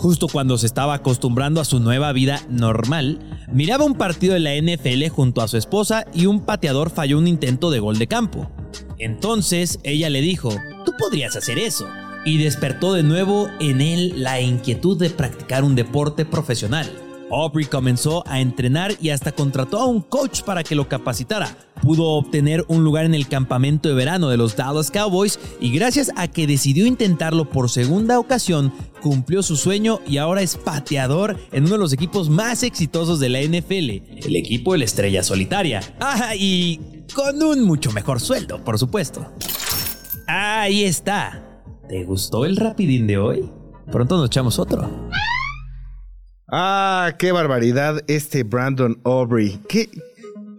Justo 0.00 0.26
cuando 0.30 0.58
se 0.58 0.66
estaba 0.66 0.92
acostumbrando 0.92 1.62
a 1.62 1.64
su 1.64 1.80
nueva 1.80 2.12
vida 2.12 2.42
normal, 2.50 3.20
miraba 3.50 3.86
un 3.86 3.94
partido 3.94 4.34
de 4.34 4.40
la 4.40 4.54
NFL 4.54 5.08
junto 5.08 5.40
a 5.40 5.48
su 5.48 5.56
esposa 5.56 6.04
y 6.12 6.26
un 6.26 6.40
pateador 6.40 6.90
falló 6.90 7.16
un 7.16 7.26
intento 7.26 7.70
de 7.70 7.80
gol 7.80 7.98
de 7.98 8.06
campo. 8.06 8.50
Entonces 8.98 9.80
ella 9.82 10.10
le 10.10 10.20
dijo, 10.20 10.50
tú 10.84 10.92
podrías 10.98 11.36
hacer 11.36 11.58
eso. 11.58 11.88
Y 12.26 12.36
despertó 12.36 12.92
de 12.92 13.02
nuevo 13.02 13.48
en 13.60 13.80
él 13.80 14.12
la 14.22 14.42
inquietud 14.42 14.98
de 14.98 15.08
practicar 15.08 15.64
un 15.64 15.74
deporte 15.74 16.26
profesional. 16.26 17.09
Aubrey 17.30 17.66
comenzó 17.66 18.22
a 18.26 18.40
entrenar 18.40 18.94
y 19.00 19.10
hasta 19.10 19.32
contrató 19.32 19.78
a 19.78 19.86
un 19.86 20.00
coach 20.00 20.42
para 20.42 20.62
que 20.62 20.74
lo 20.74 20.88
capacitara. 20.88 21.56
Pudo 21.82 22.04
obtener 22.04 22.64
un 22.68 22.84
lugar 22.84 23.06
en 23.06 23.14
el 23.14 23.28
campamento 23.28 23.88
de 23.88 23.94
verano 23.94 24.28
de 24.28 24.36
los 24.36 24.56
Dallas 24.56 24.90
Cowboys 24.90 25.38
y 25.60 25.70
gracias 25.70 26.12
a 26.16 26.28
que 26.28 26.46
decidió 26.46 26.86
intentarlo 26.86 27.48
por 27.48 27.70
segunda 27.70 28.18
ocasión, 28.18 28.72
cumplió 29.00 29.42
su 29.42 29.56
sueño 29.56 30.00
y 30.06 30.18
ahora 30.18 30.42
es 30.42 30.56
pateador 30.56 31.38
en 31.52 31.64
uno 31.64 31.72
de 31.72 31.78
los 31.78 31.92
equipos 31.92 32.28
más 32.28 32.62
exitosos 32.62 33.18
de 33.20 33.28
la 33.28 33.40
NFL, 33.40 34.24
el 34.26 34.36
equipo 34.36 34.72
de 34.72 34.78
la 34.78 34.84
Estrella 34.84 35.22
Solitaria. 35.22 35.80
Ah, 36.00 36.34
y 36.36 36.80
con 37.14 37.42
un 37.42 37.62
mucho 37.62 37.92
mejor 37.92 38.20
sueldo, 38.20 38.62
por 38.62 38.78
supuesto. 38.78 39.26
Ahí 40.26 40.84
está. 40.84 41.62
¿Te 41.88 42.04
gustó 42.04 42.44
el 42.44 42.56
rapidín 42.56 43.06
de 43.06 43.18
hoy? 43.18 43.50
Pronto 43.90 44.16
nos 44.16 44.26
echamos 44.26 44.58
otro. 44.58 44.88
Ah, 46.52 47.14
qué 47.16 47.30
barbaridad 47.30 48.02
este 48.08 48.42
Brandon 48.42 49.00
Aubrey. 49.04 49.60
¿Qué? 49.68 49.88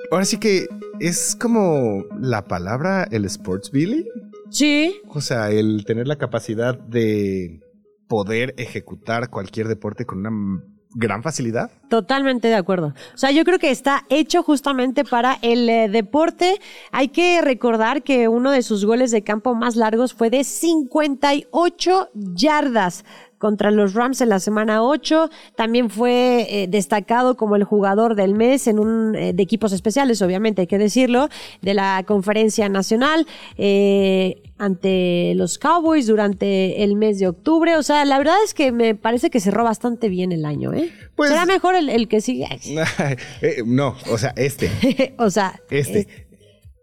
Ahora 0.09 0.23
sí 0.23 0.37
que 0.37 0.67
es 1.01 1.35
como 1.35 2.05
la 2.17 2.47
palabra 2.47 3.05
el 3.11 3.25
sports 3.25 3.71
billy. 3.71 4.07
Sí. 4.49 5.01
O 5.09 5.19
sea, 5.19 5.51
el 5.51 5.83
tener 5.85 6.07
la 6.07 6.17
capacidad 6.17 6.77
de 6.77 7.59
poder 8.07 8.53
ejecutar 8.57 9.29
cualquier 9.29 9.67
deporte 9.67 10.05
con 10.05 10.19
una 10.19 10.63
gran 10.93 11.23
facilidad. 11.23 11.71
Totalmente 11.89 12.47
de 12.47 12.55
acuerdo. 12.55 12.93
O 13.13 13.17
sea, 13.17 13.31
yo 13.31 13.43
creo 13.43 13.59
que 13.59 13.71
está 13.71 14.05
hecho 14.09 14.43
justamente 14.43 15.03
para 15.03 15.39
el 15.41 15.69
eh, 15.69 15.89
deporte. 15.89 16.59
Hay 16.91 17.09
que 17.09 17.41
recordar 17.41 18.03
que 18.03 18.29
uno 18.29 18.51
de 18.51 18.61
sus 18.61 18.85
goles 18.85 19.11
de 19.11 19.23
campo 19.23 19.55
más 19.55 19.75
largos 19.75 20.13
fue 20.13 20.29
de 20.29 20.43
58 20.45 22.09
yardas 22.13 23.03
contra 23.41 23.71
los 23.71 23.95
Rams 23.95 24.21
en 24.21 24.29
la 24.29 24.39
semana 24.39 24.83
8. 24.83 25.29
También 25.57 25.89
fue 25.89 26.45
eh, 26.47 26.67
destacado 26.69 27.35
como 27.35 27.57
el 27.57 27.65
jugador 27.65 28.15
del 28.15 28.35
mes 28.35 28.67
en 28.67 28.79
un 28.79 29.15
eh, 29.15 29.33
de 29.33 29.43
equipos 29.43 29.73
especiales, 29.73 30.21
obviamente 30.21 30.61
hay 30.61 30.67
que 30.67 30.77
decirlo, 30.77 31.27
de 31.61 31.73
la 31.73 32.03
conferencia 32.07 32.69
nacional 32.69 33.27
eh, 33.57 34.43
ante 34.59 35.33
los 35.35 35.57
Cowboys 35.57 36.05
durante 36.05 36.83
el 36.83 36.95
mes 36.95 37.17
de 37.19 37.27
octubre. 37.27 37.75
O 37.75 37.83
sea, 37.83 38.05
la 38.05 38.19
verdad 38.19 38.35
es 38.45 38.53
que 38.53 38.71
me 38.71 38.93
parece 38.93 39.31
que 39.31 39.39
cerró 39.39 39.63
bastante 39.63 40.07
bien 40.07 40.31
el 40.31 40.45
año. 40.45 40.71
¿eh? 40.73 40.91
Pues 41.15 41.31
¿Será 41.31 41.45
mejor 41.45 41.75
el, 41.75 42.07
que 42.07 42.21
sigue? 42.21 42.47
no, 43.65 43.95
o 44.11 44.17
sea, 44.19 44.33
este. 44.37 45.15
o 45.17 45.31
sea, 45.31 45.59
este. 45.71 46.07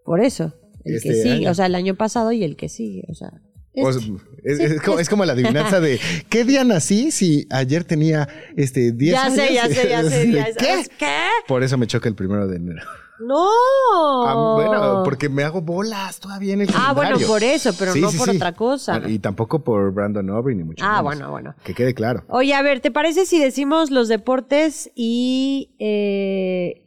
por 0.05 0.21
eso. 0.21 0.53
El 0.85 1.01
que 1.01 1.11
este 1.11 1.23
sigue, 1.23 1.49
o 1.49 1.55
sea, 1.55 1.66
el 1.66 1.77
año 1.77 1.94
pasado 1.94 2.33
y 2.33 2.42
el 2.42 2.57
que 2.57 2.68
sigue, 2.68 3.05
o 3.09 3.14
sea 3.14 3.31
es, 3.74 5.09
como, 5.09 5.24
la 5.24 5.33
adivinanza 5.35 5.81
de 5.81 6.00
¿qué 6.28 6.44
día 6.44 6.64
nací 6.64 7.11
si 7.11 7.46
ayer 7.50 7.85
tenía 7.85 8.28
este 8.57 8.92
10 8.92 9.12
ya 9.12 9.31
Sé, 9.31 9.54
ya 9.54 9.68
sé, 9.68 9.88
ya 9.88 10.02
sé, 10.09 10.33
ya 10.33 10.46
¿Qué? 10.54 10.85
¿Qué? 10.98 11.26
Por 11.46 11.62
eso 11.62 11.78
me 11.78 11.87
choca 11.87 12.09
el 12.09 12.14
primero 12.14 12.46
de 12.46 12.57
enero. 12.57 12.83
No. 13.20 13.48
Ah, 14.26 14.54
bueno, 14.54 15.02
porque 15.04 15.28
me 15.28 15.42
hago 15.42 15.61
bolas 15.61 16.20
todavía 16.20 16.54
en 16.54 16.62
el 16.62 16.68
Ah, 16.74 16.92
bueno, 16.92 17.18
por 17.26 17.42
eso, 17.42 17.72
pero 17.78 17.94
no 17.94 18.11
por 18.12 18.31
otra 18.31 18.52
cosa. 18.52 19.02
Y 19.07 19.18
tampoco 19.18 19.64
por 19.64 19.92
Brandon 19.92 20.31
Aubrey, 20.31 20.57
ni 20.57 20.62
mucho 20.62 20.85
Ah, 20.87 21.02
bueno, 21.02 21.31
bueno. 21.31 21.54
Que 21.64 21.74
quede 21.74 21.94
claro. 21.94 22.24
Oye, 22.28 22.54
a 22.54 22.62
ver, 22.62 22.81
¿te 22.81 22.90
parece 22.90 23.26
si 23.26 23.40
decimos 23.40 23.90
los 23.90 24.09
deportes 24.09 24.90
y... 24.94 25.70
Eh... 25.78 26.85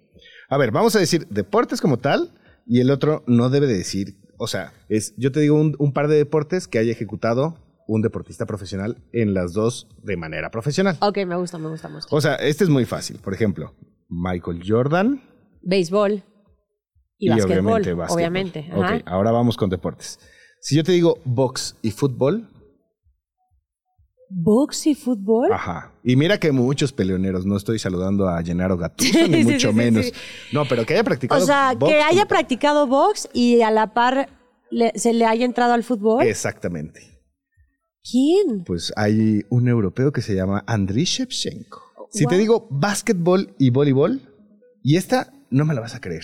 A 0.50 0.58
ver, 0.58 0.72
vamos 0.72 0.96
a 0.96 1.00
decir 1.00 1.28
deportes 1.30 1.82
como 1.82 1.98
tal 1.98 2.32
y 2.66 2.80
el 2.80 2.92
otro 2.92 3.24
no 3.28 3.50
debe 3.50 3.68
de 3.68 3.78
decir 3.78 4.16
o 4.42 4.48
sea, 4.48 4.74
es, 4.90 5.14
yo 5.18 5.32
te 5.32 5.40
digo 5.40 5.56
un, 5.56 5.94
par 5.94 6.08
de 6.08 6.16
deportes 6.16 6.68
que 6.68 6.80
haya 6.80 6.92
ejecutado 6.92 7.56
un 7.88 8.02
deportista 8.02 8.48
profesional 8.48 8.98
en 9.14 9.36
las 9.36 9.54
dos 9.54 9.88
de 10.02 10.18
manera 10.18 10.50
profesional. 10.50 10.98
Ok, 11.00 11.20
me 11.28 11.36
gusta, 11.36 11.60
me 11.60 11.70
gusta, 11.70 11.88
me 11.90 11.96
gusta. 11.96 12.16
O 12.16 12.20
sea, 12.20 12.36
este 12.36 12.64
es 12.64 12.70
muy 12.72 12.86
fácil. 12.86 13.20
Por 13.20 13.36
ejemplo, 13.36 13.76
Michael 14.10 14.64
Jordan. 14.66 15.22
Béisbol. 15.62 16.24
Y, 17.20 17.30
y 17.30 17.40
obviamente, 17.40 17.94
obviamente. 17.94 18.70
Ok, 18.74 19.04
ahora 19.06 19.30
vamos 19.30 19.58
con 19.58 19.70
deportes. 19.70 20.20
Si 20.60 20.76
yo 20.76 20.84
te 20.84 20.92
digo 20.92 21.20
box 21.24 21.76
y 21.84 21.92
fútbol. 21.92 22.50
¿Box 24.34 24.88
y 24.88 24.96
fútbol? 24.96 25.52
Ajá. 25.52 25.92
Y 26.04 26.16
mira 26.16 26.40
que 26.40 26.52
muchos 26.52 26.94
peleoneros, 26.94 27.46
no 27.46 27.58
estoy 27.58 27.80
saludando 27.80 28.30
a 28.30 28.42
Gennaro 28.42 28.78
Gattuso, 28.78 29.28
ni 29.30 29.44
mucho 29.44 29.74
menos. 29.74 30.12
No, 30.54 30.64
pero 30.68 30.86
que 30.86 30.94
haya 30.94 31.04
practicado 31.04 31.44
O 31.44 31.46
sea, 31.46 31.76
que 31.78 32.02
haya 32.02 32.26
practicado 32.26 32.88
box 32.88 33.30
y 33.34 33.62
a 33.62 33.72
la 33.72 33.94
par 33.94 34.30
se 34.96 35.14
le 35.14 35.26
haya 35.26 35.46
entrado 35.46 35.74
al 35.74 35.84
fútbol. 35.84 36.26
Exactamente. 36.26 37.20
¿Quién? 38.10 38.64
Pues 38.64 38.94
hay 38.96 39.44
un 39.50 39.68
europeo 39.68 40.12
que 40.12 40.22
se 40.22 40.34
llama 40.34 40.64
Andriy 40.66 41.06
Shevchenko. 41.06 41.82
Si 42.10 42.26
te 42.26 42.38
digo 42.38 42.68
básquetbol 42.70 43.54
y 43.58 43.70
voleibol, 43.70 44.22
y 44.84 44.98
esta 44.98 45.34
no 45.50 45.66
me 45.66 45.74
la 45.74 45.82
vas 45.82 45.96
a 45.96 46.02
creer. 46.02 46.24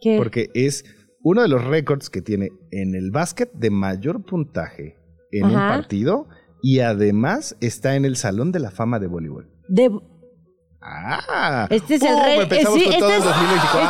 ¿Qué? 0.00 0.16
Porque 0.16 0.50
es 0.54 0.84
uno 1.22 1.42
de 1.42 1.48
los 1.48 1.64
récords 1.64 2.08
que 2.08 2.22
tiene 2.22 2.50
en 2.70 2.94
el 2.94 3.10
básquet 3.10 3.52
de 3.52 3.70
mayor 3.70 4.24
puntaje 4.24 4.96
en 5.32 5.46
un 5.46 5.54
partido 5.54 6.28
y 6.66 6.80
además 6.80 7.56
está 7.60 7.94
en 7.94 8.04
el 8.04 8.16
Salón 8.16 8.50
de 8.50 8.58
la 8.58 8.72
Fama 8.72 8.98
de 8.98 9.06
Voleibol. 9.06 9.48
De... 9.68 9.88
Ah, 10.82 11.68
este 11.70 11.94
es 11.94 12.02
el 12.02 12.20
rey. 12.20 12.38
Eh, 12.40 12.42
este, 12.42 12.60
este, 12.60 13.16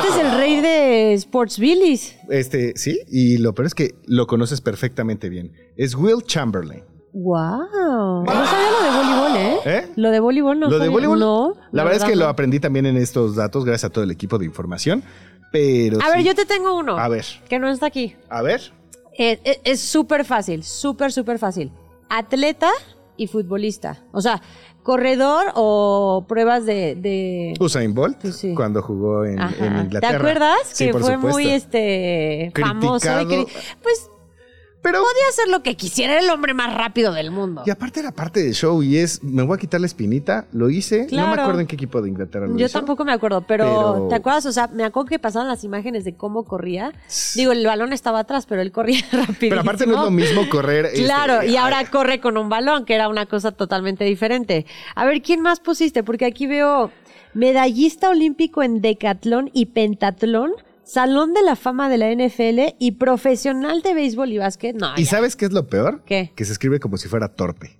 es, 0.08 0.16
el 0.20 0.36
rey 0.36 0.60
de 0.60 1.14
Sports 1.14 1.58
Billies. 1.58 2.18
Este, 2.28 2.74
sí, 2.76 3.00
y 3.08 3.38
lo 3.38 3.54
peor 3.54 3.64
es 3.64 3.74
que 3.74 3.94
lo 4.06 4.26
conoces 4.26 4.60
perfectamente 4.60 5.30
bien. 5.30 5.52
Es 5.78 5.94
Will 5.94 6.22
Chamberlain. 6.22 6.84
Wow. 7.14 8.24
No 8.24 8.46
sabía 8.46 8.70
lo 8.70 8.82
de 8.82 8.98
voleibol, 8.98 9.36
¿eh? 9.38 9.58
¿eh? 9.64 9.92
Lo 9.96 10.10
de 10.10 10.20
voleibol 10.20 10.60
no 10.60 10.68
Lo 10.68 10.78
de 10.78 10.88
voleibol 10.90 11.18
no. 11.18 11.54
La, 11.72 11.82
verdad, 11.82 12.02
es 12.02 12.04
que 12.04 12.14
lo 12.14 12.28
aprendí 12.28 12.60
también 12.60 12.84
en 12.84 12.98
estos 12.98 13.36
datos 13.36 13.64
gracias 13.64 13.84
a 13.84 13.90
todo 13.90 14.04
el 14.04 14.10
equipo 14.10 14.36
de 14.36 14.44
información. 14.44 15.02
Pero 15.50 15.98
A 16.02 16.10
ver, 16.10 16.22
yo 16.22 16.34
te 16.34 16.44
tengo 16.44 16.76
uno. 16.76 16.98
A 16.98 17.08
ver. 17.08 17.24
Que 17.48 17.58
no 17.58 17.70
está 17.70 17.86
aquí. 17.86 18.16
A 18.28 18.42
ver. 18.42 18.60
Eh, 19.18 19.40
eh, 19.44 19.60
es 19.64 19.80
súper 19.80 20.26
fácil, 20.26 20.62
súper, 20.62 21.10
súper 21.10 21.38
fácil. 21.38 21.72
Atleta 22.08 22.70
y 23.16 23.26
futbolista. 23.26 24.04
O 24.12 24.20
sea, 24.20 24.42
corredor 24.82 25.46
o 25.54 26.24
pruebas 26.28 26.64
de... 26.64 26.94
de... 26.94 27.54
Usain 27.58 27.92
Bolt, 27.94 28.24
cuando 28.54 28.82
jugó 28.82 29.24
en, 29.24 29.38
Inglaterra. 29.40 30.00
¿Te 30.00 30.16
acuerdas? 30.16 30.74
que 30.78 30.92
fue 30.92 31.16
muy 31.16 31.48
este, 31.48 32.52
famoso. 32.54 33.08
pues 33.82 34.10
pero, 34.86 35.02
Podía 35.02 35.28
hacer 35.28 35.48
lo 35.48 35.62
que 35.64 35.76
quisiera, 35.76 36.12
era 36.12 36.22
el 36.22 36.30
hombre 36.30 36.54
más 36.54 36.72
rápido 36.72 37.12
del 37.12 37.32
mundo. 37.32 37.64
Y 37.66 37.70
aparte 37.70 37.98
era 38.00 38.12
parte 38.12 38.42
del 38.42 38.54
show 38.54 38.84
y 38.84 38.98
es, 38.98 39.22
me 39.22 39.42
voy 39.42 39.56
a 39.56 39.58
quitar 39.58 39.80
la 39.80 39.86
espinita, 39.86 40.46
lo 40.52 40.70
hice, 40.70 41.08
no 41.10 41.26
me 41.26 41.40
acuerdo 41.40 41.60
en 41.60 41.66
qué 41.66 41.74
equipo 41.74 42.00
de 42.00 42.08
Inglaterra 42.08 42.46
lo 42.46 42.56
Yo 42.56 42.68
tampoco 42.68 43.04
me 43.04 43.12
acuerdo, 43.12 43.42
pero, 43.42 44.06
¿te 44.08 44.14
acuerdas? 44.14 44.46
O 44.46 44.52
sea, 44.52 44.68
me 44.68 44.84
acuerdo 44.84 45.08
que 45.08 45.18
pasaban 45.18 45.48
las 45.48 45.64
imágenes 45.64 46.04
de 46.04 46.14
cómo 46.14 46.44
corría. 46.44 46.92
Digo, 47.34 47.50
el 47.50 47.66
balón 47.66 47.92
estaba 47.92 48.20
atrás, 48.20 48.46
pero 48.46 48.62
él 48.62 48.70
corría 48.70 49.00
rápido. 49.10 49.36
Pero 49.56 49.60
aparte 49.60 49.86
no 49.86 49.94
es 49.94 50.00
lo 50.02 50.10
mismo 50.10 50.48
correr. 50.48 50.86
Este, 50.86 51.04
claro, 51.04 51.42
y 51.42 51.56
ahora 51.56 51.84
corre 51.90 52.20
con 52.20 52.36
un 52.36 52.48
balón, 52.48 52.84
que 52.84 52.94
era 52.94 53.08
una 53.08 53.26
cosa 53.26 53.52
totalmente 53.52 54.04
diferente. 54.04 54.66
A 54.94 55.04
ver, 55.04 55.20
¿quién 55.22 55.40
más 55.40 55.60
pusiste? 55.60 56.04
Porque 56.04 56.26
aquí 56.26 56.46
veo 56.46 56.92
medallista 57.34 58.08
olímpico 58.08 58.62
en 58.62 58.80
decatlón 58.80 59.50
y 59.52 59.66
pentatlón 59.66 60.52
Salón 60.86 61.34
de 61.34 61.42
la 61.42 61.56
Fama 61.56 61.88
de 61.88 61.98
la 61.98 62.12
NFL 62.14 62.76
y 62.78 62.92
profesional 62.92 63.82
de 63.82 63.92
béisbol 63.92 64.32
y 64.32 64.38
básquet. 64.38 64.76
No, 64.76 64.94
¿Y 64.96 65.04
sabes 65.04 65.34
qué 65.34 65.46
es 65.46 65.52
lo 65.52 65.66
peor? 65.66 66.04
¿Qué? 66.06 66.32
Que 66.36 66.44
se 66.44 66.52
escribe 66.52 66.78
como 66.78 66.96
si 66.96 67.08
fuera 67.08 67.34
torpe. 67.34 67.78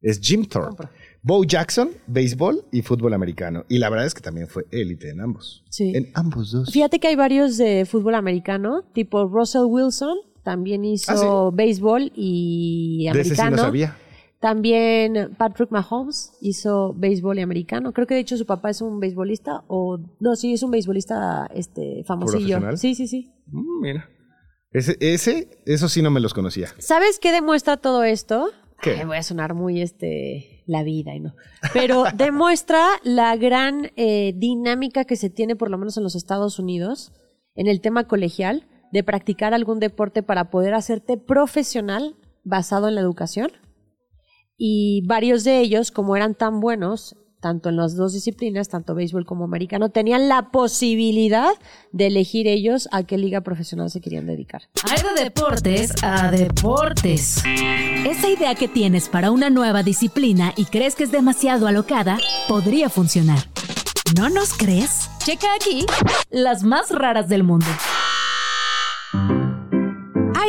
Es 0.00 0.20
Jim 0.20 0.46
Thorpe. 0.46 0.84
Bo 1.22 1.42
Jackson, 1.42 1.90
béisbol 2.06 2.64
y 2.70 2.82
fútbol 2.82 3.12
americano. 3.12 3.64
Y 3.68 3.78
la 3.78 3.90
verdad 3.90 4.06
es 4.06 4.14
que 4.14 4.20
también 4.20 4.46
fue 4.46 4.66
élite 4.70 5.10
en 5.10 5.20
ambos. 5.20 5.64
Sí. 5.68 5.92
En 5.96 6.12
ambos 6.14 6.52
dos. 6.52 6.70
Fíjate 6.70 7.00
que 7.00 7.08
hay 7.08 7.16
varios 7.16 7.56
de 7.56 7.84
fútbol 7.84 8.14
americano, 8.14 8.84
tipo 8.94 9.26
Russell 9.26 9.64
Wilson, 9.66 10.16
también 10.44 10.84
hizo 10.84 11.48
ah, 11.48 11.50
béisbol 11.52 12.12
y 12.14 13.08
americano. 13.08 13.14
De 13.14 13.34
ese 13.34 13.42
sí 13.42 13.50
no 13.50 13.58
sabía. 13.58 13.96
También 14.40 15.34
Patrick 15.38 15.70
Mahomes 15.70 16.32
hizo 16.40 16.92
béisbol 16.94 17.38
americano. 17.38 17.92
Creo 17.92 18.06
que 18.06 18.14
de 18.14 18.20
hecho 18.20 18.36
su 18.36 18.44
papá 18.44 18.70
es 18.70 18.82
un 18.82 19.00
beisbolista 19.00 19.64
o 19.66 19.98
no, 20.20 20.36
sí 20.36 20.52
es 20.52 20.62
un 20.62 20.70
beisbolista 20.70 21.48
este 21.54 22.04
famosillo. 22.04 22.76
Sí, 22.76 22.94
sí, 22.94 23.06
sí. 23.06 23.32
Mm, 23.46 23.80
mira. 23.80 24.10
Ese, 24.72 24.96
ese, 25.00 25.62
eso 25.64 25.88
sí 25.88 26.02
no 26.02 26.10
me 26.10 26.20
los 26.20 26.34
conocía. 26.34 26.68
¿Sabes 26.78 27.18
qué 27.18 27.32
demuestra 27.32 27.78
todo 27.78 28.04
esto? 28.04 28.50
¿Qué? 28.82 29.06
voy 29.06 29.16
a 29.16 29.22
sonar 29.22 29.54
muy 29.54 29.80
este 29.80 30.62
la 30.66 30.82
vida 30.82 31.14
y 31.14 31.20
no. 31.20 31.34
Pero 31.72 32.04
demuestra 32.14 32.84
la 33.02 33.36
gran 33.36 33.90
eh, 33.96 34.34
dinámica 34.36 35.06
que 35.06 35.16
se 35.16 35.30
tiene, 35.30 35.56
por 35.56 35.70
lo 35.70 35.78
menos 35.78 35.96
en 35.96 36.02
los 36.02 36.14
Estados 36.14 36.58
Unidos, 36.58 37.12
en 37.54 37.68
el 37.68 37.80
tema 37.80 38.04
colegial, 38.04 38.66
de 38.92 39.02
practicar 39.02 39.54
algún 39.54 39.80
deporte 39.80 40.22
para 40.22 40.50
poder 40.50 40.74
hacerte 40.74 41.16
profesional 41.16 42.16
basado 42.44 42.88
en 42.88 42.96
la 42.96 43.00
educación 43.00 43.50
y 44.56 45.02
varios 45.06 45.44
de 45.44 45.60
ellos, 45.60 45.90
como 45.90 46.16
eran 46.16 46.34
tan 46.34 46.60
buenos, 46.60 47.16
tanto 47.40 47.68
en 47.68 47.76
las 47.76 47.96
dos 47.96 48.12
disciplinas, 48.12 48.68
tanto 48.68 48.94
béisbol 48.94 49.26
como 49.26 49.44
americano, 49.44 49.90
tenían 49.90 50.28
la 50.28 50.50
posibilidad 50.50 51.50
de 51.92 52.06
elegir 52.06 52.48
ellos 52.48 52.88
a 52.92 53.04
qué 53.04 53.18
liga 53.18 53.42
profesional 53.42 53.90
se 53.90 54.00
querían 54.00 54.26
dedicar. 54.26 54.62
Hay 54.90 55.02
de 55.14 55.24
deportes 55.24 55.92
a 56.02 56.30
deportes. 56.30 57.42
Esa 58.06 58.28
idea 58.28 58.54
que 58.54 58.68
tienes 58.68 59.08
para 59.08 59.30
una 59.30 59.50
nueva 59.50 59.82
disciplina 59.82 60.54
y 60.56 60.64
crees 60.64 60.94
que 60.94 61.04
es 61.04 61.12
demasiado 61.12 61.66
alocada, 61.66 62.18
podría 62.48 62.88
funcionar. 62.88 63.38
¿No 64.16 64.30
nos 64.30 64.54
crees? 64.54 65.10
Checa 65.18 65.48
aquí 65.54 65.84
las 66.30 66.62
más 66.62 66.90
raras 66.90 67.28
del 67.28 67.42
mundo 67.42 67.66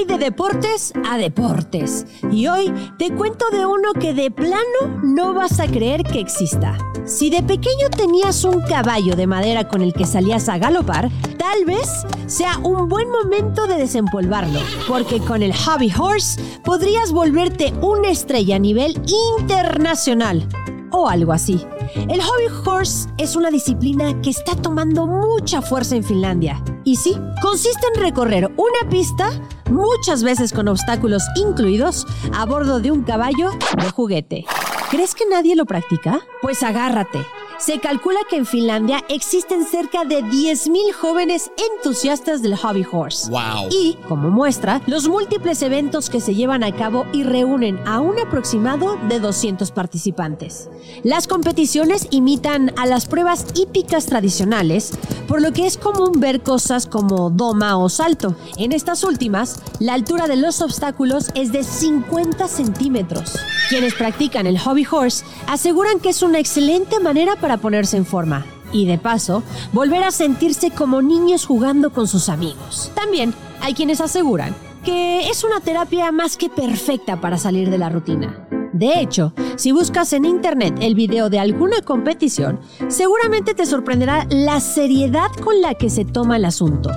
de 0.06 0.18
deportes 0.18 0.94
a 1.10 1.18
deportes. 1.18 2.06
Y 2.32 2.48
hoy 2.48 2.74
te 2.98 3.12
cuento 3.12 3.50
de 3.52 3.66
uno 3.66 3.94
que 4.00 4.14
de 4.14 4.32
plano 4.32 5.02
no 5.04 5.34
vas 5.34 5.60
a 5.60 5.68
creer 5.68 6.04
que 6.04 6.20
exista. 6.20 6.78
Si 7.06 7.30
de 7.30 7.42
pequeño 7.42 7.90
tenías 7.90 8.44
un 8.44 8.62
caballo 8.62 9.16
de 9.16 9.28
madera 9.28 9.68
con 9.68 9.82
el 9.82 9.94
que 9.94 10.06
salías 10.06 10.50
a 10.50 10.58
galopar, 10.58 11.10
tal 11.38 11.66
vez 11.66 11.90
sea 12.28 12.58
un 12.60 12.90
buen 12.90 13.10
momento 13.10 13.66
de 13.66 13.78
desempolvarlo, 13.78 14.60
porque 14.88 15.20
con 15.20 15.42
el 15.42 15.54
Hobby 15.56 15.92
Horse 15.98 16.42
podrías 16.64 17.12
volverte 17.12 17.74
una 17.82 18.10
estrella 18.10 18.58
a 18.58 18.60
nivel 18.60 19.02
internacional 19.40 20.48
o 20.92 21.08
algo 21.08 21.34
así. 21.34 21.66
El 22.10 22.22
hobby 22.22 22.48
horse 22.66 23.10
es 23.18 23.36
una 23.36 23.50
disciplina 23.50 24.20
que 24.22 24.30
está 24.30 24.56
tomando 24.56 25.08
mucha 25.08 25.62
fuerza 25.62 25.96
en 25.96 26.04
Finlandia. 26.04 26.62
Y 26.84 26.96
sí, 26.96 27.18
consiste 27.42 27.86
en 27.94 28.02
recorrer 28.02 28.52
una 28.58 28.90
pista, 28.90 29.30
muchas 29.70 30.24
veces 30.24 30.54
con 30.54 30.68
obstáculos 30.68 31.24
incluidos, 31.36 32.06
a 32.34 32.46
bordo 32.46 32.80
de 32.80 32.92
un 32.92 33.04
caballo 33.04 33.52
de 33.82 33.90
juguete. 33.90 34.46
¿Crees 34.90 35.16
que 35.16 35.26
nadie 35.26 35.56
lo 35.56 35.66
practica? 35.66 36.22
Pues 36.42 36.64
agárrate 36.64 37.20
se 37.60 37.80
calcula 37.80 38.20
que 38.30 38.38
en 38.38 38.46
Finlandia 38.46 39.04
existen 39.10 39.66
cerca 39.66 40.06
de 40.06 40.24
10.000 40.24 40.94
jóvenes 40.94 41.52
entusiastas 41.76 42.42
del 42.42 42.56
hobby 42.56 42.86
horse. 42.90 43.30
Wow. 43.30 43.70
Y, 43.72 43.98
como 44.08 44.30
muestra, 44.30 44.82
los 44.86 45.08
múltiples 45.08 45.62
eventos 45.62 46.10
que 46.10 46.22
se 46.22 46.36
llevan 46.36 46.64
a 46.64 46.76
cabo 46.76 47.06
y 47.14 47.24
reúnen 47.24 47.80
a 47.88 48.00
un 48.00 48.20
aproximado 48.20 48.98
de 49.10 49.20
200 49.20 49.72
participantes. 49.72 50.70
Las 51.04 51.28
competiciones 51.28 52.08
imitan 52.12 52.74
a 52.78 52.86
las 52.86 53.06
pruebas 53.06 53.46
hípicas 53.56 54.06
tradicionales, 54.06 54.92
por 55.28 55.42
lo 55.42 55.52
que 55.52 55.66
es 55.66 55.78
común 55.78 56.14
ver 56.20 56.42
cosas 56.42 56.86
como 56.86 57.30
doma 57.30 57.78
o 57.78 57.90
salto. 57.90 58.36
En 58.58 58.72
estas 58.72 59.04
últimas, 59.04 59.62
la 59.80 59.94
altura 59.94 60.28
de 60.28 60.38
los 60.38 60.62
obstáculos 60.62 61.32
es 61.36 61.52
de 61.52 61.64
50 61.64 62.48
centímetros. 62.48 63.34
Quienes 63.70 63.96
practican 63.96 64.48
el 64.48 64.58
hobby 64.60 64.86
horse 64.90 65.26
aseguran 65.46 66.00
que 66.00 66.10
es 66.10 66.22
una 66.22 66.40
excelente 66.40 67.02
manera 67.02 67.36
para 67.36 67.58
ponerse 67.58 67.98
en 67.98 68.06
forma 68.06 68.46
y 68.72 68.86
de 68.86 68.98
paso 68.98 69.44
volver 69.74 70.04
a 70.04 70.12
sentirse 70.12 70.72
como 70.72 71.02
niños 71.02 71.46
jugando 71.46 71.92
con 71.92 72.08
sus 72.08 72.30
amigos. 72.30 72.92
También 72.96 73.34
hay 73.60 73.74
quienes 73.74 74.00
aseguran 74.00 74.56
que 74.86 75.30
es 75.30 75.44
una 75.44 75.60
terapia 75.60 76.14
más 76.14 76.38
que 76.38 76.50
perfecta 76.50 77.20
para 77.20 77.38
salir 77.38 77.70
de 77.70 77.78
la 77.78 77.90
rutina. 77.90 78.48
De 78.72 79.02
hecho, 79.02 79.34
si 79.58 79.74
buscas 79.74 80.14
en 80.14 80.24
internet 80.24 80.78
el 80.80 80.96
video 80.96 81.30
de 81.30 81.40
alguna 81.40 81.82
competición, 81.82 82.62
seguramente 82.88 83.54
te 83.54 83.66
sorprenderá 83.66 84.26
la 84.30 84.62
seriedad 84.62 85.32
con 85.44 85.62
la 85.62 85.74
que 85.74 85.90
se 85.90 86.06
toma 86.06 86.38
el 86.38 86.46
asunto. 86.46 86.92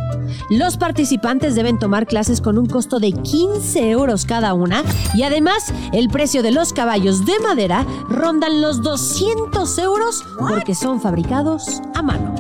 Los 0.49 0.77
participantes 0.77 1.55
deben 1.55 1.79
tomar 1.79 2.07
clases 2.07 2.41
con 2.41 2.59
un 2.59 2.67
costo 2.67 2.99
de 2.99 3.13
15 3.13 3.91
euros 3.91 4.25
cada 4.25 4.55
una 4.55 4.85
y 5.15 5.23
además 5.23 5.73
el 5.93 6.09
precio 6.09 6.43
de 6.43 6.51
los 6.51 6.73
caballos 6.73 7.25
de 7.25 7.39
madera 7.41 7.87
rondan 8.09 8.61
los 8.61 8.83
200 8.83 9.79
euros 9.79 10.25
porque 10.39 10.75
son 10.75 11.01
fabricados 11.01 11.81
a 11.95 12.03
mano. 12.03 12.35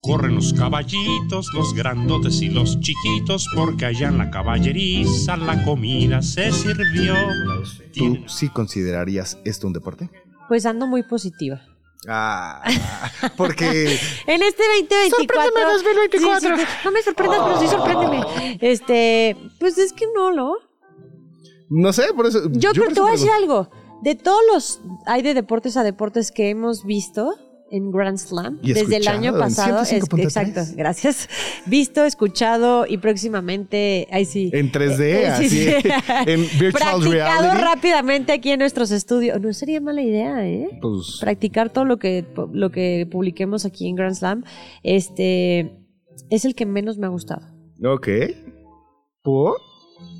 Corren 0.00 0.36
los 0.36 0.54
caballitos, 0.54 1.48
los 1.52 1.74
grandotes 1.74 2.40
y 2.40 2.48
los 2.48 2.80
chiquitos, 2.80 3.46
porque 3.54 3.84
allá 3.84 4.08
en 4.08 4.16
la 4.16 4.30
caballeriza 4.30 5.36
la 5.36 5.62
comida 5.64 6.22
se 6.22 6.50
sirvió. 6.50 7.14
¿Tú 7.94 8.16
sí 8.26 8.48
considerarías 8.48 9.38
esto 9.44 9.66
un 9.66 9.74
deporte? 9.74 10.08
Pues 10.48 10.64
ando 10.64 10.86
muy 10.86 11.02
positiva. 11.02 11.60
Ah, 12.06 12.62
porque. 13.36 13.98
en 14.26 14.42
este 14.42 14.62
2024. 14.80 15.16
Sorpréndeme 15.16 15.72
2024. 15.72 16.56
no 16.84 16.90
me 16.92 17.02
sorprendas, 17.02 17.40
pero 17.44 17.60
sí 17.60 17.66
sorpréndeme. 17.66 18.58
Este, 18.60 19.36
pues 19.58 19.78
es 19.78 19.92
que 19.92 20.06
no, 20.14 20.32
¿no? 20.32 20.54
No 21.68 21.92
sé, 21.92 22.12
por 22.14 22.26
eso. 22.26 22.48
Yo, 22.52 22.72
creo 22.72 22.88
que 22.88 22.94
te 22.94 23.00
voy 23.00 23.10
a 23.10 23.12
decir 23.12 23.30
algo. 23.30 23.70
De 24.02 24.14
todos 24.14 24.40
los. 24.52 24.80
Hay 25.06 25.22
de 25.22 25.34
deportes 25.34 25.76
a 25.76 25.82
deportes 25.82 26.30
que 26.30 26.50
hemos 26.50 26.84
visto 26.84 27.34
en 27.70 27.90
Grand 27.90 28.18
Slam 28.18 28.60
desde 28.62 28.96
el 28.96 29.08
año 29.08 29.32
pasado. 29.38 29.82
Es, 29.82 29.92
exacto, 29.92 30.60
gracias. 30.76 31.28
Visto, 31.66 32.04
escuchado 32.04 32.86
y 32.86 32.98
próximamente, 32.98 34.08
ahí 34.10 34.24
sí. 34.24 34.50
En 34.52 34.70
3D, 34.72 35.00
eh, 35.00 35.26
así, 35.26 35.68
en 36.26 36.40
virtual 36.58 37.00
Practicado 37.00 37.54
rápidamente 37.54 38.32
aquí 38.32 38.50
en 38.50 38.60
nuestros 38.60 38.90
estudios. 38.90 39.40
No 39.40 39.52
sería 39.52 39.80
mala 39.80 40.02
idea, 40.02 40.48
¿eh? 40.48 40.78
Pues, 40.80 41.18
Practicar 41.20 41.70
todo 41.72 41.84
lo 41.84 41.98
que, 41.98 42.24
lo 42.52 42.70
que 42.70 43.08
publiquemos 43.10 43.64
aquí 43.64 43.88
en 43.88 43.96
Grand 43.96 44.14
Slam. 44.14 44.44
Este 44.82 45.72
es 46.30 46.44
el 46.44 46.54
que 46.54 46.66
menos 46.66 46.98
me 46.98 47.06
ha 47.06 47.10
gustado. 47.10 47.46
Ok. 47.84 48.08
¿Por? 49.22 49.56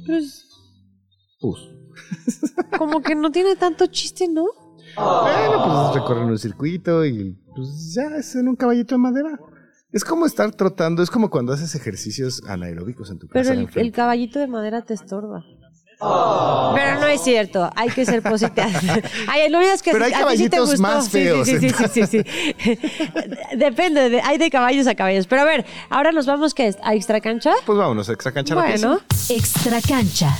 Pues. 0.06 0.44
Pues. 1.40 1.56
Como 2.78 3.00
que 3.00 3.14
no 3.14 3.30
tiene 3.30 3.56
tanto 3.56 3.86
chiste, 3.86 4.28
¿no? 4.28 4.46
Bueno, 4.98 5.64
pues 5.64 5.94
recorren 5.94 6.24
un 6.24 6.38
circuito 6.38 7.04
y 7.04 7.36
pues 7.54 7.94
ya 7.94 8.16
es 8.16 8.34
en 8.34 8.48
un 8.48 8.56
caballito 8.56 8.94
de 8.94 8.98
madera. 8.98 9.38
Es 9.92 10.04
como 10.04 10.26
estar 10.26 10.50
trotando, 10.52 11.02
es 11.02 11.10
como 11.10 11.30
cuando 11.30 11.52
haces 11.52 11.74
ejercicios 11.74 12.42
anaeróbicos 12.46 13.10
en 13.10 13.18
tu 13.18 13.28
casa. 13.28 13.50
Pero 13.50 13.68
el, 13.74 13.92
caballito 13.92 14.38
de 14.38 14.46
madera 14.46 14.82
te 14.82 14.92
estorba. 14.94 15.44
Pero 16.00 17.00
no 17.00 17.06
es 17.06 17.22
cierto, 17.22 17.68
hay 17.74 17.88
que 17.88 18.04
ser 18.04 18.22
positivo. 18.22 18.66
Ay, 19.28 19.48
lo 19.50 19.60
es 19.60 19.82
que 19.82 19.92
Pero 19.92 20.04
hay 20.04 20.12
caballitos 20.12 20.78
más 20.78 21.08
feos. 21.08 21.48
Sí, 21.48 21.58
sí, 21.58 21.70
sí, 21.90 22.06
sí, 22.06 22.24
Depende, 23.56 24.20
hay 24.22 24.38
de 24.38 24.50
caballos 24.50 24.86
a 24.86 24.94
caballos. 24.94 25.26
Pero 25.26 25.42
a 25.42 25.44
ver, 25.44 25.64
ahora 25.90 26.12
nos 26.12 26.26
vamos 26.26 26.54
¿qué 26.54 26.74
a 26.82 26.94
extra 26.94 27.20
cancha. 27.20 27.52
Pues 27.64 27.78
vámonos 27.78 28.08
a 28.08 28.12
extra 28.12 28.30
cancha. 28.30 28.54
Bueno, 28.54 29.00
extra 29.28 29.80
cancha. 29.80 30.36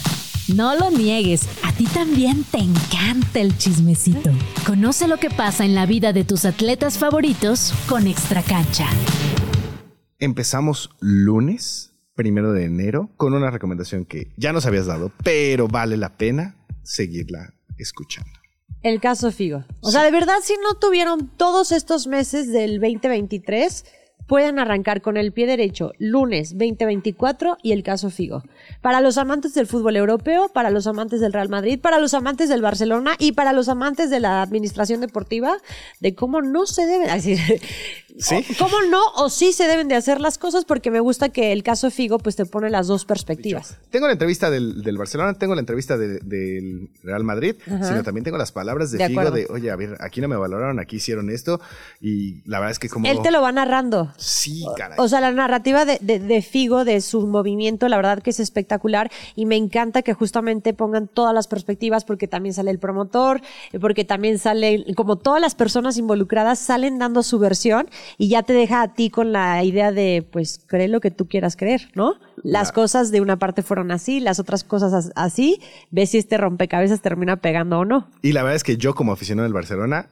No 0.55 0.75
lo 0.75 0.91
niegues, 0.91 1.47
a 1.63 1.73
ti 1.73 1.85
también 1.85 2.43
te 2.43 2.57
encanta 2.57 3.39
el 3.39 3.59
chismecito. 3.59 4.31
Conoce 4.67 5.07
lo 5.07 5.19
que 5.19 5.29
pasa 5.29 5.67
en 5.67 5.75
la 5.75 5.85
vida 5.85 6.15
de 6.15 6.25
tus 6.25 6.47
atletas 6.47 6.97
favoritos 6.97 7.75
con 7.87 8.07
Extra 8.07 8.43
Cancha. 8.43 8.89
Empezamos 10.19 10.89
lunes, 11.01 11.93
primero 12.15 12.53
de 12.53 12.65
enero, 12.65 13.11
con 13.19 13.35
una 13.35 13.51
recomendación 13.51 14.07
que 14.07 14.33
ya 14.39 14.55
nos 14.55 14.65
habías 14.65 14.87
dado, 14.87 15.13
pero 15.23 15.69
vale 15.69 15.99
la 15.99 16.17
pena 16.17 16.57
seguirla 16.83 17.53
escuchando. 17.77 18.33
El 18.83 19.01
caso 19.01 19.31
Figo. 19.31 19.65
O 19.81 19.91
sea, 19.91 20.03
de 20.03 20.11
verdad, 20.11 20.39
si 20.43 20.55
no 20.63 20.79
tuvieron 20.79 21.29
todos 21.37 21.73
estos 21.73 22.07
meses 22.07 22.51
del 22.51 22.81
2023, 22.81 23.85
pueden 24.27 24.59
arrancar 24.59 25.01
con 25.01 25.17
el 25.17 25.33
pie 25.33 25.47
derecho 25.47 25.93
lunes 25.99 26.51
2024 26.51 27.57
y 27.63 27.73
el 27.73 27.83
caso 27.83 28.11
Figo. 28.11 28.43
Para 28.83 29.01
los 29.01 29.19
amantes 29.19 29.55
del 29.55 29.67
fútbol 29.67 29.97
europeo, 29.97 30.49
para 30.49 30.71
los 30.71 30.87
amantes 30.87 31.21
del 31.21 31.33
Real 31.33 31.49
Madrid, 31.49 31.81
para 31.81 31.99
los 31.99 32.15
amantes 32.15 32.49
del 32.49 32.63
Barcelona 32.63 33.17
y 33.19 33.33
para 33.33 33.53
los 33.53 33.69
amantes 33.69 34.11
de 34.11 34.21
la 34.21 34.43
administración 34.43 35.01
deportiva, 35.01 35.57
de 36.01 36.15
cómo 36.15 36.43
no 36.43 36.67
se 36.67 36.87
debe 36.87 37.11
decir. 37.11 37.39
¿Sí? 38.19 38.45
¿Cómo 38.59 38.83
no 38.91 39.01
o 39.17 39.31
sí 39.31 39.53
se 39.53 39.69
deben 39.69 39.87
de 39.87 39.95
hacer 39.95 40.21
las 40.21 40.39
cosas? 40.39 40.65
Porque 40.65 40.91
me 40.91 40.99
gusta 40.99 41.29
que 41.29 41.53
el 41.53 41.63
caso 41.63 41.89
Figo 41.91 42.19
pues 42.19 42.35
te 42.35 42.47
pone 42.47 42.69
las 42.69 42.89
dos 42.89 43.05
perspectivas. 43.05 43.77
Tengo 43.91 44.07
la 44.07 44.13
entrevista 44.13 44.51
del, 44.51 44.99
Barcelona, 44.99 45.35
tengo 45.35 45.55
la 45.55 45.61
entrevista 45.61 45.97
del 45.97 46.91
Real 47.05 47.23
Madrid, 47.23 47.55
sino 47.65 48.03
también 48.03 48.25
tengo 48.25 48.37
las 48.37 48.51
palabras 48.51 48.91
de, 48.91 49.07
Figo 49.07 49.31
de, 49.31 49.47
oye, 49.51 49.71
a 49.71 49.77
ver, 49.77 49.97
aquí 50.01 50.21
no 50.21 50.27
me 50.27 50.37
valoraron, 50.37 50.81
aquí 50.81 50.97
hicieron 50.97 51.31
esto 51.31 51.61
y 52.01 52.43
la 52.49 52.59
verdad 52.59 52.73
es 52.73 52.79
que 52.81 52.89
como... 52.89 53.07
Él 53.07 53.21
te 53.23 53.31
lo 53.31 53.41
va 53.41 53.53
narrando. 53.53 54.08
Sí, 54.17 54.65
caray. 54.77 54.97
O 54.99 55.09
sea, 55.09 55.21
la 55.21 55.33
narrativa 55.33 55.85
de, 55.85 56.43
Figo, 56.43 56.85
de 56.85 57.01
su 57.01 57.27
movimiento, 57.27 57.89
la 57.89 57.97
verdad 57.97 58.23
que 58.23 58.31
es 58.31 58.41
espectacular 58.41 59.11
y 59.35 59.47
me 59.47 59.57
encanta 59.57 60.03
que 60.03 60.15
justamente 60.15 60.73
pongan 60.75 61.09
todas 61.09 61.35
las 61.35 61.47
perspectivas 61.47 62.05
porque 62.05 62.29
también 62.29 62.55
sale 62.55 62.71
el 62.71 62.79
promotor, 62.79 63.41
porque 63.81 64.05
también 64.05 64.39
sale, 64.39 64.85
como 64.95 65.17
todas 65.17 65.41
las 65.41 65.55
personas 65.55 65.97
involucradas 65.97 66.59
salen 66.59 66.99
dando 66.99 67.23
su 67.23 67.39
versión 67.39 67.89
y 68.17 68.29
ya 68.29 68.43
te 68.43 68.53
deja 68.53 68.83
a 68.83 68.95
ti 68.95 69.11
con 69.11 69.33
la 69.33 69.63
idea 69.65 69.93
de, 69.93 70.27
pues, 70.31 70.61
cree 70.67 70.89
lo 70.89 71.01
que 71.01 71.11
tú 71.11 71.29
quieras 71.29 71.57
creer, 71.57 71.91
¿no? 71.95 72.15
Las 72.43 72.73
cosas 72.73 73.11
de 73.11 73.21
una 73.21 73.39
parte 73.39 73.63
fueron 73.63 73.91
así, 73.91 74.21
las 74.21 74.39
otras 74.39 74.65
cosas 74.65 75.13
así, 75.15 75.61
ves 75.91 76.11
si 76.11 76.19
este 76.19 76.37
rompecabezas 76.37 77.01
termina 77.01 77.37
pegando 77.37 77.81
o 77.81 77.85
no. 77.85 78.09
Y 78.23 78.33
la 78.33 78.43
verdad 78.43 78.57
es 78.57 78.65
que 78.65 78.77
yo 78.77 78.95
como 78.95 79.13
aficionado 79.13 79.45
del 79.45 79.53
Barcelona 79.53 80.09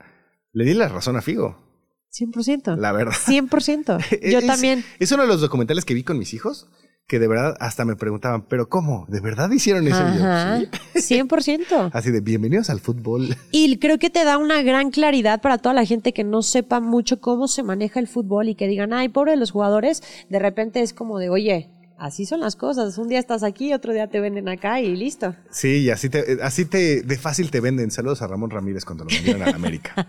le 0.53 0.65
di 0.65 0.75
la 0.75 0.89
razón 0.89 1.17
a 1.17 1.23
Figo. 1.23 1.66
100%. 2.13 2.77
La 2.77 2.93
verdad. 2.93 3.13
100%. 3.13 4.31
Yo 4.31 4.47
también. 4.47 4.85
Es 4.99 5.13
uno 5.13 5.23
de 5.23 5.29
los 5.29 5.41
documentales 5.41 5.85
que 5.85 5.95
vi 5.95 6.03
con 6.03 6.19
mis 6.19 6.35
hijos 6.35 6.69
que 7.07 7.21
de 7.21 7.29
verdad 7.29 7.57
hasta 7.61 7.85
me 7.85 7.95
preguntaban, 7.95 8.47
¿pero 8.49 8.69
cómo? 8.69 9.07
¿De 9.09 9.21
verdad 9.21 9.51
hicieron 9.51 9.87
eso? 9.87 9.97
Ajá, 9.97 10.61
¿Sí? 10.95 11.15
100%. 11.15 11.91
Así 11.93 12.11
de 12.11 12.21
bienvenidos 12.21 12.69
al 12.69 12.81
fútbol. 12.81 13.37
Y 13.53 13.79
creo 13.79 13.99
que 13.99 14.11
te 14.11 14.25
da 14.25 14.39
una 14.39 14.63
gran 14.63 14.91
claridad 14.91 15.41
para 15.41 15.59
toda 15.59 15.75
la 15.75 15.85
gente 15.85 16.13
que 16.13 16.25
no 16.25 16.43
sepa 16.43 16.81
mucho 16.81 17.21
cómo 17.21 17.47
se 17.47 17.63
maneja 17.63 18.01
el 18.01 18.09
fútbol 18.09 18.49
y 18.49 18.57
que 18.57 18.67
digan, 18.67 18.93
ay, 18.93 19.09
pobre 19.09 19.33
de 19.33 19.37
los 19.37 19.53
jugadores, 19.53 20.03
de 20.29 20.39
repente 20.41 20.83
es 20.83 20.93
como 20.93 21.19
de, 21.19 21.31
oye, 21.31 21.71
así 21.99 22.27
son 22.27 22.41
las 22.41 22.57
cosas. 22.57 22.99
Un 22.99 23.09
día 23.09 23.19
estás 23.19 23.43
aquí, 23.43 23.73
otro 23.73 23.93
día 23.93 24.07
te 24.09 24.21
venden 24.21 24.49
acá 24.49 24.81
y 24.81 24.95
listo. 24.95 25.35
Sí, 25.51 25.83
y 25.83 25.91
así 25.91 26.09
te, 26.09 26.39
así 26.43 26.65
te, 26.65 27.03
de 27.03 27.19
fácil 27.19 27.51
te 27.51 27.61
venden. 27.61 27.91
Saludos 27.91 28.23
a 28.23 28.27
Ramón 28.27 28.51
Ramírez 28.51 28.85
cuando 28.85 29.05
lo 29.05 29.11
vendieron 29.11 29.43
a 29.43 29.51
América. 29.51 30.07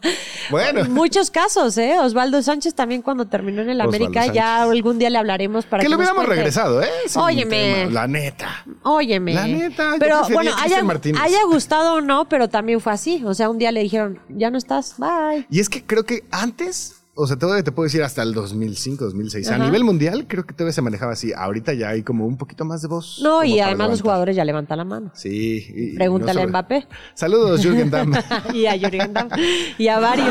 bueno. 0.50 0.84
Muchos 0.88 1.30
casos, 1.30 1.76
¿eh? 1.78 1.98
Osvaldo 1.98 2.42
Sánchez 2.42 2.74
también 2.74 3.02
cuando 3.02 3.26
terminó 3.26 3.62
en 3.62 3.70
el 3.70 3.80
América, 3.80 4.26
ya 4.32 4.62
algún 4.62 4.98
día 4.98 5.10
le 5.10 5.18
hablaremos 5.18 5.66
para 5.66 5.82
que, 5.82 5.86
que 5.86 5.90
lo 5.90 5.96
hubiéramos 5.96 6.26
regresado, 6.26 6.82
¿eh? 6.82 6.88
Óyeme. 7.16 7.90
La 7.90 8.06
neta. 8.06 8.64
Óyeme. 8.82 9.34
La 9.34 9.46
neta. 9.46 9.96
Pero 9.98 10.22
bueno, 10.30 10.52
haya, 10.58 10.78
haya 11.20 11.44
gustado 11.46 11.94
o 11.94 12.00
no, 12.00 12.28
pero 12.28 12.48
también 12.48 12.80
fue 12.80 12.92
así. 12.92 13.22
O 13.24 13.34
sea, 13.34 13.48
un 13.50 13.58
día 13.58 13.72
le 13.72 13.82
dijeron, 13.82 14.20
ya 14.28 14.50
no 14.50 14.58
estás, 14.58 14.94
bye. 14.98 15.46
Y 15.50 15.60
es 15.60 15.68
que 15.68 15.84
creo 15.84 16.04
que 16.04 16.24
antes 16.30 16.97
o 17.20 17.26
sea, 17.26 17.36
todavía 17.36 17.64
te 17.64 17.72
puedo 17.72 17.84
decir 17.84 18.00
hasta 18.04 18.22
el 18.22 18.32
2005, 18.32 19.04
2006. 19.06 19.50
A 19.50 19.58
nivel 19.58 19.82
mundial, 19.82 20.26
creo 20.28 20.46
que 20.46 20.54
todavía 20.54 20.72
se 20.72 20.82
manejaba 20.82 21.12
así. 21.12 21.32
Ahorita 21.32 21.74
ya 21.74 21.88
hay 21.88 22.04
como 22.04 22.24
un 22.24 22.36
poquito 22.36 22.64
más 22.64 22.80
de 22.80 22.86
voz. 22.86 23.18
No, 23.20 23.42
y 23.42 23.58
además 23.58 23.90
los 23.90 24.02
jugadores 24.02 24.36
ya 24.36 24.44
levantan 24.44 24.78
la 24.78 24.84
mano. 24.84 25.10
Sí. 25.14 25.94
Pregúntale 25.96 26.42
a 26.42 26.46
Mbappé. 26.46 26.86
Saludos, 27.14 27.60
Jürgen 27.60 27.90
Damm. 27.90 28.12
y 28.54 28.66
a 28.66 28.78
Jürgen 28.78 29.12
Damm. 29.12 29.30
Y 29.78 29.88
a 29.88 29.98
varios. 29.98 30.28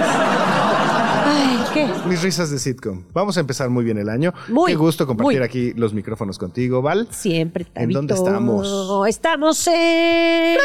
Ay, 1.30 1.60
¿qué? 1.74 1.88
Mis 2.08 2.22
risas 2.22 2.50
de 2.50 2.58
sitcom. 2.58 3.04
Vamos 3.14 3.36
a 3.38 3.42
empezar 3.42 3.70
muy 3.70 3.84
bien 3.84 3.98
el 3.98 4.08
año. 4.08 4.34
Muy. 4.48 4.72
Qué 4.72 4.78
gusto 4.78 5.06
compartir 5.06 5.42
aquí 5.42 5.74
los 5.74 5.94
micrófonos 5.94 6.38
contigo, 6.38 6.82
Val. 6.82 7.08
Siempre, 7.12 7.68
¿En 7.76 7.90
dónde 7.90 8.14
estamos? 8.14 9.08
Estamos 9.08 9.68
en... 9.68 10.58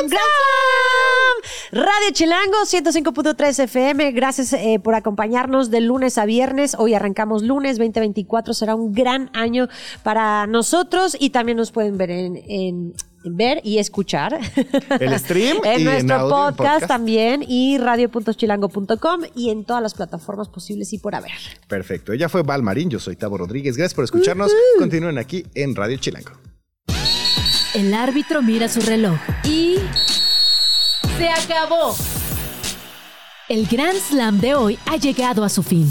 Radio 1.72 2.10
Chilango 2.12 2.58
105.3 2.64 3.64
FM. 3.64 4.12
Gracias 4.12 4.52
eh, 4.52 4.78
por 4.82 4.94
acompañarnos 4.94 5.70
de 5.70 5.80
lunes 5.80 6.18
a 6.18 6.26
viernes. 6.26 6.76
Hoy 6.78 6.94
arrancamos 6.94 7.42
lunes 7.42 7.78
2024. 7.78 8.54
Será 8.54 8.74
un 8.74 8.92
gran 8.92 9.30
año 9.32 9.68
para 10.02 10.46
nosotros 10.46 11.16
y 11.18 11.30
también 11.30 11.56
nos 11.56 11.72
pueden 11.72 11.96
ver 11.96 12.10
en, 12.10 12.94
ver 13.24 13.60
y 13.64 13.78
escuchar. 13.78 14.38
El 15.00 15.18
stream. 15.18 15.58
en 15.64 15.84
nuestro 15.84 16.28
podcast, 16.28 16.86
también 16.86 17.44
y 17.46 17.78
radio.chilango.com 17.78 19.22
y 19.34 19.50
en 19.50 19.64
todas 19.64 19.82
las 19.82 19.94
plataformas 19.94 20.48
posibles 20.48 20.92
y 20.92 20.98
por 20.98 21.14
haber. 21.14 21.32
Perfecto. 21.68 22.12
Ella 22.12 22.28
fue 22.28 22.42
Val 22.42 22.62
Marín, 22.62 22.90
yo 22.90 22.98
soy 22.98 23.16
Tavo 23.16 23.38
Rodríguez. 23.38 23.76
Gracias 23.76 23.94
por 23.94 24.04
escucharnos. 24.04 24.52
Continúen 24.78 25.18
aquí 25.18 25.44
en 25.54 25.74
Radio 25.74 25.96
Chilango. 25.96 26.32
El 27.74 27.94
árbitro 27.94 28.42
mira 28.42 28.68
su 28.68 28.80
reloj 28.80 29.18
y 29.44 29.76
se 31.16 31.28
acabó. 31.28 31.96
El 33.48 33.66
Grand 33.66 33.98
Slam 33.98 34.40
de 34.40 34.54
hoy 34.54 34.78
ha 34.86 34.96
llegado 34.96 35.42
a 35.44 35.48
su 35.48 35.62
fin. 35.62 35.90